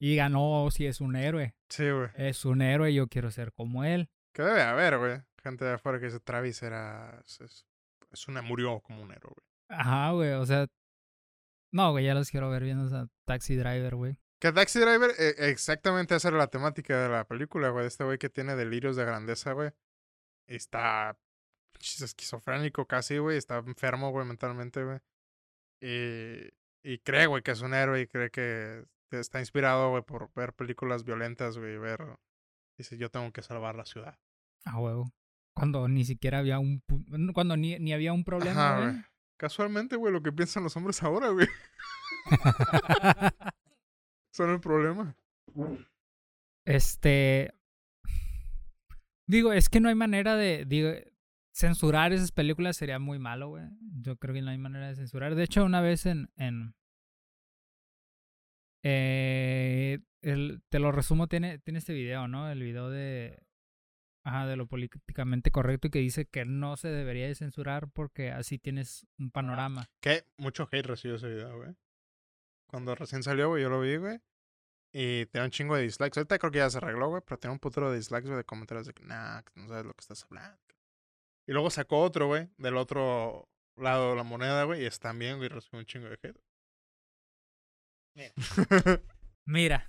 y 0.00 0.10
digan, 0.10 0.32
no, 0.32 0.68
si 0.72 0.84
es 0.84 1.00
un 1.00 1.14
héroe, 1.14 1.54
sí, 1.68 1.88
güey. 1.88 2.08
es 2.16 2.44
un 2.44 2.60
héroe, 2.60 2.92
yo 2.92 3.06
quiero 3.06 3.30
ser 3.30 3.52
como 3.52 3.84
él. 3.84 4.10
Que 4.34 4.42
debe 4.42 4.62
haber, 4.62 4.98
güey. 4.98 5.22
Gente 5.40 5.64
de 5.64 5.74
afuera 5.74 6.00
que 6.00 6.06
dice 6.06 6.18
Travis 6.18 6.60
era. 6.64 7.22
Es, 7.24 7.64
es, 8.10 8.26
una, 8.26 8.42
murió 8.42 8.80
como 8.80 9.00
un 9.00 9.12
héroe, 9.12 9.32
güey. 9.32 9.78
Ajá, 9.80 10.10
güey, 10.10 10.32
o 10.32 10.44
sea, 10.44 10.66
no, 11.70 11.92
güey, 11.92 12.04
ya 12.04 12.14
los 12.14 12.28
quiero 12.28 12.50
ver 12.50 12.64
viendo 12.64 12.92
a 12.96 13.08
Taxi 13.24 13.54
Driver, 13.54 13.94
güey. 13.94 14.18
Que 14.40 14.50
Taxi 14.50 14.80
Driver, 14.80 15.12
eh, 15.20 15.36
exactamente 15.38 16.16
esa 16.16 16.30
era 16.30 16.36
la 16.38 16.48
temática 16.48 17.00
de 17.00 17.08
la 17.08 17.28
película, 17.28 17.68
güey. 17.68 17.86
Este 17.86 18.02
güey 18.02 18.18
que 18.18 18.28
tiene 18.28 18.56
delirios 18.56 18.96
de 18.96 19.04
grandeza, 19.04 19.52
güey. 19.52 19.70
Está 20.48 21.16
esquizofrénico 21.78 22.88
casi, 22.88 23.18
güey. 23.18 23.38
Está 23.38 23.58
enfermo, 23.58 24.10
güey, 24.10 24.26
mentalmente, 24.26 24.82
güey. 24.82 24.98
Y, 25.82 26.48
y 26.84 26.98
cree, 26.98 27.26
güey, 27.26 27.42
que 27.42 27.50
es 27.50 27.60
un 27.60 27.74
héroe 27.74 28.00
y 28.02 28.06
cree 28.06 28.30
que 28.30 28.84
está 29.10 29.40
inspirado, 29.40 29.90
güey, 29.90 30.02
por 30.02 30.32
ver 30.34 30.52
películas 30.52 31.04
violentas, 31.04 31.58
güey. 31.58 31.74
y 31.74 31.78
Ver. 31.78 32.18
Dice, 32.78 32.96
yo 32.96 33.10
tengo 33.10 33.30
que 33.32 33.42
salvar 33.42 33.74
la 33.74 33.84
ciudad. 33.84 34.16
A 34.64 34.78
huevo. 34.78 35.12
Cuando 35.54 35.88
ni 35.88 36.04
siquiera 36.04 36.38
había 36.38 36.58
un... 36.58 36.82
Cuando 37.34 37.56
ni, 37.56 37.78
ni 37.78 37.92
había 37.92 38.12
un 38.12 38.24
problema, 38.24 38.76
Ajá, 38.76 38.80
güey. 38.80 39.04
Casualmente, 39.36 39.96
güey, 39.96 40.12
lo 40.12 40.22
que 40.22 40.32
piensan 40.32 40.62
los 40.62 40.76
hombres 40.76 41.02
ahora, 41.02 41.30
güey. 41.30 41.48
Son 44.32 44.50
el 44.50 44.60
problema. 44.60 45.16
este. 46.64 47.52
Digo, 49.26 49.52
es 49.52 49.68
que 49.68 49.80
no 49.80 49.88
hay 49.88 49.94
manera 49.94 50.36
de. 50.36 50.64
Digo, 50.64 50.90
censurar 51.52 52.12
esas 52.12 52.32
películas 52.32 52.76
sería 52.76 52.98
muy 52.98 53.18
malo, 53.18 53.48
güey. 53.48 53.64
Yo 54.00 54.16
creo 54.16 54.34
que 54.34 54.42
no 54.42 54.50
hay 54.50 54.58
manera 54.58 54.88
de 54.88 54.96
censurar. 54.96 55.34
De 55.34 55.44
hecho, 55.44 55.64
una 55.64 55.80
vez 55.80 56.06
en. 56.06 56.30
en 56.36 56.74
eh, 58.84 60.00
el, 60.22 60.62
te 60.68 60.78
lo 60.78 60.90
resumo, 60.90 61.28
tiene, 61.28 61.58
tiene 61.58 61.78
este 61.78 61.92
video, 61.92 62.28
¿no? 62.28 62.50
El 62.50 62.62
video 62.62 62.90
de. 62.90 63.42
Ajá, 64.24 64.46
de 64.46 64.54
lo 64.54 64.68
políticamente 64.68 65.50
correcto 65.50 65.88
y 65.88 65.90
que 65.90 65.98
dice 65.98 66.26
que 66.26 66.44
no 66.44 66.76
se 66.76 66.86
debería 66.86 67.26
de 67.26 67.34
censurar 67.34 67.90
porque 67.90 68.30
así 68.30 68.56
tienes 68.56 69.04
un 69.18 69.32
panorama. 69.32 69.90
Que 70.00 70.24
mucho 70.36 70.68
hate 70.70 70.86
recibió 70.86 71.16
ese 71.16 71.28
video, 71.28 71.56
güey. 71.56 71.74
Cuando 72.68 72.94
recién 72.94 73.24
salió, 73.24 73.48
güey, 73.48 73.62
yo 73.62 73.68
lo 73.68 73.80
vi, 73.80 73.96
güey. 73.96 74.20
Y 74.92 75.26
tenía 75.26 75.46
un 75.46 75.50
chingo 75.50 75.74
de 75.74 75.82
dislikes. 75.82 76.20
Ahorita 76.20 76.38
creo 76.38 76.52
que 76.52 76.58
ya 76.58 76.70
se 76.70 76.78
arregló, 76.78 77.08
güey, 77.08 77.22
pero 77.26 77.38
tenía 77.38 77.52
un 77.52 77.58
putero 77.58 77.90
de 77.90 77.96
dislikes, 77.96 78.28
güey, 78.28 78.36
de 78.36 78.44
comentarios 78.44 78.86
de 78.86 78.94
que, 78.94 79.02
nah, 79.04 79.42
que 79.42 79.60
no 79.60 79.66
sabes 79.66 79.86
lo 79.86 79.94
que 79.94 80.02
estás 80.02 80.22
hablando. 80.24 80.71
Y 81.52 81.54
luego 81.54 81.68
sacó 81.68 82.00
otro, 82.00 82.28
güey, 82.28 82.48
del 82.56 82.78
otro 82.78 83.46
lado 83.76 84.12
de 84.12 84.16
la 84.16 84.22
moneda, 84.22 84.64
güey, 84.64 84.84
y 84.84 84.86
es 84.86 84.98
también, 84.98 85.36
güey, 85.36 85.50
recibió 85.50 85.80
un 85.80 85.84
chingo 85.84 86.08
de 86.08 86.18
hate. 86.22 86.40
Mira. 89.44 89.86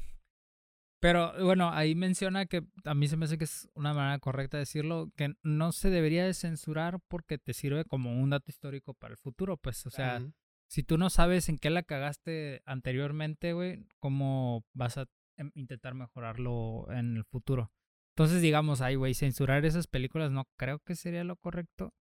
Pero 0.99 1.32
bueno, 1.41 1.70
ahí 1.72 1.95
menciona 1.95 2.47
que 2.47 2.66
a 2.84 2.93
mí 2.93 3.07
se 3.07 3.16
me 3.16 3.24
hace 3.24 3.38
que 3.38 3.45
es 3.45 3.70
una 3.76 3.93
manera 3.93 4.20
correcta 4.20 4.57
de 4.57 4.64
decirlo, 4.64 5.09
que 5.16 5.36
no 5.41 5.72
se 5.72 5.89
debería 5.89 6.26
de 6.26 6.34
censurar 6.34 6.99
porque 7.07 7.38
te 7.38 7.53
sirve 7.53 7.86
como 7.86 8.11
un 8.11 8.32
dato 8.32 8.51
histórico 8.51 8.93
para 8.93 9.14
el 9.14 9.18
futuro, 9.18 9.55
pues, 9.55 9.86
o 9.86 9.89
sea, 9.89 10.22
si 10.68 10.84
tú 10.84 10.97
no 10.97 11.09
sabes 11.09 11.47
en 11.47 11.59
qué 11.59 11.70
la 11.70 11.84
cagaste 11.84 12.61
anteriormente, 12.66 13.53
güey, 13.53 13.88
¿cómo 13.99 14.66
vas 14.74 14.97
a 14.97 15.05
em- 15.38 15.51
intentar 15.55 15.93
mejorarlo 15.93 16.88
en 16.91 17.16
el 17.16 17.24
futuro? 17.24 17.72
Entonces, 18.16 18.41
digamos, 18.41 18.82
ay, 18.82 18.95
güey, 18.95 19.14
censurar 19.16 19.66
esas 19.66 19.88
películas 19.88 20.32
no 20.32 20.45
creo 20.57 20.80
que 20.80 20.95
sería 20.95 21.24
lo 21.24 21.36
correcto. 21.36 21.93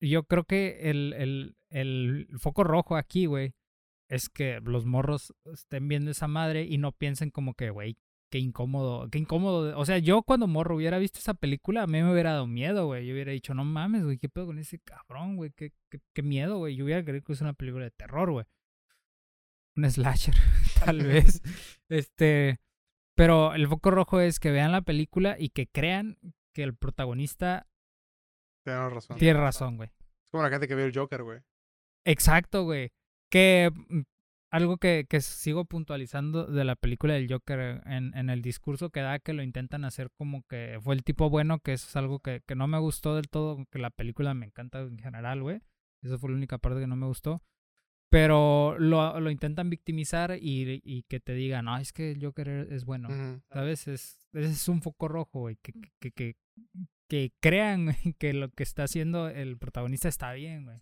Yo 0.00 0.24
creo 0.24 0.44
que 0.44 0.90
el, 0.90 1.14
el, 1.14 1.56
el 1.70 2.28
foco 2.38 2.64
rojo 2.64 2.96
aquí, 2.96 3.26
güey, 3.26 3.54
es 4.08 4.28
que 4.28 4.60
los 4.60 4.84
morros 4.86 5.34
estén 5.52 5.88
viendo 5.88 6.10
esa 6.10 6.28
madre 6.28 6.64
y 6.64 6.78
no 6.78 6.92
piensen 6.92 7.30
como 7.30 7.54
que, 7.54 7.70
güey, 7.70 7.96
qué 8.30 8.38
incómodo, 8.38 9.08
qué 9.10 9.18
incómodo. 9.18 9.78
O 9.78 9.84
sea, 9.84 9.98
yo 9.98 10.22
cuando 10.22 10.46
morro 10.46 10.76
hubiera 10.76 10.98
visto 10.98 11.18
esa 11.18 11.34
película, 11.34 11.82
a 11.82 11.86
mí 11.86 12.02
me 12.02 12.12
hubiera 12.12 12.32
dado 12.32 12.46
miedo, 12.46 12.86
güey. 12.86 13.06
Yo 13.06 13.14
hubiera 13.14 13.32
dicho, 13.32 13.54
no 13.54 13.64
mames, 13.64 14.04
güey, 14.04 14.18
qué 14.18 14.28
pedo 14.28 14.46
con 14.46 14.58
ese 14.58 14.78
cabrón, 14.78 15.36
güey, 15.36 15.50
qué, 15.56 15.72
qué, 15.90 16.00
qué 16.12 16.22
miedo, 16.22 16.58
güey. 16.58 16.76
Yo 16.76 16.84
hubiera 16.84 17.04
creído 17.04 17.24
que 17.24 17.32
es 17.32 17.40
una 17.40 17.54
película 17.54 17.84
de 17.84 17.90
terror, 17.90 18.30
güey. 18.30 18.46
Un 19.76 19.90
slasher, 19.90 20.34
tal 20.84 20.98
vez. 21.06 21.40
Este, 21.88 22.58
pero 23.18 23.52
el 23.54 23.66
foco 23.66 23.90
rojo 23.90 24.20
es 24.20 24.38
que 24.38 24.52
vean 24.52 24.70
la 24.70 24.82
película 24.82 25.34
y 25.38 25.48
que 25.48 25.66
crean 25.66 26.18
que 26.54 26.62
el 26.62 26.76
protagonista 26.76 27.66
razón. 28.64 29.18
tiene 29.18 29.40
razón, 29.40 29.76
güey. 29.76 29.90
Es 30.24 30.30
como 30.30 30.44
la 30.44 30.50
gente 30.50 30.68
que 30.68 30.76
vio 30.76 30.84
el 30.84 30.94
Joker, 30.94 31.24
güey. 31.24 31.40
Exacto, 32.04 32.62
güey. 32.62 32.92
Que 33.28 33.72
mm, 33.74 34.02
algo 34.52 34.76
que, 34.76 35.06
que 35.08 35.20
sigo 35.20 35.64
puntualizando 35.64 36.46
de 36.46 36.64
la 36.64 36.76
película 36.76 37.14
del 37.14 37.30
Joker 37.30 37.82
en, 37.86 38.16
en 38.16 38.30
el 38.30 38.40
discurso 38.40 38.90
que 38.90 39.00
da 39.00 39.18
que 39.18 39.32
lo 39.32 39.42
intentan 39.42 39.84
hacer 39.84 40.10
como 40.16 40.44
que 40.48 40.78
fue 40.80 40.94
el 40.94 41.02
tipo 41.02 41.28
bueno, 41.28 41.58
que 41.58 41.72
eso 41.72 41.88
es 41.88 41.96
algo 41.96 42.20
que, 42.20 42.42
que 42.46 42.54
no 42.54 42.68
me 42.68 42.78
gustó 42.78 43.16
del 43.16 43.28
todo, 43.28 43.64
que 43.72 43.80
la 43.80 43.90
película 43.90 44.32
me 44.32 44.46
encanta 44.46 44.80
en 44.80 44.98
general, 44.98 45.42
güey. 45.42 45.60
Esa 46.02 46.18
fue 46.18 46.30
la 46.30 46.36
única 46.36 46.58
parte 46.58 46.78
que 46.80 46.86
no 46.86 46.94
me 46.94 47.06
gustó. 47.06 47.42
Pero 48.10 48.78
lo, 48.78 49.20
lo 49.20 49.30
intentan 49.30 49.68
victimizar 49.68 50.38
y, 50.40 50.80
y 50.82 51.02
que 51.04 51.20
te 51.20 51.34
digan, 51.34 51.66
no, 51.66 51.76
es 51.76 51.92
que 51.92 52.12
el 52.12 52.24
Joker 52.24 52.48
e-, 52.48 52.74
es 52.74 52.84
bueno. 52.84 53.08
Ujú. 53.08 53.42
¿Sabes? 53.52 53.86
Es, 53.88 54.28
es 54.32 54.68
un 54.68 54.80
foco 54.80 55.08
rojo, 55.08 55.40
güey. 55.40 55.56
Que, 55.56 55.74
que, 56.00 56.10
que, 56.12 56.36
que 57.08 57.32
crean 57.40 57.88
que 58.18 58.32
lo 58.32 58.50
que 58.50 58.62
está 58.62 58.84
haciendo 58.84 59.28
el 59.28 59.58
protagonista 59.58 60.08
está 60.08 60.32
bien, 60.32 60.64
güey. 60.64 60.80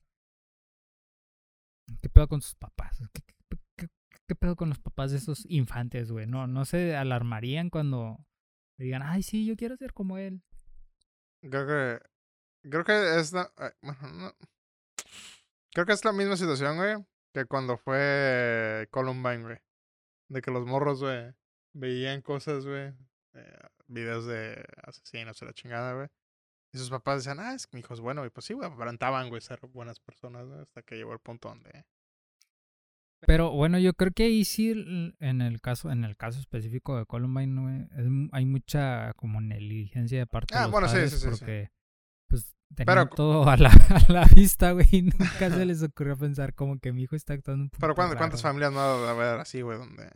¿Qué 2.03 2.09
pedo 2.09 2.29
con 2.29 2.43
sus 2.43 2.55
papás? 2.55 2.99
¿Qué, 3.13 3.23
qué, 3.49 3.57
qué- 3.77 3.89
qué 4.29 4.35
pedo 4.35 4.57
con 4.57 4.69
los 4.69 4.79
papás 4.81 5.11
de 5.13 5.19
esos 5.19 5.47
infantes, 5.49 6.11
güey? 6.11 6.27
No, 6.27 6.47
no 6.47 6.65
se 6.65 6.97
alarmarían 6.97 7.71
cuando 7.71 8.25
digan, 8.79 9.03
ay, 9.03 9.23
sí, 9.23 9.47
yo 9.47 9.57
quiero 9.57 9.77
ser 9.77 9.93
como 9.93 10.19
él. 10.19 10.43
Creo 11.43 11.67
que. 11.67 12.07
Creo 12.69 12.85
que 12.85 13.21
es 13.21 13.33
la. 13.33 13.53
eh, 13.59 13.73
no. 13.83 14.33
Creo 15.73 15.87
que 15.87 15.93
es 15.93 16.05
la 16.05 16.13
misma 16.13 16.37
situación, 16.37 16.77
güey, 16.77 16.97
que 17.43 17.47
cuando 17.47 17.77
fue 17.77 18.89
Columbine, 18.91 19.43
güey. 19.43 19.59
De 20.29 20.41
que 20.41 20.51
los 20.51 20.67
morros, 20.67 21.01
güey, 21.03 21.33
veían 21.75 22.23
cosas, 22.23 22.65
güey. 22.67 22.93
eh, 23.35 23.59
videos 23.89 24.27
de 24.27 24.65
asesinos 24.83 25.41
y 25.43 25.45
la 25.45 25.53
chingada, 25.53 25.93
güey. 25.95 26.09
Y 26.73 26.79
sus 26.79 26.89
papás 26.91 27.19
decían, 27.25 27.39
ah, 27.41 27.55
es 27.55 27.67
que 27.67 27.77
mi 27.77 27.81
hijo 27.81 27.93
es 27.95 28.01
bueno. 28.01 28.25
Y 28.25 28.31
pues 28.31 28.47
sí, 28.47 28.55
güey, 28.55 28.69
aparentaban, 28.71 29.29
güey, 29.29 29.41
ser 29.43 29.61
buenas 29.69 30.01
personas, 30.01 30.47
güey, 30.47 30.61
Hasta 30.61 30.83
que 30.83 30.97
llegó 30.97 31.13
el 31.13 31.19
punto 31.21 31.49
donde. 31.49 31.85
Pero 33.27 33.51
bueno, 33.51 33.79
yo 33.79 33.93
creo 33.95 34.13
que 34.13 34.25
ahí 34.25 34.45
sí, 34.45 34.71
en 35.21 35.43
el 35.43 35.61
caso, 35.61 35.91
en 35.91 36.05
el 36.05 36.17
caso 36.17 36.39
específico 36.41 36.97
de 36.99 37.07
Columbine, 37.07 37.61
güey, 37.61 37.83
es 38.01 38.31
hay 38.33 38.47
mucha 38.47 39.13
como 39.15 39.41
negligencia 39.41 40.19
de 40.19 40.27
parte 40.27 40.55
de 40.55 40.61
Ah, 40.61 40.63
los 40.65 40.73
bueno, 40.73 40.87
padres 40.87 41.11
sí, 41.13 41.19
sí, 41.19 41.23
sí. 41.25 41.31
porque 41.31 41.71
pues 42.29 42.56
tenían 42.75 43.09
cu- 43.09 43.15
todo 43.17 43.49
a 43.49 43.57
la, 43.57 43.71
a 44.09 44.13
la 44.13 44.25
vista, 44.27 44.73
güey, 44.73 44.87
y 44.93 45.03
nunca 45.03 45.51
se 45.51 45.65
les 45.65 45.83
ocurrió 45.83 46.17
pensar 46.17 46.55
como 46.55 46.79
que 46.79 46.93
mi 46.93 47.03
hijo 47.03 47.17
está 47.17 47.35
actuando 47.35 47.65
un 47.65 47.71
Pero 47.71 47.81
poquito 47.81 47.95
¿cuántas, 47.95 48.19
¿cuántas 48.19 48.43
raro. 48.43 48.53
familias 48.55 48.73
no 48.73 48.81
ha 48.81 49.11
haber 49.11 49.41
así, 49.41 49.61
güey? 49.63 49.79
Donde. 49.79 50.11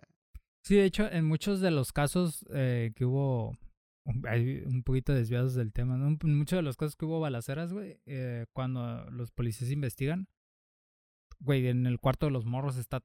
Sí, 0.64 0.76
de 0.76 0.84
hecho, 0.84 1.10
en 1.10 1.24
muchos 1.24 1.60
de 1.60 1.70
los 1.70 1.92
casos 1.92 2.44
eh, 2.52 2.92
que 2.94 3.04
hubo, 3.06 3.56
un- 4.04 4.26
hay 4.28 4.62
un 4.66 4.82
poquito 4.82 5.14
desviados 5.14 5.54
del 5.54 5.72
tema, 5.72 5.96
¿no? 5.96 6.08
En 6.22 6.34
muchos 6.36 6.56
de 6.58 6.62
los 6.62 6.76
casos 6.76 6.96
que 6.96 7.06
hubo 7.06 7.20
balaceras, 7.20 7.72
güey, 7.72 7.98
eh, 8.06 8.46
cuando 8.52 9.08
los 9.10 9.30
policías 9.30 9.70
investigan, 9.70 10.28
güey, 11.38 11.66
en 11.68 11.86
el 11.86 11.98
cuarto 11.98 12.26
de 12.26 12.32
los 12.32 12.44
morros 12.44 12.76
está 12.76 13.02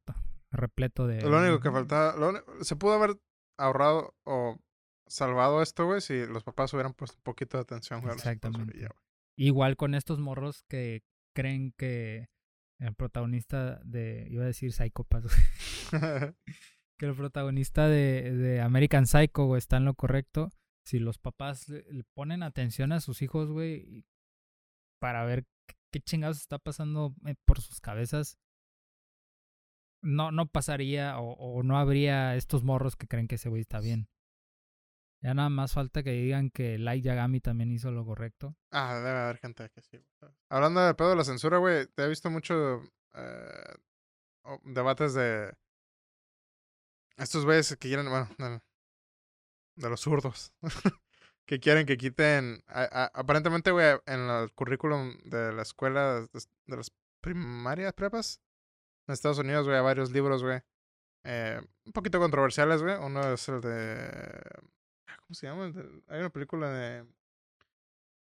repleto 0.52 1.08
de... 1.08 1.22
Lo 1.22 1.38
único 1.40 1.60
que 1.62 1.72
faltaba. 1.72 2.16
lo 2.18 2.34
se 2.64 2.76
pudo 2.76 2.94
haber 2.94 3.18
ahorrado 3.58 4.14
o 4.26 4.58
salvado 5.08 5.62
esto, 5.62 5.86
güey, 5.86 6.02
si 6.02 6.26
los 6.26 6.44
papás 6.44 6.74
hubieran 6.74 6.94
puesto 6.94 7.16
un 7.18 7.24
poquito 7.24 7.58
de 7.58 7.62
atención, 7.62 8.02
güey. 8.02 8.12
a 8.12 8.16
los 8.16 8.26
hijos, 8.26 8.40
güey, 8.42 8.52
Exactamente. 8.74 9.05
Igual 9.38 9.76
con 9.76 9.96
estos 9.96 10.20
morros 10.20 10.64
que 10.70 11.04
creen 11.36 11.74
que 11.78 12.30
el 12.80 12.94
protagonista 12.96 13.80
de, 13.84 14.28
iba 14.30 14.44
a 14.44 14.48
decir 14.48 14.72
Psychopath, 14.72 15.26
que 16.98 17.06
el 17.06 17.16
protagonista 17.16 17.88
de, 17.88 18.32
de 18.32 18.62
American 18.62 19.08
Psycho, 19.08 19.46
güey, 19.46 19.60
está 19.60 19.78
en 19.78 19.86
lo 19.86 19.94
correcto. 19.96 20.50
Si 20.86 21.00
los 21.00 21.18
papás 21.18 21.68
le, 21.68 22.04
ponen 22.14 22.44
atención 22.44 22.92
a 22.92 23.02
sus 23.02 23.22
hijos, 23.22 23.52
güey, 23.52 24.06
para 25.00 25.26
ver 25.26 25.46
qué, 25.68 25.76
qué 25.92 26.00
chingados 26.00 26.38
está 26.38 26.60
pasando 26.60 27.16
eh, 27.26 27.36
por 27.46 27.60
sus 27.60 27.80
cabezas, 27.82 28.38
no, 30.02 30.32
no 30.32 30.46
pasaría 30.46 31.20
o, 31.20 31.34
o 31.34 31.64
no 31.64 31.78
habría 31.78 32.36
estos 32.36 32.64
morros 32.64 32.96
que 32.96 33.08
creen 33.08 33.28
que 33.28 33.36
ese 33.36 33.50
güey 33.50 33.62
está 33.62 33.80
bien. 33.80 34.08
Ya 35.26 35.34
nada 35.34 35.50
más 35.50 35.74
falta 35.74 36.04
que 36.04 36.12
digan 36.12 36.52
que 36.52 36.78
Light 36.78 37.04
Yagami 37.04 37.42
también 37.42 37.72
hizo 37.72 37.90
lo 37.90 38.06
correcto. 38.06 38.56
Ah, 38.70 38.94
debe 38.94 39.10
haber 39.10 39.38
gente 39.40 39.68
que 39.72 39.82
sí. 39.82 40.00
Hablando 40.52 40.86
del 40.86 40.96
pedo 40.96 41.10
de 41.10 41.16
la 41.16 41.24
censura, 41.24 41.58
güey, 41.58 41.88
te 41.88 42.04
he 42.04 42.08
visto 42.08 42.30
mucho 42.30 42.84
eh, 43.16 43.74
debates 44.66 45.16
de 45.16 45.52
estos 47.18 47.44
güeyes 47.44 47.70
que 47.70 47.88
quieren, 47.88 48.08
bueno, 48.08 48.30
de, 48.38 48.62
de 49.78 49.90
los 49.90 50.00
zurdos, 50.00 50.54
que 51.48 51.60
quieren 51.60 51.88
que 51.88 51.98
quiten, 51.98 52.64
aparentemente, 52.68 53.72
güey, 53.72 53.98
en 54.06 54.30
el 54.30 54.54
currículum 54.54 55.18
de 55.24 55.54
la 55.54 55.64
escuela, 55.64 56.22
de, 56.22 56.40
de 56.68 56.78
las 56.78 56.92
primarias, 57.24 57.94
prepas, 57.94 58.42
en 59.08 59.14
Estados 59.14 59.40
Unidos, 59.40 59.66
güey, 59.66 59.76
hay 59.76 59.84
varios 59.84 60.12
libros, 60.12 60.44
güey, 60.44 60.62
eh, 61.24 61.60
un 61.84 61.92
poquito 61.94 62.20
controversiales, 62.20 62.84
güey. 62.84 62.96
Uno 62.98 63.34
es 63.34 63.50
el 63.50 63.60
de, 63.60 64.75
¿cómo 65.26 65.36
se 65.36 65.48
llama? 65.48 65.72
Hay 66.08 66.20
una 66.20 66.30
película 66.30 66.70
de 66.70 67.06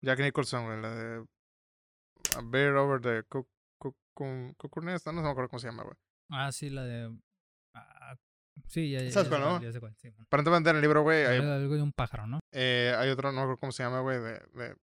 Jack 0.02 0.20
Nicholson, 0.20 0.66
güey, 0.66 0.82
la 0.82 0.96
de 0.96 1.26
A 2.38 2.42
Bear 2.44 2.76
Over 2.76 3.02
the 3.02 3.24
Cuckoo 3.28 4.82
Nest, 4.82 5.06
no, 5.08 5.14
no 5.14 5.22
me 5.24 5.30
acuerdo 5.30 5.50
cómo 5.50 5.60
se 5.60 5.68
llama, 5.68 5.84
güey. 5.84 5.96
Ah, 6.30 6.52
sí, 6.52 6.70
la 6.70 6.84
de. 6.84 7.16
ah, 7.74 8.16
sí, 8.68 8.92
ya, 8.92 9.02
ya, 9.02 9.12
¿Sabes 9.12 9.30
cuál, 9.30 9.42
no? 9.42 9.62
ya 9.62 9.72
sé 9.72 9.80
cuál, 9.80 9.96
sí, 9.96 10.10
bueno. 10.10 10.26
Aparentemente 10.26 10.70
en 10.70 10.76
el 10.78 10.82
libro, 10.82 11.04
güey, 11.04 11.26
hay, 11.26 11.38
Algo 11.38 11.76
de 11.76 11.82
un 11.82 11.94
pájaro, 11.94 12.28
¿no? 12.28 12.40
eh, 12.52 12.94
hay 12.98 13.10
otro, 13.10 13.32
no 13.32 13.36
me 13.36 13.42
acuerdo 13.42 13.60
cómo 13.60 13.72
se 13.72 13.84
llama, 13.84 14.02
güey, 14.02 14.20
de, 14.20 14.40
de... 14.54 14.76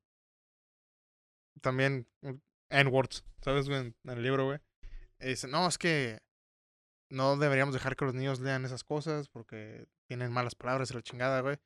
También 1.60 2.06
N-words, 2.70 3.24
¿sabes, 3.40 3.68
güey? 3.68 3.80
En 3.80 4.10
el 4.10 4.22
libro, 4.22 4.44
güey. 4.44 4.58
Dice, 5.20 5.48
no, 5.48 5.66
es 5.66 5.78
que 5.78 6.20
no 7.10 7.36
deberíamos 7.36 7.72
dejar 7.72 7.96
que 7.96 8.04
los 8.04 8.14
niños 8.14 8.40
lean 8.40 8.64
esas 8.64 8.84
cosas 8.84 9.28
porque 9.28 9.86
tienen 10.06 10.32
malas 10.32 10.54
palabras 10.54 10.90
y 10.90 10.94
la 10.94 11.02
chingada, 11.02 11.40
güey. 11.40 11.56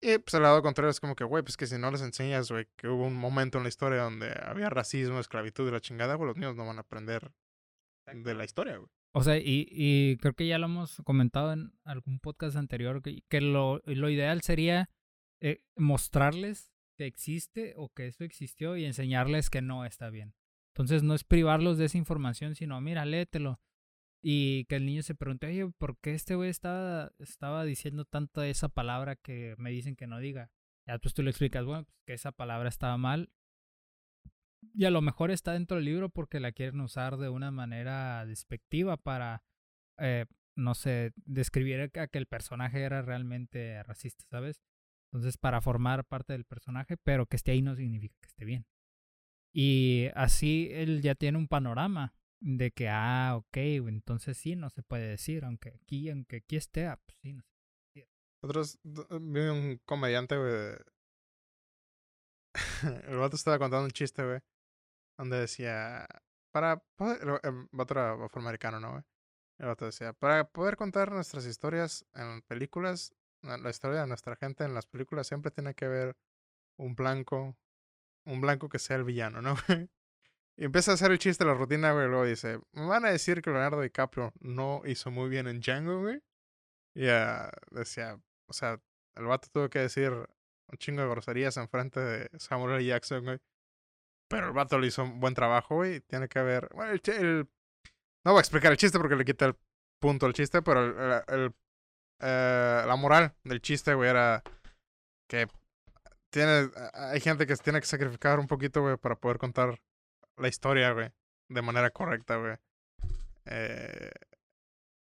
Y 0.00 0.18
pues 0.18 0.34
al 0.34 0.42
lado 0.42 0.62
contrario 0.62 0.90
es 0.90 1.00
como 1.00 1.16
que, 1.16 1.24
güey, 1.24 1.42
pues 1.42 1.56
que 1.56 1.66
si 1.66 1.76
no 1.76 1.90
les 1.90 2.02
enseñas, 2.02 2.50
güey, 2.50 2.66
que 2.76 2.88
hubo 2.88 3.04
un 3.04 3.16
momento 3.16 3.58
en 3.58 3.64
la 3.64 3.68
historia 3.68 4.02
donde 4.02 4.32
había 4.42 4.70
racismo, 4.70 5.18
esclavitud 5.18 5.66
y 5.66 5.72
la 5.72 5.80
chingada, 5.80 6.14
güey, 6.14 6.28
los 6.28 6.36
niños 6.36 6.54
no 6.54 6.66
van 6.66 6.78
a 6.78 6.82
aprender 6.82 7.32
de 8.06 8.34
la 8.34 8.44
historia, 8.44 8.76
güey. 8.76 8.88
O 9.12 9.22
sea, 9.22 9.38
y, 9.38 9.66
y 9.70 10.16
creo 10.18 10.34
que 10.34 10.46
ya 10.46 10.58
lo 10.58 10.66
hemos 10.66 10.96
comentado 11.04 11.52
en 11.52 11.72
algún 11.84 12.20
podcast 12.20 12.56
anterior, 12.56 13.02
que, 13.02 13.22
que 13.28 13.40
lo, 13.40 13.80
lo 13.84 14.10
ideal 14.10 14.42
sería 14.42 14.90
eh, 15.40 15.64
mostrarles 15.76 16.72
que 16.96 17.06
existe 17.06 17.74
o 17.76 17.88
que 17.88 18.08
eso 18.08 18.24
existió 18.24 18.76
y 18.76 18.84
enseñarles 18.84 19.50
que 19.50 19.62
no 19.62 19.84
está 19.84 20.10
bien. 20.10 20.34
Entonces 20.74 21.02
no 21.02 21.14
es 21.14 21.24
privarlos 21.24 21.78
de 21.78 21.86
esa 21.86 21.98
información, 21.98 22.54
sino 22.54 22.80
mira, 22.80 23.04
léetelo. 23.04 23.60
Y 24.20 24.64
que 24.64 24.76
el 24.76 24.86
niño 24.86 25.02
se 25.02 25.14
pregunte, 25.14 25.46
oye, 25.46 25.70
¿por 25.78 25.96
qué 25.98 26.14
este 26.14 26.34
güey 26.34 26.50
estaba, 26.50 27.12
estaba 27.18 27.64
diciendo 27.64 28.04
tanto 28.04 28.42
esa 28.42 28.68
palabra 28.68 29.16
que 29.16 29.54
me 29.58 29.70
dicen 29.70 29.94
que 29.96 30.06
no 30.06 30.18
diga? 30.18 30.50
Ya 30.86 30.98
pues 30.98 31.14
tú 31.14 31.22
le 31.22 31.30
explicas, 31.30 31.64
bueno, 31.64 31.84
pues 31.84 31.98
que 32.06 32.14
esa 32.14 32.32
palabra 32.32 32.68
estaba 32.68 32.96
mal. 32.96 33.30
Y 34.74 34.86
a 34.86 34.90
lo 34.90 35.02
mejor 35.02 35.30
está 35.30 35.52
dentro 35.52 35.76
del 35.76 35.84
libro 35.84 36.08
porque 36.08 36.40
la 36.40 36.52
quieren 36.52 36.80
usar 36.80 37.16
de 37.16 37.28
una 37.28 37.50
manera 37.52 38.26
despectiva 38.26 38.96
para, 38.96 39.44
eh, 39.98 40.26
no 40.56 40.74
sé, 40.74 41.12
describir 41.24 41.92
a 41.94 42.08
que 42.08 42.18
el 42.18 42.26
personaje 42.26 42.82
era 42.82 43.02
realmente 43.02 43.82
racista, 43.84 44.24
¿sabes? 44.30 44.60
Entonces, 45.12 45.38
para 45.38 45.60
formar 45.60 46.04
parte 46.04 46.32
del 46.32 46.44
personaje, 46.44 46.96
pero 46.96 47.26
que 47.26 47.36
esté 47.36 47.52
ahí 47.52 47.62
no 47.62 47.76
significa 47.76 48.16
que 48.20 48.26
esté 48.26 48.44
bien. 48.44 48.66
Y 49.52 50.08
así 50.14 50.68
él 50.72 51.02
ya 51.02 51.14
tiene 51.14 51.38
un 51.38 51.48
panorama 51.48 52.14
de 52.40 52.70
que, 52.70 52.88
ah, 52.88 53.34
ok, 53.36 53.56
entonces 53.56 54.36
sí, 54.38 54.56
no 54.56 54.70
se 54.70 54.82
puede 54.82 55.08
decir, 55.08 55.44
aunque 55.44 55.70
aquí, 55.70 56.10
aunque 56.10 56.36
aquí 56.36 56.56
esté, 56.56 56.86
ah, 56.86 56.98
pues 57.04 57.16
sí, 57.22 57.32
no 57.32 57.42
sé. 57.42 58.08
Otros, 58.42 58.78
d- 58.84 59.06
vi 59.20 59.40
un 59.40 59.80
comediante, 59.84 60.36
güey. 60.36 60.76
el 63.08 63.16
vato 63.16 63.36
estaba 63.36 63.58
contando 63.58 63.84
un 63.84 63.90
chiste, 63.90 64.24
güey. 64.24 64.40
Donde 65.18 65.38
decía, 65.40 66.06
para 66.52 66.78
poder, 66.96 67.40
el, 67.42 67.68
vato 67.72 67.94
era 67.94 68.12
afroamericano, 68.24 68.80
¿no, 68.80 68.92
güey? 68.92 69.02
El 69.58 69.66
vato 69.66 69.86
decía, 69.86 70.12
para 70.12 70.48
poder 70.48 70.76
contar 70.76 71.10
nuestras 71.10 71.44
historias 71.46 72.06
en 72.14 72.42
películas, 72.42 73.12
la 73.42 73.58
la 73.58 73.70
historia 73.70 74.02
de 74.02 74.06
nuestra 74.06 74.36
gente 74.36 74.64
en 74.64 74.74
las 74.74 74.86
películas 74.86 75.26
siempre 75.26 75.50
tiene 75.50 75.74
que 75.74 75.86
haber 75.86 76.16
un 76.78 76.94
blanco, 76.94 77.56
un 78.26 78.40
blanco 78.40 78.68
que 78.68 78.78
sea 78.78 78.96
el 78.96 79.04
villano, 79.04 79.42
¿no, 79.42 79.56
güey? 79.68 79.90
Y 80.58 80.64
empieza 80.64 80.90
a 80.90 80.94
hacer 80.94 81.12
el 81.12 81.18
chiste 81.18 81.44
de 81.44 81.50
la 81.50 81.56
rutina, 81.56 81.92
güey. 81.92 82.08
Luego 82.08 82.24
dice, 82.24 82.58
me 82.72 82.86
van 82.86 83.04
a 83.04 83.10
decir 83.10 83.40
que 83.42 83.50
Leonardo 83.50 83.80
DiCaprio 83.80 84.32
no 84.40 84.82
hizo 84.86 85.10
muy 85.10 85.28
bien 85.28 85.46
en 85.46 85.60
Django, 85.60 86.00
güey. 86.00 86.20
Y 86.96 87.04
decía, 87.70 88.18
o 88.48 88.52
sea, 88.52 88.80
el 89.14 89.24
vato 89.26 89.48
tuvo 89.52 89.68
que 89.70 89.78
decir 89.78 90.10
un 90.12 90.78
chingo 90.78 91.02
de 91.02 91.08
groserías 91.08 91.56
enfrente 91.58 92.00
de 92.00 92.28
Samuel 92.40 92.74
L. 92.74 92.84
Jackson, 92.84 93.24
güey. 93.24 93.38
Pero 94.28 94.48
el 94.48 94.52
vato 94.52 94.78
le 94.80 94.88
hizo 94.88 95.04
un 95.04 95.20
buen 95.20 95.34
trabajo, 95.34 95.76
güey. 95.76 96.00
Tiene 96.00 96.28
que 96.28 96.40
haber. 96.40 96.68
Bueno, 96.74 96.90
el, 96.92 97.00
el- 97.14 97.48
No 98.24 98.32
voy 98.32 98.38
a 98.38 98.40
explicar 98.40 98.72
el 98.72 98.78
chiste 98.78 98.98
porque 98.98 99.14
le 99.16 99.24
quita 99.24 99.46
el 99.46 99.56
punto 100.00 100.26
al 100.26 100.32
chiste, 100.32 100.60
pero 100.60 101.22
el, 101.28 101.54
eh, 102.20 102.82
la 102.84 102.96
moral 102.96 103.32
del 103.44 103.62
chiste, 103.62 103.94
güey, 103.94 104.10
era 104.10 104.42
que 105.28 105.46
tiene, 106.30 106.68
hay 106.94 107.20
gente 107.20 107.46
que 107.46 107.54
tiene 107.56 107.80
que 107.80 107.86
sacrificar 107.86 108.40
un 108.40 108.48
poquito, 108.48 108.82
güey, 108.82 108.96
para 108.96 109.14
poder 109.16 109.38
contar 109.38 109.80
la 110.38 110.48
historia, 110.48 110.92
güey, 110.92 111.10
de 111.48 111.62
manera 111.62 111.90
correcta, 111.90 112.36
güey. 112.36 112.56
Eh, 113.46 114.10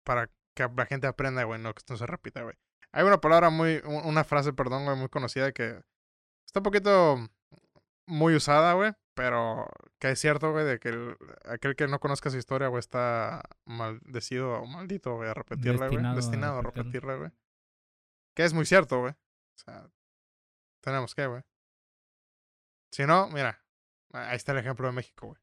para 0.04 0.30
que 0.56 0.68
la 0.76 0.86
gente 0.86 1.08
aprenda, 1.08 1.44
güey, 1.44 1.60
no 1.62 1.74
que 1.74 1.80
esto 1.80 1.94
no 1.94 1.98
se 1.98 2.06
repita, 2.08 2.44
güey. 2.44 2.56
Hay 2.92 3.04
una 3.04 3.22
palabra 3.22 3.50
muy, 3.50 3.82
una 3.86 4.24
frase, 4.24 4.54
perdón, 4.54 4.86
güey, 4.86 4.98
muy 4.98 5.10
conocida 5.10 5.52
que 5.52 5.82
está 6.46 6.60
un 6.60 6.64
poquito 6.64 7.18
muy 8.08 8.36
usada, 8.36 8.74
güey, 8.74 8.94
pero 9.14 9.68
que 10.00 10.12
es 10.12 10.20
cierto, 10.20 10.52
güey, 10.52 10.66
de 10.66 10.80
que 10.80 10.90
el- 10.90 11.18
aquel 11.46 11.76
que 11.76 11.88
no 11.88 12.00
conozca 12.00 12.30
su 12.32 12.38
historia, 12.38 12.68
güey, 12.68 12.80
está 12.80 13.44
maldecido 13.66 14.54
o 14.54 14.66
maldito, 14.66 15.16
güey, 15.16 15.30
a 15.30 15.34
repetirla, 15.36 15.88
güey. 15.88 15.90
Destinado 15.92 16.14
a 16.14 16.16
Destinado 16.16 16.60
a 16.60 16.62
repetirla, 16.64 17.16
güey. 17.16 17.32
Que 18.36 18.44
es 18.46 18.54
muy 18.54 18.66
cierto, 18.66 19.00
güey. 19.02 19.12
O 19.14 19.58
sea, 19.64 19.88
tenemos 20.82 21.14
que, 21.14 21.28
güey. 21.28 21.44
Si 22.92 23.06
no, 23.06 23.28
mira, 23.30 23.62
ahí 24.14 24.36
está 24.36 24.52
el 24.52 24.60
ejemplo 24.60 24.88
de 24.88 24.94
México, 24.94 25.28
güey. 25.28 25.40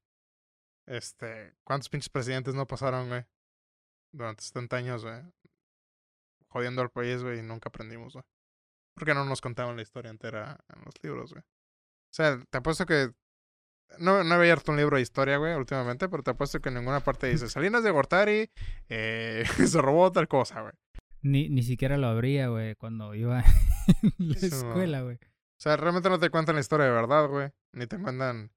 Este, 0.87 1.55
¿cuántos 1.65 1.89
pinches 1.89 2.09
presidentes 2.09 2.55
no 2.55 2.67
pasaron, 2.67 3.09
güey? 3.09 3.25
Durante 4.13 4.43
70 4.43 4.77
años, 4.77 5.05
güey. 5.05 5.23
Jodiendo 6.49 6.83
al 6.83 6.91
país, 6.91 7.23
güey, 7.23 7.41
y 7.41 7.43
nunca 7.43 7.69
aprendimos, 7.69 8.15
güey. 8.15 8.25
¿Por 8.95 9.05
qué 9.05 9.15
no 9.15 9.25
nos 9.25 9.41
contaban 9.41 9.77
la 9.77 9.83
historia 9.83 10.11
entera 10.11 10.59
en 10.75 10.83
los 10.85 10.95
libros, 11.03 11.33
güey? 11.33 11.43
O 11.43 12.15
sea, 12.17 12.43
te 12.49 12.59
apuesto 12.59 12.87
que 12.87 13.11
no, 13.99 14.25
no 14.25 14.35
he 14.35 14.39
abierto 14.39 14.73
un 14.73 14.79
libro 14.79 14.97
de 14.97 15.03
historia, 15.03 15.37
güey, 15.37 15.55
últimamente, 15.55 16.09
pero 16.09 16.23
te 16.23 16.31
apuesto 16.31 16.61
que 16.61 16.69
en 16.69 16.77
ninguna 16.77 17.01
parte 17.01 17.29
dice 17.29 17.49
Salinas 17.49 17.83
de 17.83 17.91
Gortari 17.91 18.51
eh, 18.89 19.45
se 19.67 19.81
robó 19.81 20.11
tal 20.13 20.29
cosa, 20.29 20.63
güey. 20.63 20.73
Ni, 21.23 21.49
ni 21.49 21.63
siquiera 21.63 21.97
lo 21.97 22.07
abría, 22.07 22.49
güey, 22.49 22.75
cuando 22.77 23.15
iba 23.15 23.43
en 24.19 24.29
la 24.29 24.39
escuela, 24.39 25.03
güey. 25.03 25.17
O 25.17 25.61
sea, 25.61 25.77
realmente 25.77 26.09
no 26.09 26.19
te 26.19 26.31
cuentan 26.31 26.55
la 26.55 26.61
historia 26.61 26.87
de 26.87 26.93
verdad, 26.93 27.29
güey. 27.29 27.51
Ni 27.73 27.87
te 27.87 27.99
cuentan. 27.99 28.53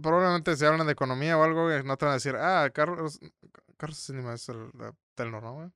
Probablemente 0.00 0.56
si 0.56 0.64
hablan 0.64 0.86
de 0.86 0.92
economía 0.92 1.38
o 1.38 1.42
algo, 1.42 1.64
güey, 1.64 1.82
no 1.82 1.96
te 1.96 2.04
van 2.04 2.12
a 2.12 2.16
decir, 2.16 2.36
ah, 2.36 2.70
Carlos. 2.72 3.20
Carlos 3.76 3.98
Slim 3.98 4.28
es 4.30 4.48
el 4.48 4.70
Telnor, 5.14 5.42
¿no, 5.42 5.54
güey? 5.54 5.70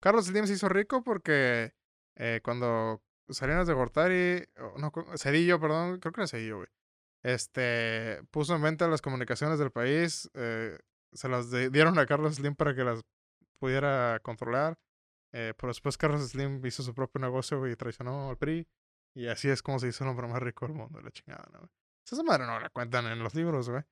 Carlos 0.00 0.26
Slim 0.26 0.46
se 0.46 0.54
hizo 0.54 0.68
rico 0.68 1.02
porque 1.02 1.74
eh, 2.16 2.40
cuando 2.42 3.02
Salinas 3.30 3.66
de 3.66 3.74
Gortari. 3.74 4.44
No, 4.76 4.92
Cedillo, 5.16 5.60
perdón, 5.60 6.00
creo 6.00 6.12
que 6.12 6.20
era 6.20 6.28
Cedillo, 6.28 6.56
güey. 6.58 6.68
Este. 7.22 8.22
Puso 8.30 8.54
en 8.54 8.62
venta 8.62 8.88
las 8.88 9.02
comunicaciones 9.02 9.58
del 9.58 9.70
país. 9.70 10.30
eh, 10.34 10.78
se 11.12 11.28
las 11.28 11.50
dieron 11.50 11.98
a 11.98 12.06
Carlos 12.06 12.36
Slim 12.36 12.54
para 12.54 12.74
que 12.74 12.84
las 12.84 13.02
pudiera 13.58 14.20
controlar. 14.22 14.78
Eh, 15.32 15.52
pero 15.56 15.68
después 15.68 15.98
Carlos 15.98 16.28
Slim 16.30 16.64
hizo 16.64 16.82
su 16.82 16.94
propio 16.94 17.20
negocio 17.20 17.66
y 17.66 17.76
traicionó 17.76 18.30
al 18.30 18.38
PRI. 18.38 18.66
Y 19.14 19.26
así 19.26 19.48
es 19.48 19.62
como 19.62 19.78
se 19.78 19.88
hizo 19.88 20.04
el 20.04 20.10
hombre 20.10 20.28
más 20.28 20.42
rico 20.42 20.66
del 20.66 20.76
mundo, 20.76 21.00
la 21.00 21.10
chingada, 21.10 21.48
¿no? 21.52 21.70
Esa 22.12 22.22
madre 22.22 22.46
no 22.46 22.58
la 22.60 22.70
cuentan 22.70 23.06
en 23.06 23.18
los 23.20 23.34
libros, 23.34 23.68
güey. 23.68 23.82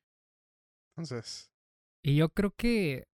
Entonces, 0.97 1.51
Y 2.07 2.15
yo 2.15 2.29
creo 2.29 2.53
que 2.53 3.09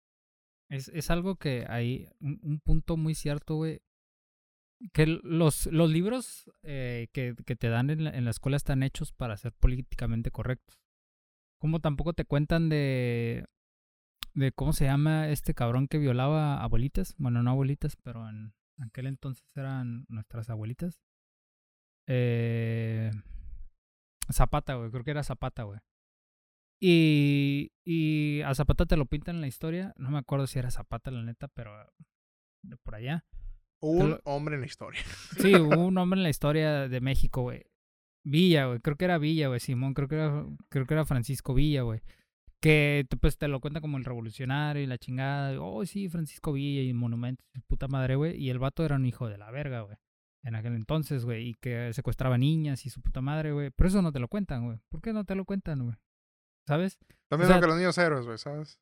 es, 0.70 0.88
es 0.88 1.12
algo 1.12 1.36
que 1.36 1.66
hay 1.70 2.10
un, 2.20 2.40
un 2.42 2.60
punto 2.60 2.98
muy 2.98 3.14
cierto, 3.14 3.56
güey. 3.56 3.82
Que 4.94 5.06
los, 5.06 5.68
los 5.68 5.92
libros 5.92 6.50
eh, 6.64 7.08
que, 7.14 7.36
que 7.46 7.56
te 7.56 7.70
dan 7.70 7.92
en 7.92 8.06
la, 8.06 8.10
en 8.12 8.26
la 8.26 8.32
escuela 8.32 8.58
están 8.58 8.82
hechos 8.82 9.12
para 9.12 9.38
ser 9.38 9.54
políticamente 9.54 10.32
correctos. 10.32 10.80
Como 11.60 11.82
tampoco 11.82 12.14
te 12.14 12.26
cuentan 12.26 12.70
de, 12.70 13.46
de 14.34 14.52
cómo 14.54 14.74
se 14.74 14.86
llama 14.86 15.30
este 15.30 15.54
cabrón 15.54 15.88
que 15.88 16.00
violaba 16.00 16.64
abuelitas. 16.64 17.14
Bueno, 17.20 17.44
no 17.44 17.52
abuelitas, 17.52 17.96
pero 17.98 18.28
en 18.28 18.56
aquel 18.82 19.06
entonces 19.06 19.46
eran 19.56 20.06
nuestras 20.08 20.50
abuelitas. 20.50 21.00
Eh, 22.08 23.12
Zapata, 24.32 24.76
güey. 24.76 24.92
Creo 24.92 25.04
que 25.04 25.12
era 25.12 25.24
Zapata, 25.24 25.64
güey. 25.64 25.80
Y, 26.82 27.72
y 27.86 28.42
a 28.42 28.56
Zapata 28.56 28.86
te 28.86 28.96
lo 28.98 29.06
pintan 29.06 29.36
en 29.36 29.42
la 29.42 29.48
historia. 29.48 29.94
No 29.98 30.12
me 30.12 30.18
acuerdo 30.18 30.48
si 30.48 30.60
era 30.60 30.72
Zapata, 30.72 31.12
la 31.12 31.24
neta, 31.24 31.48
pero 31.50 31.72
de 32.64 32.78
por 32.78 32.96
allá. 32.96 33.26
un 33.82 34.12
lo- 34.12 34.20
hombre 34.26 34.56
en 34.56 34.62
la 34.62 34.68
historia. 34.68 35.02
Sí, 35.38 35.54
un 35.56 35.98
hombre 35.98 36.20
en 36.20 36.24
la 36.24 36.30
historia 36.30 36.88
de 36.88 37.02
México, 37.02 37.42
güey. 37.42 37.64
Villa, 38.26 38.66
güey. 38.68 38.80
Creo 38.80 38.96
que 38.98 39.06
era 39.06 39.18
Villa, 39.18 39.48
güey. 39.48 39.60
Simón, 39.60 39.94
creo 39.94 40.08
que 40.08 40.16
era, 40.16 40.46
creo 40.70 40.86
que 40.86 40.94
era 40.94 41.06
Francisco 41.06 41.54
Villa, 41.54 41.82
güey. 41.82 42.02
Que 42.62 43.06
pues 43.22 43.38
te 43.38 43.48
lo 43.48 43.62
cuenta 43.62 43.80
como 43.82 43.98
el 43.98 44.04
revolucionario 44.06 44.84
y 44.84 44.86
la 44.88 44.98
chingada. 44.98 45.60
Oh, 45.62 45.86
sí, 45.86 46.10
Francisco 46.10 46.52
Villa 46.54 46.82
y 46.82 46.94
monumentos, 46.94 47.46
puta 47.68 47.88
madre, 47.88 48.16
güey. 48.16 48.36
Y 48.38 48.50
el 48.50 48.60
vato 48.60 48.84
era 48.86 48.96
un 48.98 49.06
hijo 49.06 49.28
de 49.30 49.38
la 49.38 49.50
verga, 49.52 49.82
güey. 49.82 49.96
En 50.44 50.56
aquel 50.56 50.74
entonces, 50.76 51.26
güey. 51.26 51.50
Y 51.50 51.54
que 51.56 51.92
secuestraba 51.94 52.38
niñas 52.38 52.86
y 52.86 52.90
su 52.90 53.02
puta 53.02 53.22
madre, 53.22 53.52
güey. 53.52 53.72
Pero 53.72 53.90
eso 53.90 54.02
no 54.02 54.12
te 54.12 54.20
lo 54.20 54.28
cuentan, 54.28 54.66
güey. 54.66 54.80
¿Por 54.90 55.02
qué 55.02 55.12
no 55.14 55.26
te 55.26 55.36
lo 55.36 55.46
cuentan, 55.46 55.84
güey? 55.84 55.98
¿Sabes? 56.68 56.98
Lo 57.30 57.38
O 57.38 57.46
sea- 57.46 57.60
que 57.60 57.68
los 57.68 57.76
niños 57.78 57.98
héroes, 57.98 58.26
güey, 58.26 58.38
¿sabes? 58.38 58.80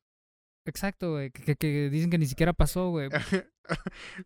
Exacto, 0.66 1.12
güey. 1.12 1.30
Que, 1.30 1.56
que- 1.56 1.88
dicen 1.90 2.10
que 2.10 2.18
ni 2.18 2.26
siquiera 2.26 2.52
pasó, 2.52 2.90
güey. 2.90 3.08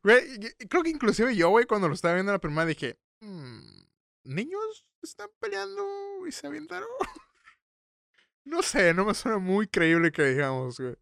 Güey, 0.05 0.39
creo 0.71 0.83
que 0.85 0.91
inclusive 0.91 1.35
yo, 1.35 1.51
güey, 1.51 1.67
cuando 1.67 1.89
lo 1.89 1.95
estaba 1.95 2.15
viendo 2.15 2.31
la 2.31 2.39
primera 2.39 2.65
dije, 2.65 3.01
"Mm, 3.21 3.59
¿niños 4.25 4.87
están 5.03 5.29
peleando 5.41 5.85
y 6.29 6.31
se 6.33 6.47
avientaron? 6.47 6.89
no 8.45 8.63
sé, 8.63 8.95
no 8.95 9.05
me 9.05 9.15
suena 9.15 9.39
muy 9.39 9.67
creíble 9.67 10.13
que 10.13 10.23
digamos, 10.25 10.79
güey. 10.79 10.95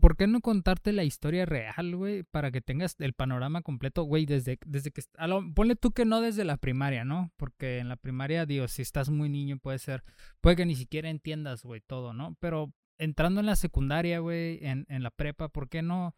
¿Por 0.00 0.16
qué 0.16 0.26
no 0.26 0.40
contarte 0.40 0.92
la 0.92 1.04
historia 1.04 1.44
real, 1.44 1.94
güey? 1.96 2.22
Para 2.22 2.50
que 2.50 2.60
tengas 2.62 2.96
el 2.98 3.12
panorama 3.12 3.60
completo, 3.62 4.04
güey, 4.04 4.24
desde, 4.24 4.58
desde 4.64 4.90
que... 4.90 5.02
a 5.18 5.26
lo- 5.26 5.52
ponle 5.54 5.76
tú 5.76 5.90
que 5.92 6.04
no 6.04 6.20
desde 6.20 6.44
la 6.44 6.56
primaria, 6.56 7.04
¿no? 7.04 7.30
Porque 7.36 7.78
en 7.78 7.88
la 7.88 7.96
primaria, 7.96 8.46
digo, 8.46 8.68
si 8.68 8.80
estás 8.82 9.10
muy 9.10 9.28
niño 9.28 9.58
puede 9.58 9.78
ser... 9.78 10.02
Puede 10.40 10.56
que 10.56 10.66
ni 10.66 10.76
siquiera 10.76 11.10
entiendas, 11.10 11.62
güey, 11.62 11.82
todo, 11.82 12.14
¿no? 12.14 12.36
Pero 12.40 12.72
entrando 12.98 13.40
en 13.40 13.46
la 13.46 13.56
secundaria, 13.56 14.20
güey, 14.20 14.60
en, 14.62 14.86
en 14.88 15.02
la 15.02 15.10
prepa, 15.10 15.48
¿por 15.50 15.68
qué 15.68 15.82
no 15.82 16.14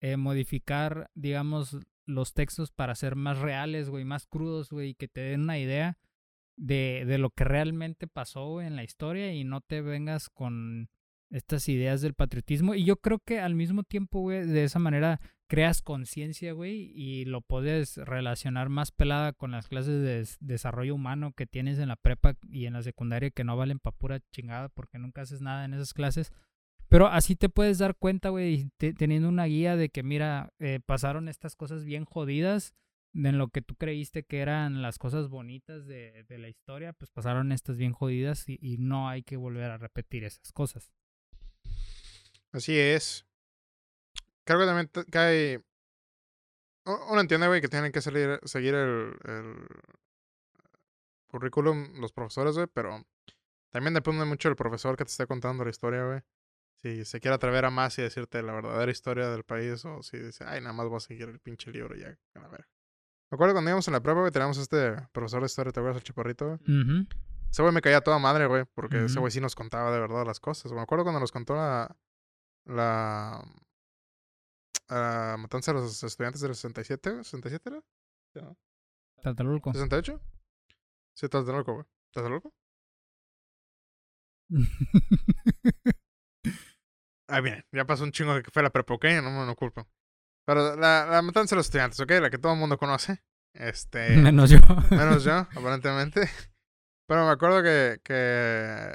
eh, 0.00 0.16
modificar, 0.16 1.10
digamos, 1.14 1.76
los 2.06 2.32
textos 2.32 2.70
para 2.70 2.94
ser 2.94 3.16
más 3.16 3.38
reales, 3.38 3.90
güey, 3.90 4.04
más 4.06 4.26
crudos, 4.26 4.70
güey, 4.70 4.90
y 4.90 4.94
que 4.94 5.08
te 5.08 5.20
den 5.20 5.42
una 5.42 5.58
idea 5.58 5.98
de, 6.56 7.04
de 7.06 7.18
lo 7.18 7.30
que 7.30 7.44
realmente 7.44 8.06
pasó 8.06 8.62
en 8.62 8.76
la 8.76 8.84
historia 8.84 9.34
y 9.34 9.44
no 9.44 9.60
te 9.60 9.82
vengas 9.82 10.30
con 10.30 10.88
estas 11.30 11.68
ideas 11.68 12.00
del 12.00 12.14
patriotismo. 12.14 12.74
Y 12.74 12.84
yo 12.84 12.96
creo 12.96 13.18
que 13.18 13.40
al 13.40 13.54
mismo 13.54 13.82
tiempo, 13.82 14.20
güey, 14.20 14.46
de 14.46 14.64
esa 14.64 14.78
manera 14.78 15.20
creas 15.48 15.82
conciencia, 15.82 16.52
güey, 16.52 16.92
y 16.94 17.24
lo 17.24 17.40
puedes 17.40 17.96
relacionar 17.96 18.68
más 18.68 18.92
pelada 18.92 19.32
con 19.32 19.50
las 19.50 19.66
clases 19.68 20.00
de 20.02 20.18
des- 20.18 20.36
desarrollo 20.40 20.94
humano 20.94 21.32
que 21.32 21.46
tienes 21.46 21.78
en 21.78 21.88
la 21.88 21.96
prepa 21.96 22.36
y 22.48 22.66
en 22.66 22.74
la 22.74 22.82
secundaria 22.82 23.30
que 23.30 23.42
no 23.44 23.56
valen 23.56 23.80
pa' 23.80 23.90
pura 23.92 24.20
chingada 24.32 24.68
porque 24.68 24.98
nunca 24.98 25.22
haces 25.22 25.40
nada 25.40 25.64
en 25.64 25.74
esas 25.74 25.92
clases. 25.92 26.32
Pero 26.88 27.06
así 27.08 27.36
te 27.36 27.48
puedes 27.48 27.78
dar 27.78 27.96
cuenta, 27.96 28.30
güey, 28.30 28.70
teniendo 28.78 29.28
una 29.28 29.44
guía 29.44 29.76
de 29.76 29.88
que, 29.90 30.02
mira, 30.02 30.52
eh, 30.58 30.80
pasaron 30.84 31.28
estas 31.28 31.54
cosas 31.56 31.84
bien 31.84 32.04
jodidas 32.04 32.74
en 33.12 33.38
lo 33.38 33.48
que 33.48 33.60
tú 33.62 33.74
creíste 33.74 34.22
que 34.24 34.38
eran 34.38 34.82
las 34.82 34.98
cosas 34.98 35.28
bonitas 35.28 35.86
de, 35.86 36.24
de 36.28 36.38
la 36.38 36.48
historia, 36.48 36.92
pues 36.92 37.10
pasaron 37.10 37.50
estas 37.50 37.76
bien 37.76 37.92
jodidas 37.92 38.48
y, 38.48 38.58
y 38.62 38.78
no 38.78 39.08
hay 39.08 39.22
que 39.24 39.36
volver 39.36 39.70
a 39.70 39.78
repetir 39.78 40.22
esas 40.22 40.52
cosas. 40.52 40.92
Así 42.52 42.78
es. 42.78 43.26
Creo 44.44 44.58
que 44.58 44.66
también 44.66 44.90
cae. 45.10 45.62
Uno 46.84 47.20
entiende, 47.20 47.46
güey, 47.46 47.60
que 47.60 47.68
tienen 47.68 47.92
que 47.92 48.00
salir, 48.00 48.40
seguir 48.44 48.74
el, 48.74 49.16
el 49.24 49.66
currículum 51.28 52.00
los 52.00 52.12
profesores, 52.12 52.56
güey, 52.56 52.66
pero 52.66 53.04
también 53.70 53.94
depende 53.94 54.24
mucho 54.24 54.48
del 54.48 54.56
profesor 54.56 54.96
que 54.96 55.04
te 55.04 55.10
esté 55.10 55.26
contando 55.26 55.64
la 55.64 55.70
historia, 55.70 56.04
güey. 56.04 56.20
Si 56.82 57.04
se 57.04 57.20
quiere 57.20 57.34
atrever 57.34 57.66
a 57.66 57.70
más 57.70 57.98
y 57.98 58.02
decirte 58.02 58.42
la 58.42 58.54
verdadera 58.54 58.90
historia 58.90 59.28
del 59.28 59.44
país, 59.44 59.84
o 59.84 60.02
si 60.02 60.18
dice, 60.18 60.44
ay, 60.46 60.60
nada 60.60 60.72
más 60.72 60.88
voy 60.88 60.96
a 60.96 61.00
seguir 61.00 61.28
el 61.28 61.38
pinche 61.38 61.70
libro 61.70 61.94
y 61.94 62.00
ya, 62.00 62.18
a 62.34 62.48
ver. 62.48 62.66
Me 63.30 63.36
acuerdo 63.36 63.52
cuando 63.54 63.70
íbamos 63.70 63.86
en 63.86 63.92
la 63.94 64.00
prepa, 64.00 64.20
güey, 64.20 64.32
teníamos 64.32 64.58
este 64.58 64.96
profesor 65.12 65.40
de 65.40 65.46
historia, 65.46 65.72
¿te 65.72 65.78
acuerdas 65.80 65.98
el 65.98 66.04
chaparrito, 66.04 66.46
güey? 66.46 66.58
Ese 67.50 67.62
güey 67.62 67.74
me 67.74 67.82
caía 67.82 68.00
toda 68.00 68.18
madre, 68.18 68.46
güey, 68.46 68.64
porque 68.74 69.04
ese 69.04 69.18
güey 69.20 69.30
sí 69.30 69.40
nos 69.40 69.54
contaba 69.54 69.92
de 69.92 70.00
verdad 70.00 70.24
las 70.26 70.40
cosas. 70.40 70.72
Me 70.72 70.80
acuerdo 70.80 71.04
cuando 71.04 71.20
nos 71.20 71.30
contó 71.32 71.54
la. 71.54 71.94
La. 72.70 73.42
la 74.88 75.36
matanza 75.38 75.72
de 75.72 75.80
los 75.80 76.02
estudiantes 76.02 76.40
del 76.40 76.54
67, 76.54 77.10
güey, 77.10 77.22
¿67 77.24 77.60
era? 77.66 77.80
Sí, 78.32 78.40
¿no? 78.40 78.56
Tlatelolco. 79.22 79.72
¿68? 79.72 80.20
Sí, 81.16 81.28
Tlatelolco, 81.28 81.74
güey. 81.74 81.86
¿Tlatelolco? 82.12 82.52
Ah, 87.32 87.40
bien, 87.40 87.64
ya 87.70 87.84
pasó 87.84 88.02
un 88.02 88.10
chingo 88.10 88.34
de 88.34 88.42
que 88.42 88.50
fue 88.50 88.60
la 88.60 88.70
prepa, 88.70 88.94
¿ok? 88.94 89.04
No 89.22 89.30
me 89.30 89.46
no 89.46 89.54
culpo. 89.54 89.88
Pero 90.44 90.74
la, 90.74 91.06
la 91.06 91.22
matanza 91.22 91.54
de 91.54 91.58
los 91.60 91.66
estudiantes, 91.66 92.00
¿ok? 92.00 92.10
La 92.20 92.28
que 92.28 92.38
todo 92.38 92.54
el 92.54 92.58
mundo 92.58 92.76
conoce. 92.76 93.22
Este. 93.54 94.16
Menos 94.16 94.50
yo. 94.50 94.58
Menos 94.90 95.22
yo, 95.22 95.34
aparentemente. 95.34 96.28
Pero 97.06 97.24
me 97.26 97.30
acuerdo 97.30 97.62
que, 97.62 98.00
que 98.02 98.92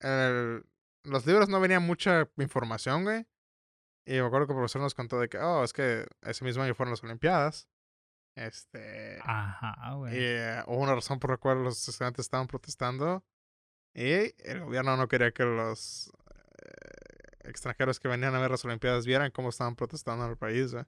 en 0.00 0.10
el- 0.10 0.64
los 1.06 1.26
libros 1.26 1.48
no 1.48 1.60
venía 1.60 1.80
mucha 1.80 2.28
información, 2.36 3.04
güey. 3.04 3.26
Y 4.04 4.12
me 4.12 4.26
acuerdo 4.26 4.46
que 4.46 4.52
el 4.52 4.58
profesor 4.58 4.82
nos 4.82 4.94
contó 4.94 5.18
de 5.18 5.28
que, 5.28 5.38
oh, 5.38 5.64
es 5.64 5.72
que 5.72 6.06
ese 6.22 6.44
mismo 6.44 6.62
año 6.62 6.74
fueron 6.74 6.92
las 6.92 7.02
Olimpiadas. 7.02 7.68
Este. 8.36 9.18
Ajá, 9.24 9.74
y 9.92 9.94
güey. 9.96 10.12
eh, 10.16 10.62
hubo 10.66 10.78
una 10.78 10.94
razón 10.94 11.18
por 11.18 11.30
la 11.30 11.38
cual 11.38 11.64
los 11.64 11.88
estudiantes 11.88 12.26
estaban 12.26 12.46
protestando. 12.46 13.24
Y 13.94 14.34
el 14.46 14.60
gobierno 14.60 14.96
no 14.96 15.08
quería 15.08 15.32
que 15.32 15.44
los 15.44 16.12
eh, 16.62 17.48
extranjeros 17.48 17.98
que 17.98 18.08
venían 18.08 18.34
a 18.34 18.40
ver 18.40 18.50
las 18.50 18.64
Olimpiadas 18.64 19.06
vieran 19.06 19.30
cómo 19.30 19.48
estaban 19.48 19.74
protestando 19.74 20.24
en 20.24 20.32
el 20.32 20.36
país, 20.36 20.72
güey. 20.72 20.84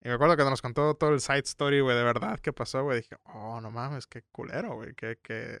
Y 0.00 0.08
me 0.08 0.14
acuerdo 0.14 0.36
que 0.36 0.44
nos 0.44 0.62
contó 0.62 0.94
todo 0.94 1.10
el 1.10 1.20
side 1.20 1.40
story, 1.40 1.80
güey, 1.80 1.96
de 1.96 2.04
verdad 2.04 2.38
que 2.38 2.52
pasó, 2.52 2.84
güey. 2.84 2.98
Dije, 3.00 3.16
oh, 3.24 3.60
no 3.60 3.70
mames, 3.72 4.06
qué 4.06 4.22
culero, 4.30 4.74
güey. 4.76 4.94
Qué, 4.94 5.18
qué, 5.22 5.58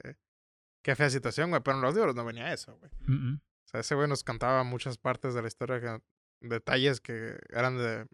qué 0.82 0.94
fea 0.94 1.10
situación, 1.10 1.50
güey. 1.50 1.60
Pero 1.62 1.78
en 1.78 1.82
los 1.82 1.94
libros 1.94 2.14
no 2.14 2.24
venía 2.24 2.52
eso, 2.52 2.76
güey. 2.76 2.90
Mm, 3.06 3.32
mm. 3.32 3.40
O 3.68 3.70
sea, 3.70 3.80
ese 3.80 3.94
güey 3.94 4.08
nos 4.08 4.24
contaba 4.24 4.64
muchas 4.64 4.96
partes 4.96 5.34
de 5.34 5.42
la 5.42 5.48
historia, 5.48 5.78
que, 5.80 6.00
detalles 6.40 7.00
que 7.02 7.38
eran 7.50 7.76
de, 7.76 8.06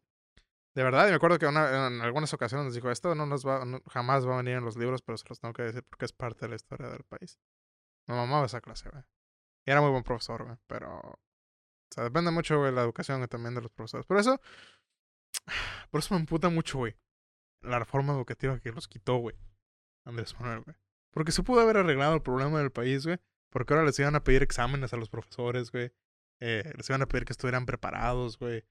de 0.75 0.83
verdad. 0.83 1.07
Y 1.07 1.11
me 1.11 1.17
acuerdo 1.17 1.39
que 1.39 1.47
una- 1.47 1.87
en 1.87 2.01
algunas 2.01 2.33
ocasiones 2.35 2.65
nos 2.67 2.75
dijo, 2.75 2.91
esto 2.91 3.15
no 3.15 3.25
nos 3.27 3.47
va, 3.47 3.65
no- 3.65 3.81
jamás 3.89 4.27
va 4.27 4.35
a 4.35 4.37
venir 4.39 4.57
en 4.57 4.65
los 4.65 4.77
libros, 4.77 5.03
pero 5.03 5.17
se 5.17 5.29
los 5.29 5.39
tengo 5.39 5.55
que 5.55 5.63
decir 5.63 5.85
porque 5.85 6.07
es 6.07 6.13
parte 6.13 6.41
de 6.47 6.49
la 6.49 6.57
historia 6.57 6.89
del 6.89 7.05
país. 7.05 7.39
Me 8.09 8.15
mamaba 8.17 8.47
esa 8.47 8.61
clase, 8.61 8.91
güey. 8.91 9.05
Y 9.67 9.71
era 9.71 9.81
muy 9.81 9.91
buen 9.91 10.03
profesor, 10.03 10.45
güey. 10.45 10.57
Pero, 10.67 10.99
o 10.99 11.19
sea, 11.91 12.03
depende 12.05 12.31
mucho, 12.33 12.59
güey, 12.59 12.73
la 12.73 12.83
educación 12.83 13.25
también 13.29 13.55
de 13.55 13.63
los 13.63 13.71
profesores. 13.71 14.07
Por 14.07 14.19
eso, 14.19 14.41
por 15.91 16.01
eso 16.01 16.15
me 16.15 16.21
emputa 16.21 16.49
mucho, 16.49 16.79
güey. 16.79 16.97
La 17.63 17.79
reforma 17.79 18.13
educativa 18.13 18.59
que 18.59 18.73
los 18.73 18.89
quitó, 18.89 19.17
güey. 19.19 19.37
Andrés 20.05 20.35
Manuel, 20.39 20.63
güey. 20.63 20.77
Porque 21.13 21.33
se 21.33 21.43
pudo 21.43 21.61
haber 21.61 21.77
arreglado 21.79 22.15
el 22.15 22.23
problema 22.23 22.59
del 22.59 22.73
país, 22.73 23.07
güey. 23.07 23.19
Porque 23.55 23.73
ahora 23.73 23.87
les 23.87 23.97
iban 24.01 24.17
a 24.17 24.25
pedir 24.25 24.43
exámenes 24.43 24.93
a 24.93 24.97
los 24.97 25.09
profesores, 25.09 25.71
güey. 25.71 25.93
Eh, 26.41 26.73
les 26.77 26.89
iban 26.91 27.03
a 27.03 27.07
pedir 27.07 27.25
que 27.25 27.33
estuvieran 27.33 27.67
preparados, 27.67 28.37
güey. 28.37 28.65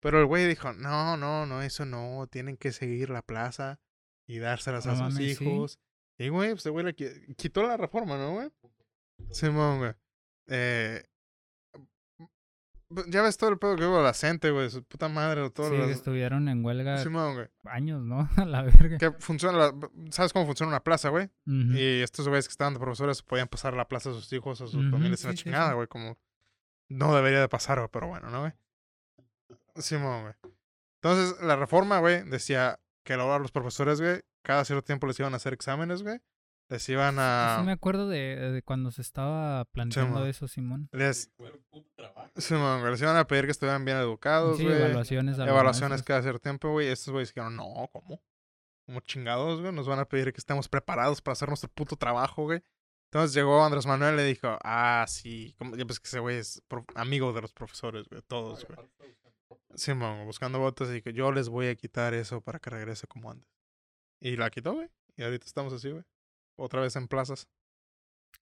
Pero 0.00 0.18
el 0.18 0.24
güey 0.26 0.46
dijo, 0.48 0.72
no, 0.72 1.18
no, 1.18 1.44
no, 1.44 1.60
eso 1.62 1.84
no. 1.84 2.26
Tienen 2.30 2.56
que 2.56 2.72
seguir 2.72 3.10
la 3.10 3.20
plaza 3.20 3.78
y 4.26 4.38
dárselas 4.38 4.86
No 4.86 4.92
a 4.92 4.94
sus 4.96 5.14
mames, 5.14 5.36
¿sí? 5.38 5.44
hijos. 5.44 5.78
Y, 6.18 6.30
güey, 6.30 6.52
pues, 6.52 6.66
güey 6.66 6.86
le 6.86 6.96
qui- 6.96 7.36
quitó 7.36 7.62
la 7.62 7.76
reforma, 7.76 8.16
¿no, 8.16 8.32
güey? 8.32 8.48
Simón, 9.30 9.78
güey. 9.80 9.92
Eh, 10.48 11.04
ya 13.08 13.22
ves 13.22 13.36
todo 13.36 13.50
el 13.50 13.58
pedo 13.58 13.76
que 13.76 13.84
hubo 13.86 14.02
la 14.02 14.12
gente, 14.14 14.50
güey. 14.50 14.70
Su 14.70 14.82
puta 14.84 15.08
madre. 15.08 15.48
Todo 15.50 15.68
Sí, 15.70 15.76
que 15.76 15.90
estuvieron 15.90 16.48
en 16.48 16.64
huelga 16.64 16.98
Simón, 17.02 17.34
güey. 17.34 17.48
años, 17.64 18.02
¿no? 18.02 18.28
A 18.36 18.44
la 18.44 18.62
verga. 18.62 18.98
Que 18.98 19.10
funciona, 19.12 19.58
la- 19.58 19.74
¿sabes 20.10 20.32
cómo 20.32 20.46
funciona 20.46 20.68
una 20.70 20.82
plaza, 20.84 21.08
güey? 21.10 21.30
Y 21.46 22.00
estos 22.02 22.28
güeyes 22.28 22.46
que 22.48 22.52
estaban 22.52 22.74
de 22.74 22.80
profesores 22.80 23.22
podían 23.22 23.48
pasar 23.48 23.74
a 23.74 23.76
la 23.76 23.88
plaza 23.88 24.10
a 24.10 24.12
sus 24.12 24.32
hijos, 24.32 24.60
a 24.60 24.66
sus 24.66 24.90
familias 24.90 25.22
en 25.24 25.30
la 25.30 25.32
sí, 25.32 25.38
sí, 25.38 25.44
chingada, 25.44 25.70
sí. 25.70 25.74
güey. 25.74 25.86
Como 25.88 26.18
no 26.88 27.14
debería 27.14 27.40
de 27.40 27.48
pasar, 27.48 27.78
güey, 27.78 27.88
pero 27.92 28.08
bueno, 28.08 28.28
¿no, 28.30 28.40
güey? 28.40 28.52
Simón, 29.76 30.22
güey. 30.22 30.34
Entonces, 31.02 31.40
la 31.42 31.56
reforma, 31.56 31.98
güey, 31.98 32.22
decía 32.28 32.78
que 33.04 33.14
ahora 33.14 33.38
los 33.38 33.50
profesores, 33.50 34.00
güey, 34.00 34.20
cada 34.42 34.64
cierto 34.64 34.84
tiempo 34.84 35.06
les 35.06 35.18
iban 35.18 35.32
a 35.32 35.36
hacer 35.36 35.52
exámenes, 35.52 36.02
güey. 36.02 36.20
Les 36.68 36.88
iban 36.88 37.16
a... 37.18 37.56
Sí 37.58 37.66
me 37.66 37.72
acuerdo 37.72 38.08
de, 38.08 38.50
de 38.52 38.62
cuando 38.62 38.90
se 38.90 39.02
estaba 39.02 39.64
planteando 39.66 40.16
Simón. 40.16 40.28
eso, 40.28 40.48
Simón. 40.48 40.88
Les... 40.92 41.30
Simón, 42.36 42.80
güey, 42.80 42.92
les 42.92 43.02
iban 43.02 43.16
a 43.16 43.26
pedir 43.26 43.44
que 43.44 43.50
estuvieran 43.50 43.84
bien 43.84 43.98
educados, 43.98 44.56
Sí, 44.56 44.64
güey. 44.64 44.76
evaluaciones. 44.76 45.38
evaluaciones 45.38 46.02
cada 46.02 46.22
cierto 46.22 46.38
tiempo, 46.40 46.70
güey. 46.70 46.88
Estos 46.88 47.12
güeyes 47.12 47.28
dijeron, 47.30 47.56
no, 47.56 47.88
¿cómo? 47.92 48.22
Como 48.86 49.00
chingados, 49.00 49.60
güey. 49.60 49.72
Nos 49.72 49.86
van 49.86 49.98
a 49.98 50.06
pedir 50.06 50.32
que 50.32 50.38
estemos 50.38 50.68
preparados 50.68 51.20
para 51.20 51.32
hacer 51.34 51.48
nuestro 51.48 51.70
puto 51.70 51.96
trabajo, 51.96 52.44
güey. 52.44 52.62
Entonces 53.10 53.34
llegó 53.34 53.62
Andrés 53.62 53.84
Manuel 53.86 54.14
y 54.14 54.16
le 54.16 54.24
dijo, 54.24 54.58
ah, 54.64 55.04
sí. 55.06 55.54
Como, 55.58 55.76
ya 55.76 55.84
pues 55.84 56.00
que 56.00 56.08
ese 56.08 56.20
güey 56.20 56.38
es 56.38 56.62
amigo 56.94 57.34
de 57.34 57.42
los 57.42 57.52
profesores, 57.52 58.08
güey. 58.08 58.22
Todos, 58.22 58.66
güey. 58.66 58.88
Simón, 59.74 60.24
buscando 60.24 60.58
votos 60.58 60.94
y 60.94 61.02
que 61.02 61.12
yo 61.12 61.32
les 61.32 61.50
voy 61.50 61.66
a 61.66 61.74
quitar 61.74 62.14
eso 62.14 62.40
para 62.40 62.58
que 62.58 62.70
regrese 62.70 63.06
como 63.06 63.30
antes. 63.30 63.46
Y 64.20 64.36
la 64.36 64.48
quitó, 64.50 64.72
güey. 64.74 64.88
Y 65.16 65.22
ahorita 65.22 65.44
estamos 65.44 65.74
así, 65.74 65.90
güey. 65.90 66.04
Otra 66.56 66.80
vez 66.80 66.96
en 66.96 67.08
plazas. 67.08 67.48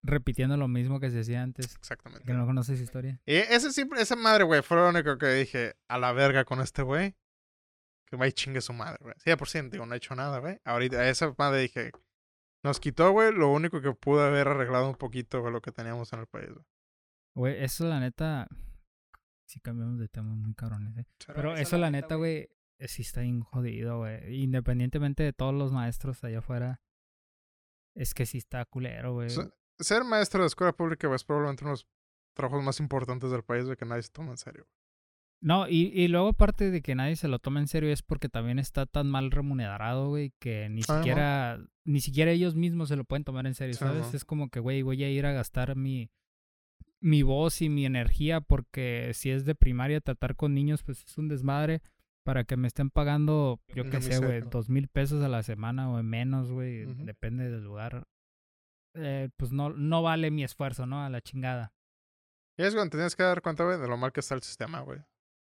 Repitiendo 0.03 0.57
lo 0.57 0.67
mismo 0.67 0.99
que 0.99 1.11
se 1.11 1.19
hacía 1.19 1.43
antes. 1.43 1.75
Exactamente. 1.75 2.25
Que 2.25 2.33
no 2.33 2.45
conoces 2.45 2.79
historia. 2.79 3.21
Y 3.25 3.35
ese 3.35 3.71
siempre, 3.71 4.01
esa 4.01 4.15
madre, 4.15 4.43
güey, 4.43 4.61
fue 4.61 4.77
lo 4.77 4.89
único 4.89 5.17
que 5.17 5.27
dije, 5.27 5.75
a 5.87 5.97
la 5.97 6.11
verga 6.11 6.45
con 6.45 6.59
este 6.59 6.81
güey. 6.81 7.15
Que 8.07 8.17
va 8.17 8.27
y 8.27 8.33
chingue 8.33 8.61
su 8.61 8.73
madre, 8.73 8.97
güey. 9.01 9.15
100%, 9.23 9.69
digo, 9.69 9.85
no 9.85 9.93
ha 9.93 9.97
hecho 9.97 10.15
nada, 10.15 10.39
güey. 10.39 10.59
Ahorita, 10.65 10.97
a 10.97 11.09
esa 11.09 11.33
madre 11.37 11.61
dije, 11.61 11.91
nos 12.63 12.79
quitó, 12.79 13.11
güey, 13.11 13.31
lo 13.33 13.51
único 13.51 13.81
que 13.81 13.93
pudo 13.93 14.21
haber 14.21 14.47
arreglado 14.47 14.89
un 14.89 14.95
poquito, 14.95 15.41
güey, 15.41 15.53
lo 15.53 15.61
que 15.61 15.71
teníamos 15.71 16.11
en 16.13 16.19
el 16.19 16.27
país, 16.27 16.49
güey. 16.49 16.65
Güey, 17.33 17.63
eso 17.63 17.87
la 17.87 17.99
neta. 17.99 18.47
Sí 19.47 19.59
cambiamos 19.59 19.99
de 19.99 20.07
tema 20.07 20.33
muy 20.33 20.53
cabrones, 20.53 20.97
eh. 20.97 21.05
Pero 21.27 21.55
eso 21.55 21.77
la 21.77 21.89
neta, 21.89 22.15
güey, 22.15 22.49
eh, 22.79 22.87
sí 22.87 23.01
está 23.01 23.21
bien 23.21 23.41
jodido, 23.41 23.99
güey. 23.99 24.41
Independientemente 24.41 25.23
de 25.23 25.33
todos 25.33 25.53
los 25.53 25.71
maestros 25.71 26.23
allá 26.23 26.39
afuera. 26.39 26.81
Es 27.95 28.13
que 28.13 28.25
sí 28.25 28.37
está 28.37 28.63
culero, 28.65 29.13
güey. 29.13 29.29
So- 29.29 29.53
Ser 29.79 30.03
maestro 30.03 30.41
de 30.41 30.47
escuela 30.47 30.73
pública, 30.73 31.07
güey, 31.07 31.15
es 31.15 31.23
probablemente 31.23 31.63
uno 31.63 31.71
de 31.71 31.73
los 31.73 31.87
trabajos 32.35 32.63
más 32.63 32.79
importantes 32.79 33.31
del 33.31 33.43
país, 33.43 33.65
güey, 33.65 33.75
que 33.77 33.85
nadie 33.85 34.03
se 34.03 34.11
toma 34.11 34.31
en 34.31 34.37
serio. 34.37 34.67
No, 35.43 35.67
y, 35.67 35.87
y 35.93 36.07
luego 36.07 36.27
aparte 36.29 36.69
de 36.69 36.83
que 36.83 36.93
nadie 36.93 37.15
se 37.15 37.27
lo 37.27 37.39
toma 37.39 37.59
en 37.59 37.67
serio 37.67 37.91
es 37.91 38.03
porque 38.03 38.29
también 38.29 38.59
está 38.59 38.85
tan 38.85 39.09
mal 39.09 39.31
remunerado, 39.31 40.09
güey, 40.09 40.33
que 40.39 40.69
ni 40.69 40.83
siquiera, 40.99 41.59
ni 41.83 41.99
siquiera 41.99 42.29
ellos 42.31 42.55
mismos 42.55 42.89
se 42.89 42.95
lo 42.95 43.05
pueden 43.05 43.23
tomar 43.23 43.47
en 43.47 43.55
serio, 43.55 43.73
¿sabes? 43.73 44.13
Es 44.13 44.23
como 44.23 44.49
que, 44.49 44.59
güey, 44.59 44.83
voy 44.83 45.03
a 45.03 45.09
ir 45.09 45.25
a 45.25 45.31
gastar 45.33 45.75
mi, 45.75 46.11
mi 46.99 47.23
voz 47.23 47.63
y 47.63 47.69
mi 47.69 47.87
energía 47.87 48.39
porque 48.39 49.11
si 49.15 49.31
es 49.31 49.43
de 49.45 49.55
primaria 49.55 49.99
tratar 49.99 50.35
con 50.35 50.53
niños, 50.53 50.83
pues 50.83 51.03
es 51.03 51.17
un 51.17 51.27
desmadre 51.27 51.81
para 52.23 52.43
que 52.43 52.57
me 52.57 52.67
estén 52.67 52.89
pagando, 52.89 53.59
yo 53.75 53.83
qué 53.89 54.01
sé, 54.01 54.17
güey, 54.19 54.41
dos 54.41 54.69
mil 54.69 54.87
pesos 54.87 55.23
a 55.23 55.27
la 55.29 55.43
semana 55.43 55.89
o 55.91 56.01
menos, 56.03 56.51
güey, 56.51 56.85
depende 57.05 57.49
del 57.49 57.63
lugar. 57.63 58.07
Eh, 58.95 59.29
pues 59.37 59.51
no, 59.51 59.69
no 59.69 60.01
vale 60.03 60.31
mi 60.31 60.43
esfuerzo, 60.43 60.85
¿no? 60.85 61.03
A 61.03 61.09
la 61.09 61.21
chingada. 61.21 61.73
Y 62.57 62.63
es 62.63 62.73
cuando 62.75 62.91
tienes 62.97 63.15
que 63.15 63.23
dar 63.23 63.41
cuenta, 63.41 63.63
güey, 63.63 63.79
de 63.79 63.87
lo 63.87 63.97
mal 63.97 64.11
que 64.11 64.19
está 64.19 64.35
el 64.35 64.41
sistema, 64.43 64.81
güey, 64.81 64.99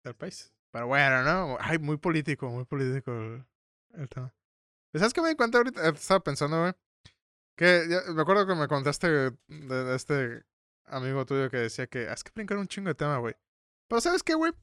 del 0.03 0.15
país. 0.15 0.53
Pero 0.71 0.87
bueno, 0.87 1.23
¿no? 1.23 1.57
Ay, 1.59 1.77
muy 1.77 1.97
político, 1.97 2.49
muy 2.49 2.65
político 2.65 3.11
el, 3.11 3.45
el 3.93 4.09
tema. 4.09 4.33
¿Y 4.93 4.99
¿Sabes 4.99 5.13
qué 5.13 5.21
me 5.21 5.29
di 5.29 5.35
cuenta 5.35 5.57
ahorita? 5.59 5.85
Eh, 5.87 5.91
Estaba 5.93 6.21
pensando, 6.23 6.59
güey. 6.61 6.73
Que 7.55 7.85
ya- 7.89 8.11
me 8.13 8.21
acuerdo 8.21 8.47
que 8.47 8.55
me 8.55 8.67
contaste 8.67 9.07
de, 9.07 9.31
de 9.47 9.95
este 9.95 10.43
amigo 10.85 11.25
tuyo 11.25 11.49
que 11.51 11.57
decía 11.57 11.85
que 11.87 12.07
"Ah, 12.09 12.13
es 12.13 12.23
que 12.23 12.31
brincar 12.33 12.57
un 12.57 12.67
chingo 12.67 12.87
de 12.89 12.95
tema, 12.95 13.17
güey. 13.19 13.35
Pero 13.87 14.01
¿sabes 14.01 14.23
qué, 14.23 14.33
güey? 14.33 14.53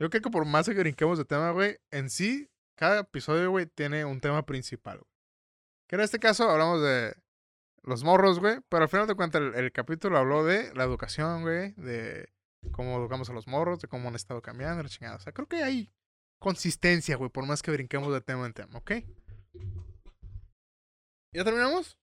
Yo 0.00 0.08
creo 0.08 0.22
que 0.22 0.30
por 0.30 0.46
más 0.46 0.66
que 0.66 0.72
brinquemos 0.72 1.18
de 1.18 1.26
tema, 1.26 1.50
güey, 1.50 1.76
en 1.90 2.08
sí, 2.08 2.48
cada 2.74 3.00
episodio, 3.00 3.50
güey, 3.50 3.66
tiene 3.66 4.06
un 4.06 4.18
tema 4.20 4.46
principal, 4.46 4.98
güey. 4.98 5.10
Que 5.86 5.96
en 5.96 6.00
este 6.00 6.18
caso 6.18 6.48
hablamos 6.48 6.80
de 6.80 7.14
los 7.82 8.02
morros, 8.02 8.40
güey. 8.40 8.60
Pero 8.70 8.84
al 8.84 8.88
final 8.88 9.06
de 9.06 9.14
cuentas, 9.14 9.42
el, 9.54 9.72
capítulo 9.72 10.16
habló 10.16 10.42
de 10.42 10.72
la 10.74 10.84
educación, 10.84 11.42
güey. 11.42 11.72
De 11.72 12.32
cómo 12.72 12.96
educamos 12.98 13.28
a 13.28 13.34
los 13.34 13.46
morros, 13.46 13.80
de 13.80 13.88
cómo 13.88 14.08
han 14.08 14.14
estado 14.14 14.40
cambiando, 14.40 14.82
la 14.82 14.88
chingada. 14.88 15.16
O 15.16 15.20
sea, 15.20 15.34
creo 15.34 15.46
que 15.46 15.62
hay 15.62 15.92
consistencia, 16.38 17.16
güey, 17.16 17.28
por 17.28 17.46
más 17.46 17.60
que 17.60 17.70
brinquemos 17.70 18.10
de 18.10 18.22
tema 18.22 18.46
en 18.46 18.54
tema, 18.54 18.78
¿ok? 18.78 18.92
¿Ya 21.34 21.44
terminamos? 21.44 21.99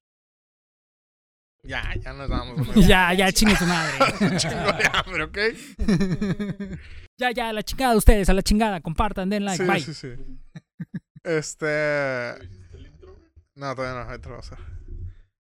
Ya, 1.64 1.94
ya 2.00 2.14
nos 2.14 2.30
vamos. 2.30 2.68
ya, 2.88 3.14
ya, 3.14 3.32
chingue 3.32 3.56
su 3.56 3.66
madre. 3.66 4.38
Chingo 4.38 4.72
de 4.74 4.90
hambre, 4.94 5.24
¿ok? 5.24 5.38
ya, 7.18 7.32
ya, 7.32 7.50
a 7.50 7.54
la 7.54 7.64
chingada 7.64 7.96
ustedes, 7.96 8.30
a 8.30 8.34
la 8.34 8.42
chingada, 8.42 8.80
compartan, 8.82 9.30
den 9.30 9.44
like, 9.46 9.64
sí, 9.64 9.70
bye. 9.70 9.82
sí, 9.82 9.94
sí. 9.94 10.10
Este. 11.24 12.34
No, 13.56 13.76
todavía 13.76 14.04
no, 14.04 14.10
ahorita 14.10 14.30
lo 14.30 14.36
vamos 14.36 14.52
a 14.52 14.56
hacer. 14.56 14.66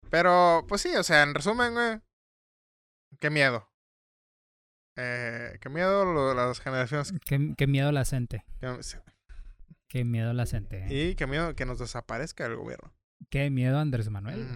Pero, 0.09 0.65
pues 0.69 0.81
sí, 0.81 0.95
o 0.95 1.03
sea, 1.03 1.23
en 1.23 1.33
resumen, 1.33 1.73
güey. 1.73 1.99
Qué 3.19 3.29
miedo. 3.29 3.69
Eh, 4.97 5.57
qué 5.59 5.69
miedo 5.69 6.05
lo 6.05 6.29
de 6.29 6.35
las 6.35 6.61
generaciones. 6.61 7.13
Qué, 7.25 7.53
qué 7.57 7.67
miedo 7.67 7.91
la 7.91 8.05
gente. 8.05 8.45
sí. 8.81 8.97
Qué 9.89 10.03
miedo 10.03 10.33
la 10.33 10.45
gente. 10.45 10.85
eh. 10.85 11.09
Y 11.09 11.15
qué 11.15 11.27
miedo 11.27 11.55
que 11.55 11.65
nos 11.65 11.79
desaparezca 11.79 12.45
el 12.45 12.55
gobierno. 12.55 12.93
Qué 13.29 13.49
miedo 13.49 13.79
Andrés 13.79 14.09
Manuel. 14.09 14.47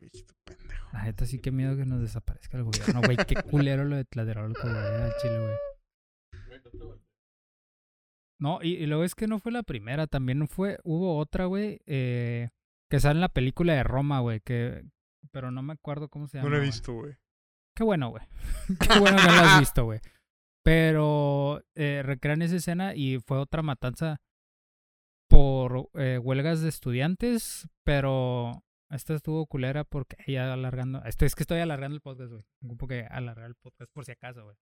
Viejito 0.00 0.34
pendejo. 0.44 0.88
La 0.92 1.04
neta 1.04 1.26
sí, 1.26 1.38
qué 1.40 1.50
miedo 1.50 1.76
que 1.76 1.84
nos 1.86 2.00
desaparezca 2.00 2.56
el 2.58 2.64
gobierno, 2.64 3.00
güey. 3.02 3.16
Qué 3.16 3.34
culero 3.50 3.84
lo 3.84 3.96
de 3.96 4.04
Tlatelolco, 4.04 4.62
güey, 4.62 4.76
al 4.76 5.12
chile, 5.22 5.38
güey. 5.38 5.56
No, 8.40 8.60
y, 8.62 8.74
y 8.76 8.86
luego 8.86 9.02
es 9.04 9.14
que 9.14 9.26
no 9.26 9.40
fue 9.40 9.50
la 9.50 9.62
primera, 9.64 10.06
también 10.06 10.46
fue, 10.46 10.78
hubo 10.84 11.16
otra, 11.18 11.46
güey, 11.46 11.80
eh, 11.86 12.50
que 12.88 13.00
sale 13.00 13.14
en 13.16 13.20
la 13.22 13.28
película 13.28 13.72
de 13.74 13.82
Roma, 13.82 14.20
güey, 14.20 14.40
que, 14.40 14.84
pero 15.32 15.50
no 15.50 15.62
me 15.62 15.72
acuerdo 15.72 16.08
cómo 16.08 16.28
se 16.28 16.38
No 16.38 16.44
llama. 16.44 16.50
lo 16.50 16.56
he 16.56 16.60
güey. 16.60 16.68
visto, 16.70 16.92
güey. 16.94 17.16
Qué 17.76 17.82
bueno, 17.84 18.10
güey. 18.10 18.24
Qué 18.80 18.98
bueno 19.00 19.16
que 19.18 19.26
no 19.26 19.34
lo 19.34 19.40
has 19.40 19.60
visto, 19.60 19.84
güey. 19.84 20.00
Pero 20.64 21.62
eh, 21.74 22.02
recrean 22.04 22.42
esa 22.42 22.56
escena 22.56 22.94
y 22.94 23.18
fue 23.20 23.38
otra 23.38 23.62
matanza 23.62 24.20
por 25.28 25.90
eh, 25.94 26.18
huelgas 26.18 26.60
de 26.60 26.68
estudiantes, 26.68 27.68
pero 27.84 28.62
esta 28.90 29.14
estuvo 29.14 29.46
culera 29.46 29.84
porque 29.84 30.16
ya 30.26 30.52
alargando. 30.52 31.02
Esto 31.04 31.26
es 31.26 31.34
que 31.34 31.42
estoy 31.42 31.60
alargando 31.60 31.94
el 31.96 32.00
podcast, 32.00 32.32
güey. 32.32 32.44
Ocupo 32.64 32.86
que 32.88 33.02
alargar 33.04 33.46
el 33.46 33.54
podcast 33.54 33.92
por 33.92 34.04
si 34.04 34.12
acaso, 34.12 34.44
güey. 34.44 34.56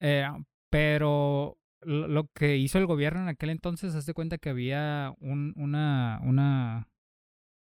Eh, 0.00 0.26
pero 0.70 1.58
lo, 1.82 2.28
que 2.32 2.56
hizo 2.56 2.78
el 2.78 2.86
gobierno 2.86 3.20
en 3.20 3.28
aquel 3.28 3.50
entonces, 3.50 3.94
haz 3.94 4.06
de 4.06 4.14
cuenta 4.14 4.38
que 4.38 4.50
había 4.50 5.14
un, 5.20 5.54
una, 5.56 6.20
una, 6.24 6.88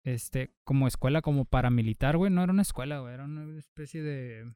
este, 0.03 0.53
como 0.63 0.87
escuela 0.87 1.21
como 1.21 1.45
paramilitar, 1.45 2.17
güey. 2.17 2.31
No 2.31 2.43
era 2.43 2.53
una 2.53 2.61
escuela, 2.61 2.99
güey. 2.99 3.13
Era 3.15 3.25
una 3.25 3.57
especie 3.57 4.03
de... 4.03 4.53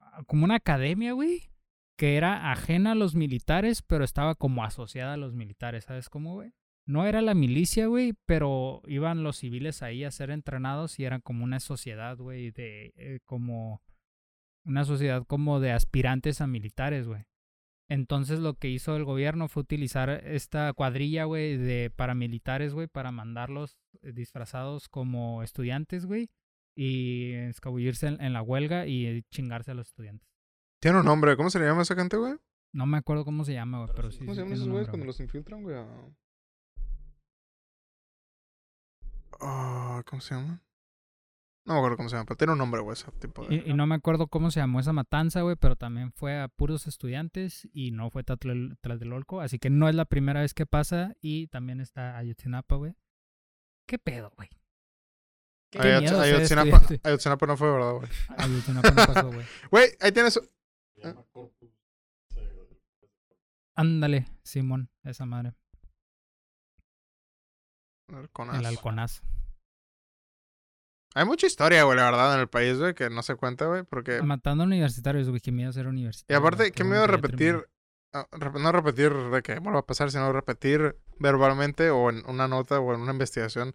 ah, 0.00 0.22
Como 0.26 0.44
una 0.44 0.56
academia, 0.56 1.12
güey. 1.12 1.50
Que 1.98 2.16
era 2.16 2.50
ajena 2.50 2.92
a 2.92 2.94
los 2.94 3.14
militares, 3.14 3.82
pero 3.82 4.04
estaba 4.04 4.34
como 4.34 4.64
asociada 4.64 5.14
a 5.14 5.18
los 5.18 5.34
militares, 5.34 5.84
¿sabes 5.84 6.08
cómo, 6.08 6.32
güey? 6.32 6.54
No 6.90 7.06
era 7.06 7.22
la 7.22 7.34
milicia, 7.34 7.86
güey, 7.86 8.14
pero 8.26 8.82
iban 8.86 9.22
los 9.22 9.36
civiles 9.36 9.80
ahí 9.82 10.02
a 10.02 10.10
ser 10.10 10.30
entrenados 10.30 10.98
y 10.98 11.04
eran 11.04 11.20
como 11.20 11.44
una 11.44 11.60
sociedad, 11.60 12.16
güey, 12.16 12.50
de 12.50 12.92
eh, 12.96 13.20
como 13.24 13.80
una 14.64 14.84
sociedad 14.84 15.24
como 15.24 15.60
de 15.60 15.70
aspirantes 15.70 16.40
a 16.40 16.48
militares, 16.48 17.06
güey. 17.06 17.22
Entonces 17.88 18.40
lo 18.40 18.54
que 18.54 18.68
hizo 18.68 18.96
el 18.96 19.04
gobierno 19.04 19.46
fue 19.48 19.62
utilizar 19.62 20.10
esta 20.26 20.72
cuadrilla, 20.72 21.24
güey, 21.24 21.56
de 21.56 21.90
paramilitares, 21.94 22.74
güey, 22.74 22.88
para 22.88 23.12
mandarlos 23.12 23.78
eh, 24.02 24.12
disfrazados 24.12 24.88
como 24.88 25.42
estudiantes, 25.44 26.06
güey, 26.06 26.28
y 26.76 27.32
escabullirse 27.34 28.08
en, 28.08 28.20
en 28.20 28.32
la 28.32 28.42
huelga 28.42 28.86
y 28.88 29.22
chingarse 29.30 29.70
a 29.70 29.74
los 29.74 29.88
estudiantes. 29.88 30.28
Tiene 30.80 30.98
un 30.98 31.04
nombre. 31.04 31.36
¿Cómo 31.36 31.50
se 31.50 31.60
le 31.60 31.66
llama 31.66 31.82
esa 31.82 31.94
gente, 31.94 32.16
güey? 32.16 32.34
No 32.72 32.86
me 32.86 32.98
acuerdo 32.98 33.24
cómo 33.24 33.44
se 33.44 33.52
llama, 33.52 33.78
güey, 33.84 33.90
pero 33.94 34.10
sí. 34.10 34.18
¿Cómo 34.20 34.32
sí 34.32 34.36
se 34.36 34.42
llaman 34.42 34.54
esos 34.54 34.68
güeyes 34.68 34.88
cuando 34.88 35.06
los 35.06 35.20
infiltran, 35.20 35.62
güey? 35.62 35.76
a- 35.76 35.86
ah, 39.40 40.02
¿Cómo 40.06 40.20
se 40.20 40.34
llama? 40.34 40.62
No 41.66 41.74
me 41.74 41.78
acuerdo 41.78 41.96
cómo 41.98 42.08
se 42.08 42.16
llama, 42.16 42.26
pero 42.26 42.36
tiene 42.36 42.52
un 42.54 42.58
nombre, 42.58 42.80
güey, 42.80 42.94
ese 42.94 43.10
tipo 43.12 43.46
de... 43.46 43.54
Y, 43.54 43.70
y 43.70 43.74
no 43.74 43.86
me 43.86 43.94
acuerdo 43.94 44.28
cómo 44.28 44.50
se 44.50 44.60
llamó 44.60 44.80
esa 44.80 44.92
matanza, 44.92 45.42
güey, 45.42 45.56
pero 45.56 45.76
también 45.76 46.10
fue 46.12 46.40
a 46.40 46.48
puros 46.48 46.86
estudiantes 46.86 47.68
y 47.72 47.90
no 47.90 48.10
fue 48.10 48.24
Tlatelolco. 48.24 49.40
Así 49.40 49.58
que 49.58 49.68
no 49.68 49.88
es 49.88 49.94
la 49.94 50.06
primera 50.06 50.40
vez 50.40 50.54
que 50.54 50.66
pasa. 50.66 51.14
Y 51.20 51.48
también 51.48 51.80
está 51.80 52.16
Ayotzinapa, 52.16 52.76
güey. 52.76 52.94
¿Qué 53.86 53.98
pedo, 53.98 54.32
güey? 54.36 54.48
Ayotzinapa. 55.78 56.82
Ayotzinapa 57.04 57.46
no 57.46 57.56
fue, 57.56 57.70
¿verdad, 57.70 57.92
güey? 57.92 58.08
Ayotzinapa 58.36 58.90
no 58.90 59.06
pasó, 59.06 59.26
güey. 59.28 59.46
Güey, 59.70 59.90
ahí 60.00 60.12
tienes... 60.12 60.40
Ándale, 63.74 64.26
Simón, 64.42 64.90
esa 65.04 65.24
madre. 65.24 65.54
Halconazo. 68.14 68.58
El 68.58 68.66
halconazo. 68.66 69.22
Hay 71.14 71.24
mucha 71.24 71.46
historia, 71.46 71.82
güey, 71.84 71.96
la 71.96 72.04
verdad, 72.04 72.34
en 72.34 72.40
el 72.40 72.48
país, 72.48 72.78
güey, 72.78 72.94
que 72.94 73.10
no 73.10 73.22
se 73.22 73.34
cuenta, 73.34 73.66
güey, 73.66 73.82
porque... 73.82 74.22
Matando 74.22 74.62
universitarios, 74.64 75.28
güey. 75.28 75.40
Qué 75.40 75.50
miedo 75.50 75.72
ser 75.72 75.86
Y 75.86 75.88
universitario. 75.88 76.38
aparte, 76.38 76.62
güey, 76.64 76.70
qué 76.72 76.84
miedo 76.84 77.06
repetir... 77.08 77.68
ah, 78.14 78.26
No 78.60 78.70
repetir 78.72 79.12
de 79.12 79.42
que 79.42 79.58
vuelva 79.58 79.80
a 79.80 79.86
pasar, 79.86 80.10
sino 80.12 80.32
repetir 80.32 80.96
verbalmente 81.18 81.90
o 81.90 82.10
en 82.10 82.22
una 82.26 82.46
nota 82.46 82.78
o 82.78 82.94
en 82.94 83.00
una 83.00 83.12
investigación 83.12 83.74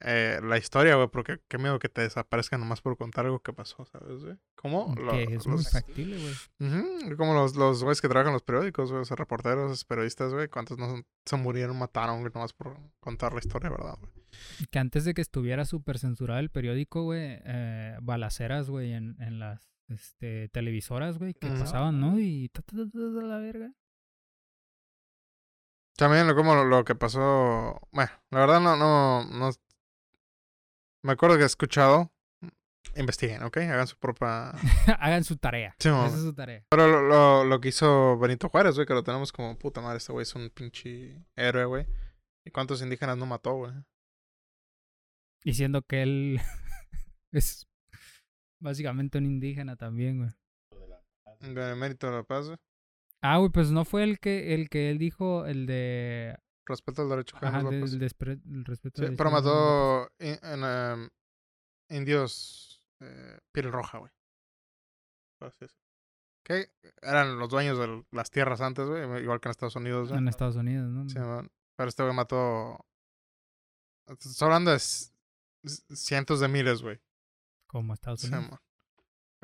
eh, 0.00 0.40
la 0.42 0.58
historia, 0.58 0.94
güey, 0.96 1.08
porque 1.08 1.38
qué 1.48 1.56
miedo 1.58 1.78
que 1.78 1.88
te 1.88 2.02
desaparezcan 2.02 2.60
nomás 2.60 2.80
por 2.82 2.96
contar 2.98 3.24
algo 3.24 3.40
que 3.40 3.52
pasó, 3.52 3.84
¿sabes, 3.86 4.22
güey? 4.24 4.36
¿Cómo? 4.54 4.94
Lo- 4.96 5.12
es 5.14 5.46
muy 5.46 5.56
los- 5.56 5.70
factible, 5.70 6.18
güey. 6.18 7.16
Como 7.16 7.34
los, 7.34 7.56
los 7.56 7.82
güeyes 7.82 8.00
que 8.00 8.08
trabajan 8.08 8.28
en 8.28 8.34
los 8.34 8.42
periódicos, 8.42 8.90
güey, 8.90 9.02
esos 9.02 9.18
reporteros, 9.18 9.70
esos 9.72 9.84
periodistas, 9.84 10.32
güey, 10.32 10.48
cuántos 10.48 10.76
no 10.78 11.02
se 11.24 11.36
murieron, 11.36 11.78
mataron, 11.78 12.20
güey, 12.20 12.32
nomás 12.34 12.52
por 12.52 12.76
contar 13.00 13.32
la 13.32 13.38
historia, 13.40 13.70
¿verdad, 13.70 13.96
güey? 13.98 14.12
Que 14.70 14.78
antes 14.78 15.04
de 15.06 15.14
que 15.14 15.22
estuviera 15.22 15.64
súper 15.64 15.98
censurado 15.98 16.40
el 16.40 16.50
periódico, 16.50 17.04
güey, 17.04 17.40
eh, 17.44 17.96
balaceras, 18.02 18.68
güey, 18.68 18.92
en, 18.92 19.16
en 19.22 19.38
las 19.38 19.66
este, 19.88 20.48
televisoras, 20.50 21.18
güey, 21.18 21.32
que 21.32 21.48
pasaban, 21.48 22.00
¿no? 22.00 22.18
Y 22.18 22.50
ta, 22.50 22.60
ta, 22.60 22.76
ta, 22.76 22.84
ta, 22.84 22.90
ta, 22.92 23.22
la 23.26 23.38
verga. 23.38 23.72
También 25.96 26.26
lo, 26.26 26.34
como 26.34 26.54
lo, 26.54 26.64
lo 26.64 26.84
que 26.84 26.94
pasó, 26.94 27.80
bueno, 27.92 28.10
la 28.30 28.40
verdad 28.40 28.60
no, 28.60 28.76
no, 28.76 29.24
no, 29.24 29.50
me 31.06 31.12
acuerdo 31.12 31.36
que 31.36 31.44
he 31.44 31.46
escuchado, 31.46 32.12
investiguen, 32.96 33.42
¿ok? 33.44 33.58
Hagan 33.58 33.86
su 33.86 33.96
propia... 33.96 34.50
Hagan 35.00 35.22
su 35.24 35.36
tarea. 35.36 35.76
Sí, 35.78 35.88
Esa 35.88 36.06
es 36.08 36.22
su 36.22 36.34
tarea. 36.34 36.64
Pero 36.68 36.88
lo, 36.88 37.02
lo, 37.02 37.44
lo 37.44 37.60
que 37.60 37.68
hizo 37.68 38.18
Benito 38.18 38.48
Juárez, 38.48 38.74
güey, 38.74 38.86
que 38.86 38.94
lo 38.94 39.04
tenemos 39.04 39.32
como 39.32 39.56
puta 39.56 39.80
madre, 39.80 39.98
este 39.98 40.12
güey 40.12 40.24
es 40.24 40.34
un 40.34 40.50
pinche 40.50 41.24
héroe, 41.36 41.64
güey. 41.64 41.86
¿Y 42.44 42.50
cuántos 42.50 42.82
indígenas 42.82 43.16
no 43.16 43.26
mató, 43.26 43.54
güey? 43.54 43.72
Y 45.44 45.54
siendo 45.54 45.82
que 45.82 46.02
él 46.02 46.40
es 47.32 47.68
básicamente 48.60 49.18
un 49.18 49.26
indígena 49.26 49.76
también, 49.76 50.18
güey. 50.18 51.54
De 51.54 51.74
mérito 51.76 52.08
de 52.08 52.16
la 52.16 52.22
paz, 52.24 52.46
güey. 52.46 52.58
Ah, 53.22 53.38
güey, 53.38 53.50
pues 53.50 53.70
no 53.70 53.84
fue 53.84 54.02
el 54.02 54.18
que 54.18 54.54
el 54.54 54.68
que 54.68 54.90
él 54.90 54.98
dijo, 54.98 55.46
el 55.46 55.66
de... 55.66 56.36
Respeto 56.66 57.02
al 57.02 57.08
derecho 57.08 57.36
Ajá, 57.40 57.60
el 57.60 58.64
respeto. 58.64 59.00
Sí, 59.00 59.06
al 59.06 59.16
pero 59.16 59.30
mató 59.30 60.10
in- 60.18 60.38
en, 60.42 60.64
em, 60.64 61.08
indios 61.90 62.82
eh, 63.00 63.38
piel 63.52 63.70
roja, 63.70 63.98
güey. 63.98 64.10
Así 65.40 65.58
decirlo. 65.60 65.82
Que 66.44 66.70
eran 67.02 67.38
los 67.38 67.48
dueños 67.48 67.78
de 67.78 68.04
las 68.10 68.30
tierras 68.30 68.60
antes, 68.60 68.86
güey, 68.86 69.22
igual 69.22 69.40
que 69.40 69.48
en 69.48 69.50
Estados 69.50 69.76
Unidos, 69.76 70.08
güey. 70.08 70.18
En 70.20 70.28
Estados 70.28 70.56
Unidos, 70.56 70.88
¿no? 70.90 71.08
Sí, 71.08 71.18
man. 71.18 71.50
Pero 71.76 71.88
este 71.88 72.02
güey 72.02 72.14
mató. 72.14 72.84
Estoy 74.06 74.46
hablando 74.46 74.70
de 74.70 74.78
cientos 75.94 76.40
de 76.40 76.48
miles, 76.48 76.82
güey. 76.82 77.00
Como 77.66 77.94
Estados 77.94 78.20
Sí, 78.20 78.28
Unidos. 78.28 78.50
man. 78.50 78.60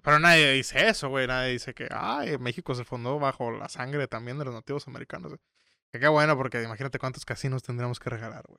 Pero 0.03 0.19
nadie 0.19 0.53
dice 0.53 0.89
eso, 0.89 1.09
güey. 1.09 1.27
Nadie 1.27 1.53
dice 1.53 1.75
que, 1.75 1.89
ay, 1.91 2.39
México 2.39 2.75
se 2.75 2.85
fundó 2.85 3.19
bajo 3.19 3.51
la 3.53 3.69
sangre 3.69 4.09
también 4.09 4.39
de 4.39 4.45
los 4.45 4.55
nativos 4.55 4.87
americanos. 4.89 5.33
güey. 5.33 5.41
Que 5.93 6.01
qué 6.01 6.09
bueno, 6.09 6.37
porque 6.37 6.63
imagínate 6.63 6.99
cuántos 6.99 7.25
casinos 7.25 7.63
tendríamos 7.63 8.01
que 8.01 8.11
regalar, 8.11 8.45
güey. 8.49 8.59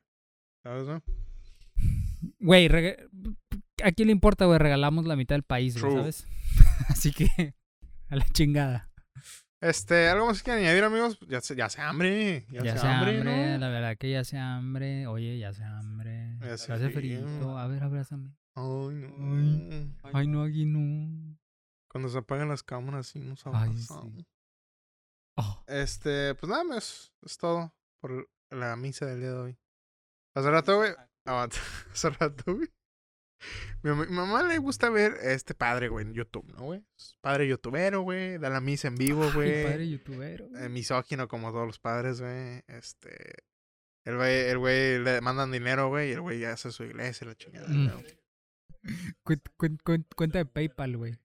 ¿Sabes, 0.62 0.88
no? 0.88 1.02
Güey, 2.40 2.68
¿a 3.84 3.92
quién 3.92 4.08
le 4.08 4.12
importa, 4.12 4.46
güey? 4.46 4.60
Regalamos 4.60 5.06
la 5.06 5.16
mitad 5.16 5.36
del 5.36 5.44
país, 5.44 5.82
güey. 5.82 5.94
¿sabes? 5.96 6.28
Así 6.90 7.12
que, 7.12 7.56
a 8.10 8.16
la 8.16 8.26
chingada. 8.30 8.90
Este, 9.62 10.10
algo 10.10 10.28
más 10.28 10.44
que 10.44 10.52
añadir, 10.52 10.84
amigos. 10.84 11.18
Ya 11.28 11.42
se, 11.42 11.56
ya 11.56 11.70
se 11.70 11.82
hambre. 11.82 12.46
Ya, 12.50 12.64
Ya 12.64 12.74
se 12.74 12.80
se 12.80 12.88
hambre, 12.88 13.18
hambre, 13.18 13.52
¿no? 13.54 13.58
la 13.60 13.70
verdad 13.70 13.98
que 13.98 14.12
ya 14.12 14.24
se 14.24 14.38
hambre. 14.38 15.08
Oye, 15.08 15.40
ya 15.40 15.54
se 15.54 15.64
hambre. 15.64 16.38
Ya 16.42 16.56
Ya 16.56 16.74
hace 16.76 16.90
frío. 16.90 17.58
A 17.58 17.68
ver, 17.68 17.82
abrázame. 17.82 18.36
Ay, 18.56 18.64
no. 19.18 19.94
Ay, 20.14 20.28
no, 20.28 20.44
aquí 20.44 20.66
no. 20.66 21.38
Cuando 21.88 22.10
se 22.10 22.18
apagan 22.18 22.50
las 22.50 22.62
cámaras, 22.62 23.08
sí 23.08 23.20
nos 23.20 23.46
Ay, 23.48 23.54
abrazamos. 23.56 24.14
sí. 24.16 24.28
Oh, 25.36 25.64
Este, 25.68 26.36
pues 26.36 26.50
nada 26.50 26.64
más, 26.64 27.14
es 27.24 27.38
todo 27.38 27.74
por 28.00 28.30
la 28.50 28.76
misa 28.76 29.06
del 29.06 29.20
día 29.20 29.32
de 29.32 29.38
hoy. 29.38 29.60
Hace 30.36 30.52
rato, 30.52 30.78
güey. 30.78 30.92
aguanta, 31.26 31.58
Hace 31.92 32.10
rato, 32.12 32.56
güey. 32.56 32.70
Mi, 33.82 33.92
mi 33.92 34.06
mamá 34.08 34.44
le 34.44 34.58
gusta 34.58 34.90
ver 34.90 35.18
este 35.22 35.54
padre, 35.54 35.90
güey, 35.90 36.06
en 36.06 36.14
YouTube, 36.14 36.50
¿no, 36.54 36.64
güey? 36.64 36.86
Padre 37.22 37.48
youtubero, 37.48 38.02
güey. 38.02 38.38
Da 38.38 38.50
la 38.50 38.62
misa 38.62 38.88
en 38.88 38.96
vivo, 38.96 39.24
ay, 39.26 39.32
padre 39.32 39.76
güey. 39.76 39.90
youtuber. 39.90 40.48
Eh, 40.60 40.70
misógino 40.70 41.28
como 41.28 41.52
todos 41.52 41.68
los 41.68 41.80
padres, 41.80 42.22
güey. 42.22 42.64
Este. 42.68 43.44
El 44.06 44.18
güey, 44.18 44.50
el 44.50 44.58
güey 44.58 45.00
le 45.00 45.22
mandan 45.22 45.52
dinero, 45.52 45.90
güey, 45.90 46.10
y 46.10 46.14
el 46.14 46.22
güey 46.22 46.40
ya 46.40 46.54
hace 46.54 46.72
su 46.72 46.84
iglesia, 46.84 47.28
la 47.28 47.36
chingada. 47.36 47.68
Mm. 47.70 47.90
cuenta 50.16 50.40
de 50.40 50.46
PayPal, 50.46 50.98
güey. 50.98 51.18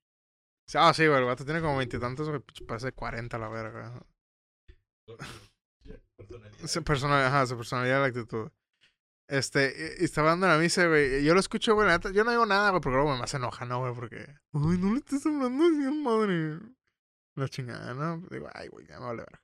Ah, 0.75 0.93
sí, 0.93 1.07
güey, 1.07 1.19
el 1.19 1.25
vato 1.25 1.45
tiene 1.45 1.61
como 1.61 1.79
veintitantos, 1.79 2.29
güey, 2.29 2.41
pues 2.41 2.61
parece 2.67 2.93
cuarenta 2.93 3.39
la 3.39 3.49
verga. 3.49 4.05
Su 6.67 6.83
personalidad, 6.85 7.29
ajá, 7.29 7.47
su 7.47 7.57
personalidad, 7.57 8.01
la 8.01 8.07
actitud. 8.07 8.51
Este, 9.29 9.97
y, 9.99 10.03
y 10.03 10.05
estaba 10.05 10.31
dando 10.31 10.47
la 10.47 10.59
misa, 10.59 10.87
güey. 10.87 11.23
Yo 11.25 11.35
lo 11.35 11.41
escucho, 11.41 11.75
güey, 11.75 11.87
la 11.87 11.95
neta, 11.95 12.11
yo 12.11 12.25
no 12.25 12.31
digo 12.31 12.47
nada, 12.47 12.71
güey, 12.71 12.81
porque 12.81 12.97
luego 12.97 13.17
me 13.17 13.23
hace 13.23 13.37
enoja, 13.37 13.65
¿no, 13.65 13.81
güey? 13.81 13.95
Porque, 13.95 14.17
ay, 14.53 14.79
no 14.79 14.93
le 14.93 14.99
estás 14.99 15.25
hablando 15.27 15.65
así, 15.65 16.03
madre. 16.03 16.59
La 17.35 17.49
chingada, 17.49 17.95
¿no? 17.95 18.27
Digo, 18.31 18.49
ay, 18.53 18.69
güey, 18.69 18.87
ya 18.87 18.99
me 18.99 19.07
vale 19.07 19.23
verga. 19.23 19.43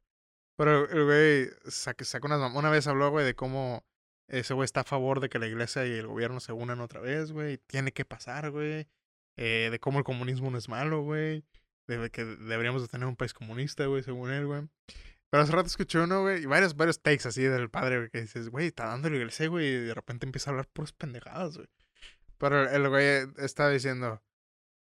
Pero 0.57 0.89
el 0.89 1.05
güey 1.05 1.51
saca, 1.71 2.05
saca 2.05 2.27
unas 2.27 2.55
Una 2.55 2.71
vez 2.71 2.87
habló, 2.87 3.11
güey, 3.11 3.25
de 3.25 3.35
cómo 3.35 3.85
ese 4.29 4.55
güey 4.55 4.65
está 4.65 4.81
a 4.81 4.85
favor 4.85 5.21
de 5.21 5.29
que 5.29 5.39
la 5.39 5.47
iglesia 5.47 5.87
y 5.87 5.93
el 5.93 6.07
gobierno 6.07 6.41
se 6.41 6.53
unan 6.53 6.81
otra 6.81 7.01
vez, 7.01 7.33
güey. 7.33 7.59
Tiene 7.67 7.93
que 7.93 8.05
pasar, 8.05 8.51
güey. 8.51 8.89
Eh, 9.37 9.69
de 9.71 9.79
cómo 9.81 9.99
el 9.99 10.05
comunismo 10.05 10.51
no 10.51 10.59
es 10.59 10.69
malo, 10.69 11.03
güey. 11.03 11.45
De 11.87 12.11
que 12.11 12.25
deberíamos 12.25 12.83
de 12.83 12.89
tener 12.89 13.07
un 13.07 13.17
país 13.17 13.35
comunista, 13.35 13.85
güey, 13.87 14.03
según 14.03 14.31
él, 14.31 14.47
güey. 14.47 14.63
Pero 15.31 15.43
hace 15.43 15.53
rato 15.53 15.67
escuché 15.67 15.99
uno, 15.99 16.23
güey, 16.23 16.43
y 16.43 16.47
varios, 16.47 16.77
varios 16.77 17.03
takes 17.03 17.27
así 17.27 17.43
del 17.43 17.69
padre, 17.69 17.99
güey, 17.99 18.11
que 18.11 18.21
dices, 18.21 18.49
güey, 18.51 18.69
está 18.69 18.87
dando 18.87 19.11
la 19.11 19.17
iglesia, 19.17 19.49
güey, 19.49 19.67
y 19.67 19.79
de 19.87 19.95
repente 19.95 20.27
empieza 20.27 20.49
a 20.49 20.53
hablar 20.53 20.69
puras 20.69 20.93
pendejadas, 20.93 21.57
güey. 21.57 21.69
Pero 22.39 22.63
el- 22.63 22.83
el 22.83 22.89
güey 22.89 23.27
estaba 23.39 23.71
diciendo, 23.71 24.23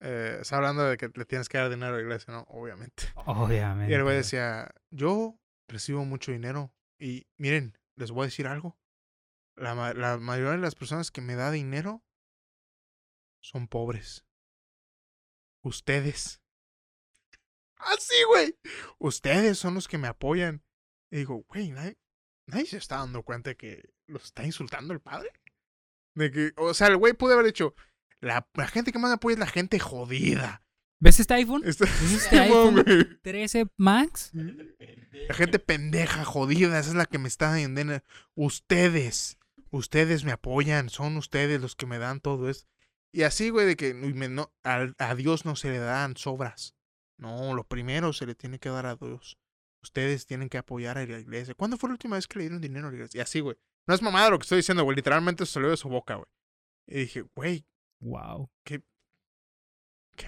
eh, 0.00 0.38
está 0.40 0.56
hablando 0.58 0.84
de 0.84 0.96
que 0.96 1.10
le 1.12 1.24
tienes 1.24 1.48
que 1.48 1.58
dar 1.58 1.68
dinero 1.68 1.94
a 1.94 1.96
la 1.96 2.02
iglesia, 2.02 2.32
¿no? 2.32 2.42
Obviamente. 2.48 3.04
Obviamente. 3.26 3.90
Y 3.90 3.94
el 3.96 4.04
güey 4.04 4.16
decía, 4.16 4.70
yo 4.90 5.36
recibo 5.68 6.04
mucho 6.04 6.30
dinero 6.30 6.72
y 7.00 7.26
miren, 7.38 7.76
les 7.96 8.12
voy 8.12 8.22
a 8.22 8.26
decir 8.26 8.46
algo. 8.46 8.78
La, 9.56 9.74
la 9.94 10.16
mayoría 10.18 10.52
de 10.52 10.58
las 10.58 10.74
personas 10.76 11.10
que 11.10 11.22
me 11.22 11.34
da 11.34 11.50
dinero 11.50 12.04
son 13.40 13.68
pobres. 13.68 14.24
Ustedes. 15.66 16.40
Así, 17.76 18.14
güey. 18.28 18.56
Ustedes 18.98 19.58
son 19.58 19.74
los 19.74 19.88
que 19.88 19.98
me 19.98 20.06
apoyan. 20.06 20.62
Y 21.10 21.16
digo, 21.18 21.44
güey, 21.48 21.72
nadie, 21.72 21.98
nadie 22.46 22.66
se 22.66 22.76
está 22.76 22.98
dando 22.98 23.24
cuenta 23.24 23.50
de 23.50 23.56
que 23.56 23.82
los 24.06 24.24
está 24.24 24.44
insultando 24.44 24.94
el 24.94 25.00
padre. 25.00 25.32
De 26.14 26.30
que, 26.30 26.52
o 26.56 26.72
sea, 26.72 26.86
el 26.86 26.96
güey 26.96 27.14
pudo 27.14 27.34
haber 27.34 27.46
dicho, 27.46 27.74
la, 28.20 28.48
la 28.54 28.68
gente 28.68 28.92
que 28.92 29.00
más 29.00 29.10
me 29.10 29.14
apoya 29.16 29.34
es 29.34 29.40
la 29.40 29.46
gente 29.48 29.80
jodida. 29.80 30.62
¿Ves 31.00 31.18
este 31.18 31.34
iPhone? 31.34 31.62
Este 31.64 31.86
Simón, 32.20 32.78
iPhone? 32.78 32.82
güey. 32.84 33.20
13 33.22 33.66
Max. 33.76 34.30
La 34.34 35.34
gente 35.34 35.58
pendeja, 35.58 36.24
jodida, 36.24 36.78
esa 36.78 36.90
es 36.90 36.94
la 36.96 37.06
que 37.06 37.18
me 37.18 37.26
está 37.26 37.50
dando. 37.50 38.04
Ustedes, 38.36 39.38
ustedes 39.70 40.22
me 40.22 40.30
apoyan, 40.30 40.90
son 40.90 41.16
ustedes 41.16 41.60
los 41.60 41.74
que 41.74 41.86
me 41.86 41.98
dan 41.98 42.20
todo 42.20 42.48
esto. 42.48 42.70
Y 43.16 43.22
así, 43.22 43.48
güey, 43.48 43.64
de 43.66 43.76
que 43.76 43.94
no, 43.94 44.52
al- 44.62 44.94
a, 44.98 45.14
Dios 45.14 45.46
no 45.46 45.56
se 45.56 45.70
le 45.70 45.78
dan 45.78 46.18
sobras. 46.18 46.74
No, 47.16 47.54
lo 47.54 47.64
primero 47.64 48.12
se 48.12 48.26
le 48.26 48.34
tiene 48.34 48.58
que 48.58 48.68
dar 48.68 48.84
a 48.84 48.96
Dios. 48.96 49.38
Ustedes 49.82 50.26
tienen 50.26 50.50
que 50.50 50.58
apoyar 50.58 50.98
a 50.98 51.06
la 51.06 51.18
iglesia. 51.18 51.54
¿Cuándo 51.54 51.78
fue 51.78 51.88
la 51.88 51.94
última 51.94 52.16
vez 52.16 52.28
que 52.28 52.38
le 52.38 52.42
dieron 52.44 52.60
dinero 52.60 52.88
a 52.88 52.90
la 52.90 52.96
iglesia? 52.96 53.18
Y 53.18 53.22
así, 53.22 53.40
güey. 53.40 53.56
No 53.86 53.94
es 53.94 54.02
mamada 54.02 54.28
lo 54.28 54.38
que 54.38 54.42
estoy 54.42 54.58
diciendo, 54.58 54.84
güey. 54.84 54.96
Literalmente 54.96 55.46
salió 55.46 55.70
de 55.70 55.78
su 55.78 55.88
boca, 55.88 56.16
güey. 56.16 56.26
Y 56.86 56.98
dije, 57.00 57.22
güey, 57.34 57.64
Wow. 58.00 58.50
qué 58.64 58.82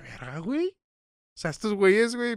verga, 0.00 0.38
güey. 0.38 0.68
O 0.68 1.36
sea, 1.40 1.50
estos 1.50 1.74
güeyes, 1.74 2.16
güey, 2.16 2.36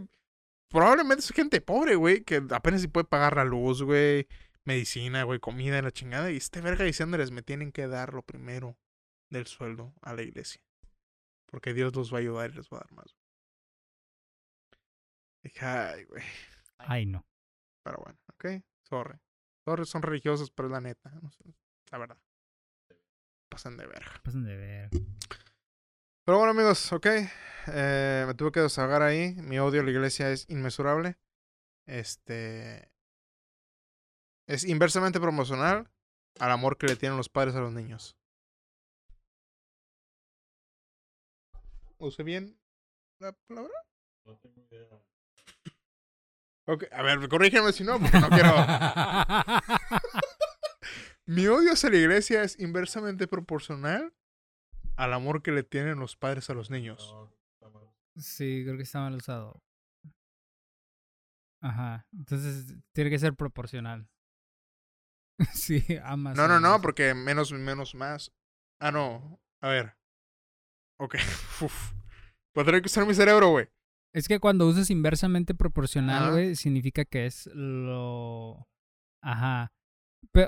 probablemente 0.68 1.20
es 1.24 1.30
gente 1.32 1.62
pobre, 1.62 1.94
güey, 1.96 2.24
que 2.24 2.42
apenas 2.50 2.82
si 2.82 2.88
puede 2.88 3.04
pagar 3.06 3.36
la 3.36 3.44
luz, 3.44 3.82
güey. 3.82 4.26
medicina, 4.64 5.24
güey, 5.24 5.40
comida 5.40 5.80
la 5.80 5.90
chingada. 5.92 6.30
Y 6.30 6.36
este 6.36 6.60
verga 6.60 6.84
diciéndoles, 6.84 7.30
me 7.30 7.42
tienen 7.42 7.72
que 7.72 7.88
dar 7.88 8.12
lo 8.12 8.22
primero 8.22 8.76
del 9.32 9.46
sueldo 9.46 9.94
a 10.02 10.14
la 10.14 10.22
iglesia. 10.22 10.62
Porque 11.46 11.74
Dios 11.74 11.94
los 11.96 12.12
va 12.12 12.18
a 12.18 12.20
ayudar 12.20 12.50
y 12.50 12.54
les 12.54 12.68
va 12.68 12.78
a 12.78 12.80
dar 12.80 12.92
más. 12.92 13.16
Dije, 15.42 15.64
ay, 15.64 16.04
güey. 16.04 16.22
Ay, 16.78 17.06
no. 17.06 17.26
Pero 17.82 17.98
bueno, 18.04 18.18
ok. 18.34 18.62
Sorry. 18.82 19.18
Sorry, 19.64 19.86
son 19.86 20.02
religiosos, 20.02 20.50
pero 20.50 20.68
es 20.68 20.72
la 20.72 20.80
neta. 20.80 21.10
no 21.20 21.30
sé, 21.32 21.44
la 21.90 21.98
verdad. 21.98 22.18
Pasan 23.48 23.76
de 23.76 23.86
verga. 23.86 24.20
Pasan 24.22 24.44
de 24.44 24.56
ver. 24.56 24.90
Pero 26.24 26.38
bueno, 26.38 26.52
amigos, 26.52 26.92
ok. 26.92 27.06
eh, 27.68 28.24
me 28.26 28.34
tuve 28.34 28.52
que 28.52 28.60
desahogar 28.60 29.02
ahí. 29.02 29.34
Mi 29.36 29.58
odio 29.58 29.80
a 29.80 29.84
la 29.84 29.90
iglesia 29.90 30.30
es 30.30 30.48
inmesurable. 30.48 31.18
Este. 31.86 32.90
Es 34.46 34.64
inversamente 34.64 35.20
promocional 35.20 35.90
al 36.38 36.50
amor 36.50 36.76
que 36.78 36.86
le 36.86 36.96
tienen 36.96 37.16
los 37.18 37.28
padres 37.28 37.54
a 37.54 37.60
los 37.60 37.72
niños. 37.72 38.16
¿Use 42.02 42.22
bien 42.24 42.58
la 43.20 43.32
palabra? 43.32 43.72
No 44.24 44.36
tengo 44.38 44.60
idea. 44.60 44.88
Ok, 46.66 46.84
a 46.90 47.02
ver, 47.02 47.28
corrígeme 47.28 47.72
si 47.72 47.84
no, 47.84 48.00
porque 48.00 48.18
no 48.18 48.28
quiero. 48.28 48.50
Mi 51.26 51.46
odio 51.46 51.72
hacia 51.72 51.90
la 51.90 51.98
iglesia 51.98 52.42
es 52.42 52.58
inversamente 52.58 53.28
proporcional 53.28 54.12
al 54.96 55.12
amor 55.12 55.42
que 55.42 55.52
le 55.52 55.62
tienen 55.62 56.00
los 56.00 56.16
padres 56.16 56.50
a 56.50 56.54
los 56.54 56.70
niños. 56.70 57.14
Sí, 58.16 58.62
creo 58.64 58.76
que 58.76 58.82
está 58.82 59.00
mal 59.00 59.14
usado. 59.14 59.62
Ajá. 61.60 62.08
Entonces 62.12 62.74
tiene 62.92 63.10
que 63.10 63.20
ser 63.20 63.34
proporcional. 63.34 64.08
sí, 65.54 65.84
amas. 66.02 66.36
No, 66.36 66.48
no, 66.48 66.58
no, 66.58 66.80
porque 66.80 67.14
menos, 67.14 67.52
menos, 67.52 67.94
más. 67.94 68.32
Ah, 68.80 68.90
no. 68.90 69.40
A 69.60 69.68
ver. 69.68 70.01
Ok. 71.02 71.16
Uf. 71.62 71.92
Podré 72.54 72.80
que 72.80 72.86
usar 72.86 73.06
mi 73.06 73.14
cerebro, 73.14 73.50
güey. 73.50 73.66
Es 74.14 74.28
que 74.28 74.38
cuando 74.38 74.68
usas 74.68 74.90
inversamente 74.90 75.54
proporcional, 75.54 76.32
güey, 76.32 76.54
significa 76.54 77.04
que 77.04 77.26
es 77.26 77.46
lo. 77.54 78.68
Ajá. 79.22 79.72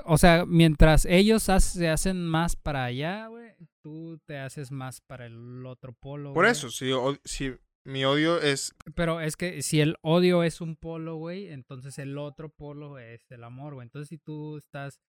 O 0.05 0.17
sea, 0.17 0.45
mientras 0.45 1.05
ellos 1.05 1.43
se 1.43 1.89
hacen 1.89 2.25
más 2.27 2.55
para 2.55 2.85
allá, 2.85 3.27
güey, 3.27 3.53
tú 3.83 4.19
te 4.27 4.37
haces 4.37 4.71
más 4.71 5.01
para 5.01 5.25
el 5.25 5.65
otro 5.65 5.93
polo. 5.93 6.33
Por 6.33 6.45
eso, 6.45 6.69
si, 6.69 6.91
o- 6.91 7.17
si 7.25 7.55
mi 7.83 8.05
odio 8.05 8.39
es. 8.39 8.73
Pero 8.95 9.19
es 9.19 9.35
que 9.35 9.61
si 9.63 9.81
el 9.81 9.97
odio 10.01 10.43
es 10.43 10.61
un 10.61 10.75
polo, 10.75 11.15
güey, 11.15 11.47
entonces 11.49 11.97
el 11.99 12.17
otro 12.17 12.49
polo 12.49 12.99
es 12.99 13.29
el 13.31 13.43
amor, 13.43 13.73
güey. 13.73 13.85
Entonces 13.85 14.09
si 14.09 14.17
tú 14.19 14.57
estás 14.57 14.99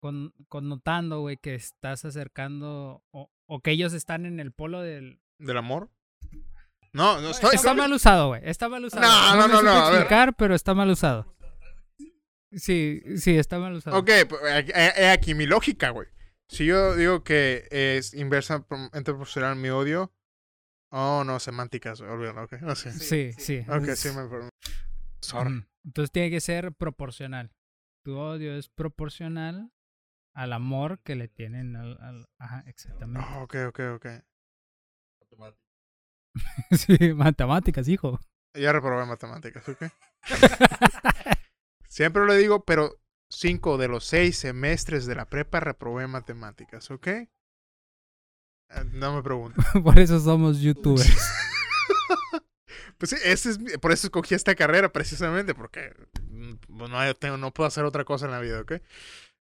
con, 0.00 0.32
connotando, 0.48 1.20
güey, 1.20 1.36
que 1.36 1.54
estás 1.54 2.04
acercando 2.04 3.02
o, 3.12 3.30
o 3.46 3.60
que 3.60 3.70
ellos 3.70 3.92
están 3.92 4.26
en 4.26 4.40
el 4.40 4.52
polo 4.52 4.80
del... 4.82 5.20
¿Del 5.38 5.56
amor? 5.56 5.90
No, 6.92 7.20
no 7.20 7.30
estoy. 7.30 7.54
está 7.54 7.72
mal 7.74 7.92
usado, 7.92 8.28
güey. 8.28 8.42
Está 8.44 8.68
mal 8.68 8.84
usado. 8.84 9.02
No, 9.02 9.36
no, 9.36 9.48
no, 9.48 9.58
supe 9.58 9.64
no, 9.64 9.70
a 9.70 9.90
ver. 9.90 10.00
explicar, 10.00 10.34
pero 10.34 10.54
está 10.54 10.74
mal 10.74 10.90
usado. 10.90 11.36
Sí, 12.52 13.00
sí, 13.16 13.36
está 13.36 13.58
mal 13.60 13.74
usado. 13.74 13.96
Ok, 13.96 14.10
pues, 14.28 14.42
aquí- 15.12 15.34
mi 15.34 15.46
lógica, 15.46 15.90
güey. 15.90 16.08
Si 16.48 16.66
yo 16.66 16.96
digo 16.96 17.22
que 17.22 17.68
es 17.70 18.12
inversamente 18.12 19.04
proporcional 19.04 19.54
mi 19.54 19.68
odio. 19.68 20.12
Oh, 20.90 21.22
no, 21.24 21.38
semánticas, 21.38 22.00
güey, 22.00 22.10
olvídalo, 22.12 22.42
ok. 22.42 22.54
No 22.62 22.74
sé. 22.74 22.90
Sí, 22.92 23.32
sí. 23.38 23.64
Ok, 23.68 23.86
es- 23.86 24.00
sí, 24.00 24.08
me. 24.08 24.50
Sorry. 25.20 25.64
Entonces 25.84 26.10
tiene 26.10 26.30
que 26.30 26.40
ser 26.40 26.72
proporcional. 26.72 27.52
Tu 28.04 28.16
odio 28.16 28.56
es 28.56 28.68
proporcional 28.68 29.70
al 30.34 30.52
amor 30.52 30.98
que 31.00 31.14
le 31.16 31.28
tienen 31.28 31.76
al... 31.76 31.98
al- 32.00 32.28
Ajá, 32.38 32.64
exactamente. 32.66 33.28
Oh, 33.34 33.42
ok, 33.42 33.54
ok, 33.68 33.80
ok. 33.96 34.06
Matemática. 35.20 35.60
Sí, 36.70 37.14
matemáticas, 37.14 37.88
hijo. 37.88 38.20
Ya 38.54 38.72
reprobé 38.72 39.04
matemáticas, 39.06 39.68
¿ok? 39.68 39.82
Siempre 41.88 42.24
lo 42.24 42.34
digo, 42.34 42.64
pero 42.64 43.00
cinco 43.28 43.78
de 43.78 43.88
los 43.88 44.04
seis 44.04 44.38
semestres 44.38 45.06
de 45.06 45.14
la 45.14 45.26
prepa 45.26 45.60
reprobé 45.60 46.06
matemáticas, 46.06 46.90
¿ok? 46.90 47.06
Eh, 47.08 47.28
No 48.92 49.14
me 49.14 49.22
pregunto. 49.22 49.60
Por 49.84 49.98
eso 49.98 50.18
somos 50.20 50.60
youtubers. 50.60 51.16
Pues 52.98 53.10
sí, 53.10 53.16
ese 53.24 53.50
es, 53.50 53.58
mi- 53.58 53.78
por 53.78 53.92
eso 53.92 54.08
escogí 54.08 54.34
esta 54.34 54.54
carrera, 54.54 54.92
precisamente, 54.92 55.54
porque 55.54 55.94
mm, 56.22 56.54
pues, 56.76 56.90
no, 56.90 57.14
tengo- 57.14 57.38
no 57.38 57.50
puedo 57.50 57.66
hacer 57.66 57.84
otra 57.84 58.04
cosa 58.04 58.26
en 58.26 58.32
la 58.32 58.40
vida, 58.40 58.60
¿ok? 58.60 58.72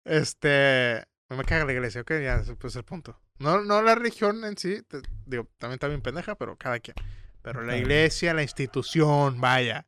Este. 0.08 1.05
Me 1.30 1.43
caga 1.43 1.66
la 1.66 1.74
iglesia, 1.74 2.01
¿ok? 2.01 2.12
Ya, 2.22 2.41
pues 2.58 2.76
el 2.78 2.84
punto. 2.84 3.20
No, 3.39 3.62
no 3.62 3.82
la 3.82 3.95
religión 3.95 4.43
en 4.45 4.58
sí, 4.58 4.82
te- 4.84 5.01
digo, 5.26 5.47
también 5.58 5.74
está 5.76 5.88
bien 5.88 6.01
pendeja, 6.01 6.36
pero 6.36 6.58
cada 6.58 6.80
quien. 6.80 6.95
Pero 7.41 7.62
la 7.62 7.78
iglesia, 7.78 8.34
la 8.34 8.43
institución, 8.43 9.39
vaya. 9.41 9.86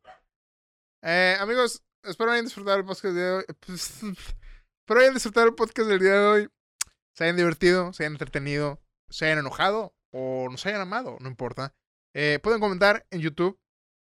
Eh, 1.01 1.37
amigos, 1.39 1.81
espero 2.03 2.31
hayan 2.31 2.45
disfrutado 2.45 2.77
el 2.77 2.85
podcast 2.85 3.15
de 3.15 3.31
hoy. 3.31 3.45
Espero 4.81 5.01
hayan 5.01 5.13
disfrutado 5.13 5.47
el 5.47 5.55
podcast 5.55 5.87
del 5.87 5.99
día 5.99 6.13
de 6.13 6.25
hoy. 6.25 6.49
Se 7.13 7.23
hayan 7.23 7.37
divertido, 7.37 7.93
se 7.93 8.03
hayan 8.03 8.13
entretenido, 8.13 8.81
se 9.09 9.25
hayan 9.25 9.39
enojado 9.39 9.95
o 10.11 10.47
nos 10.49 10.65
hayan 10.65 10.81
amado, 10.81 11.17
no 11.21 11.27
importa. 11.29 11.73
Eh, 12.13 12.39
pueden 12.41 12.59
comentar 12.59 13.05
en 13.11 13.21
YouTube 13.21 13.59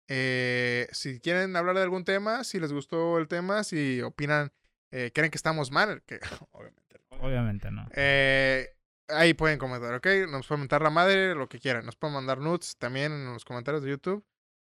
eh, 0.09 0.89
si 0.93 1.21
quieren 1.21 1.55
hablar 1.55 1.77
de 1.77 1.83
algún 1.83 2.05
tema, 2.05 2.43
si 2.45 2.59
les 2.59 2.73
gustó 2.73 3.19
el 3.19 3.29
tema, 3.29 3.63
si 3.63 4.01
opinan, 4.03 4.53
eh, 4.91 5.11
creen 5.14 5.30
que 5.30 5.36
estamos 5.38 5.70
mal, 5.70 6.03
que 6.07 6.18
obviamente. 6.53 6.99
no. 7.11 7.16
Obviamente 7.18 7.70
no. 7.70 7.88
Eh, 7.95 8.68
ahí 9.09 9.34
pueden 9.34 9.59
comentar, 9.59 9.93
¿ok? 9.95 10.07
Nos 10.28 10.47
pueden 10.47 10.61
mentar 10.61 10.82
la 10.82 10.91
madre, 10.91 11.34
lo 11.34 11.49
que 11.49 11.59
quieran. 11.61 11.84
Nos 11.84 11.97
pueden 11.97 12.14
mandar 12.14 12.38
nudes 12.38 12.76
también 12.78 13.12
en 13.12 13.32
los 13.32 13.45
comentarios 13.45 13.82
de 13.82 13.91
YouTube. 13.91 14.24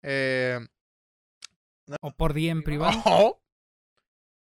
Eh, 0.04 0.60
O 2.02 2.12
por 2.12 2.34
día 2.34 2.52
en 2.54 2.64
privado. 2.64 3.42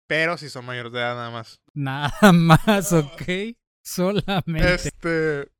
pero 0.08 0.38
si 0.38 0.50
son 0.50 0.66
mayores 0.66 0.92
de 0.92 1.00
edad 1.00 1.16
nada 1.16 1.32
más. 1.32 1.62
Nada 1.74 2.12
más, 2.34 2.92
¿ok? 2.94 3.56
Solamente. 3.84 4.74
Este. 4.76 5.52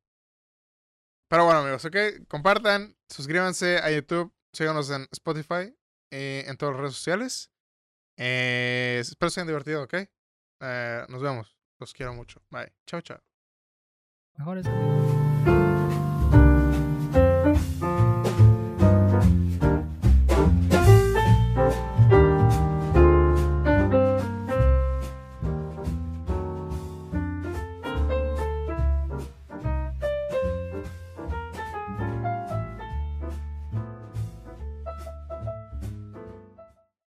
Pero 1.28 1.44
bueno, 1.46 1.60
amigos, 1.60 1.84
¿ok? 1.84 1.96
Compartan, 2.28 2.96
suscríbanse 3.08 3.78
a 3.78 3.90
YouTube, 3.90 4.32
síganos 4.52 4.90
en 4.90 5.08
Spotify, 5.10 5.74
eh, 6.12 6.44
en 6.46 6.56
todas 6.56 6.74
las 6.74 6.80
redes 6.82 6.94
sociales. 6.96 7.50
Eh, 8.16 8.98
espero 9.00 9.30
se 9.30 9.40
hayan 9.40 9.48
divertido, 9.48 9.82
¿ok? 9.82 9.94
Eh, 10.60 11.06
nos 11.08 11.22
vemos. 11.22 11.56
Los 11.78 11.92
quiero 11.92 12.14
mucho. 12.14 12.40
Bye. 12.50 12.72
Chao, 12.86 13.00
chao. 13.00 13.20
Mejor 14.36 14.58
es. 14.58 15.93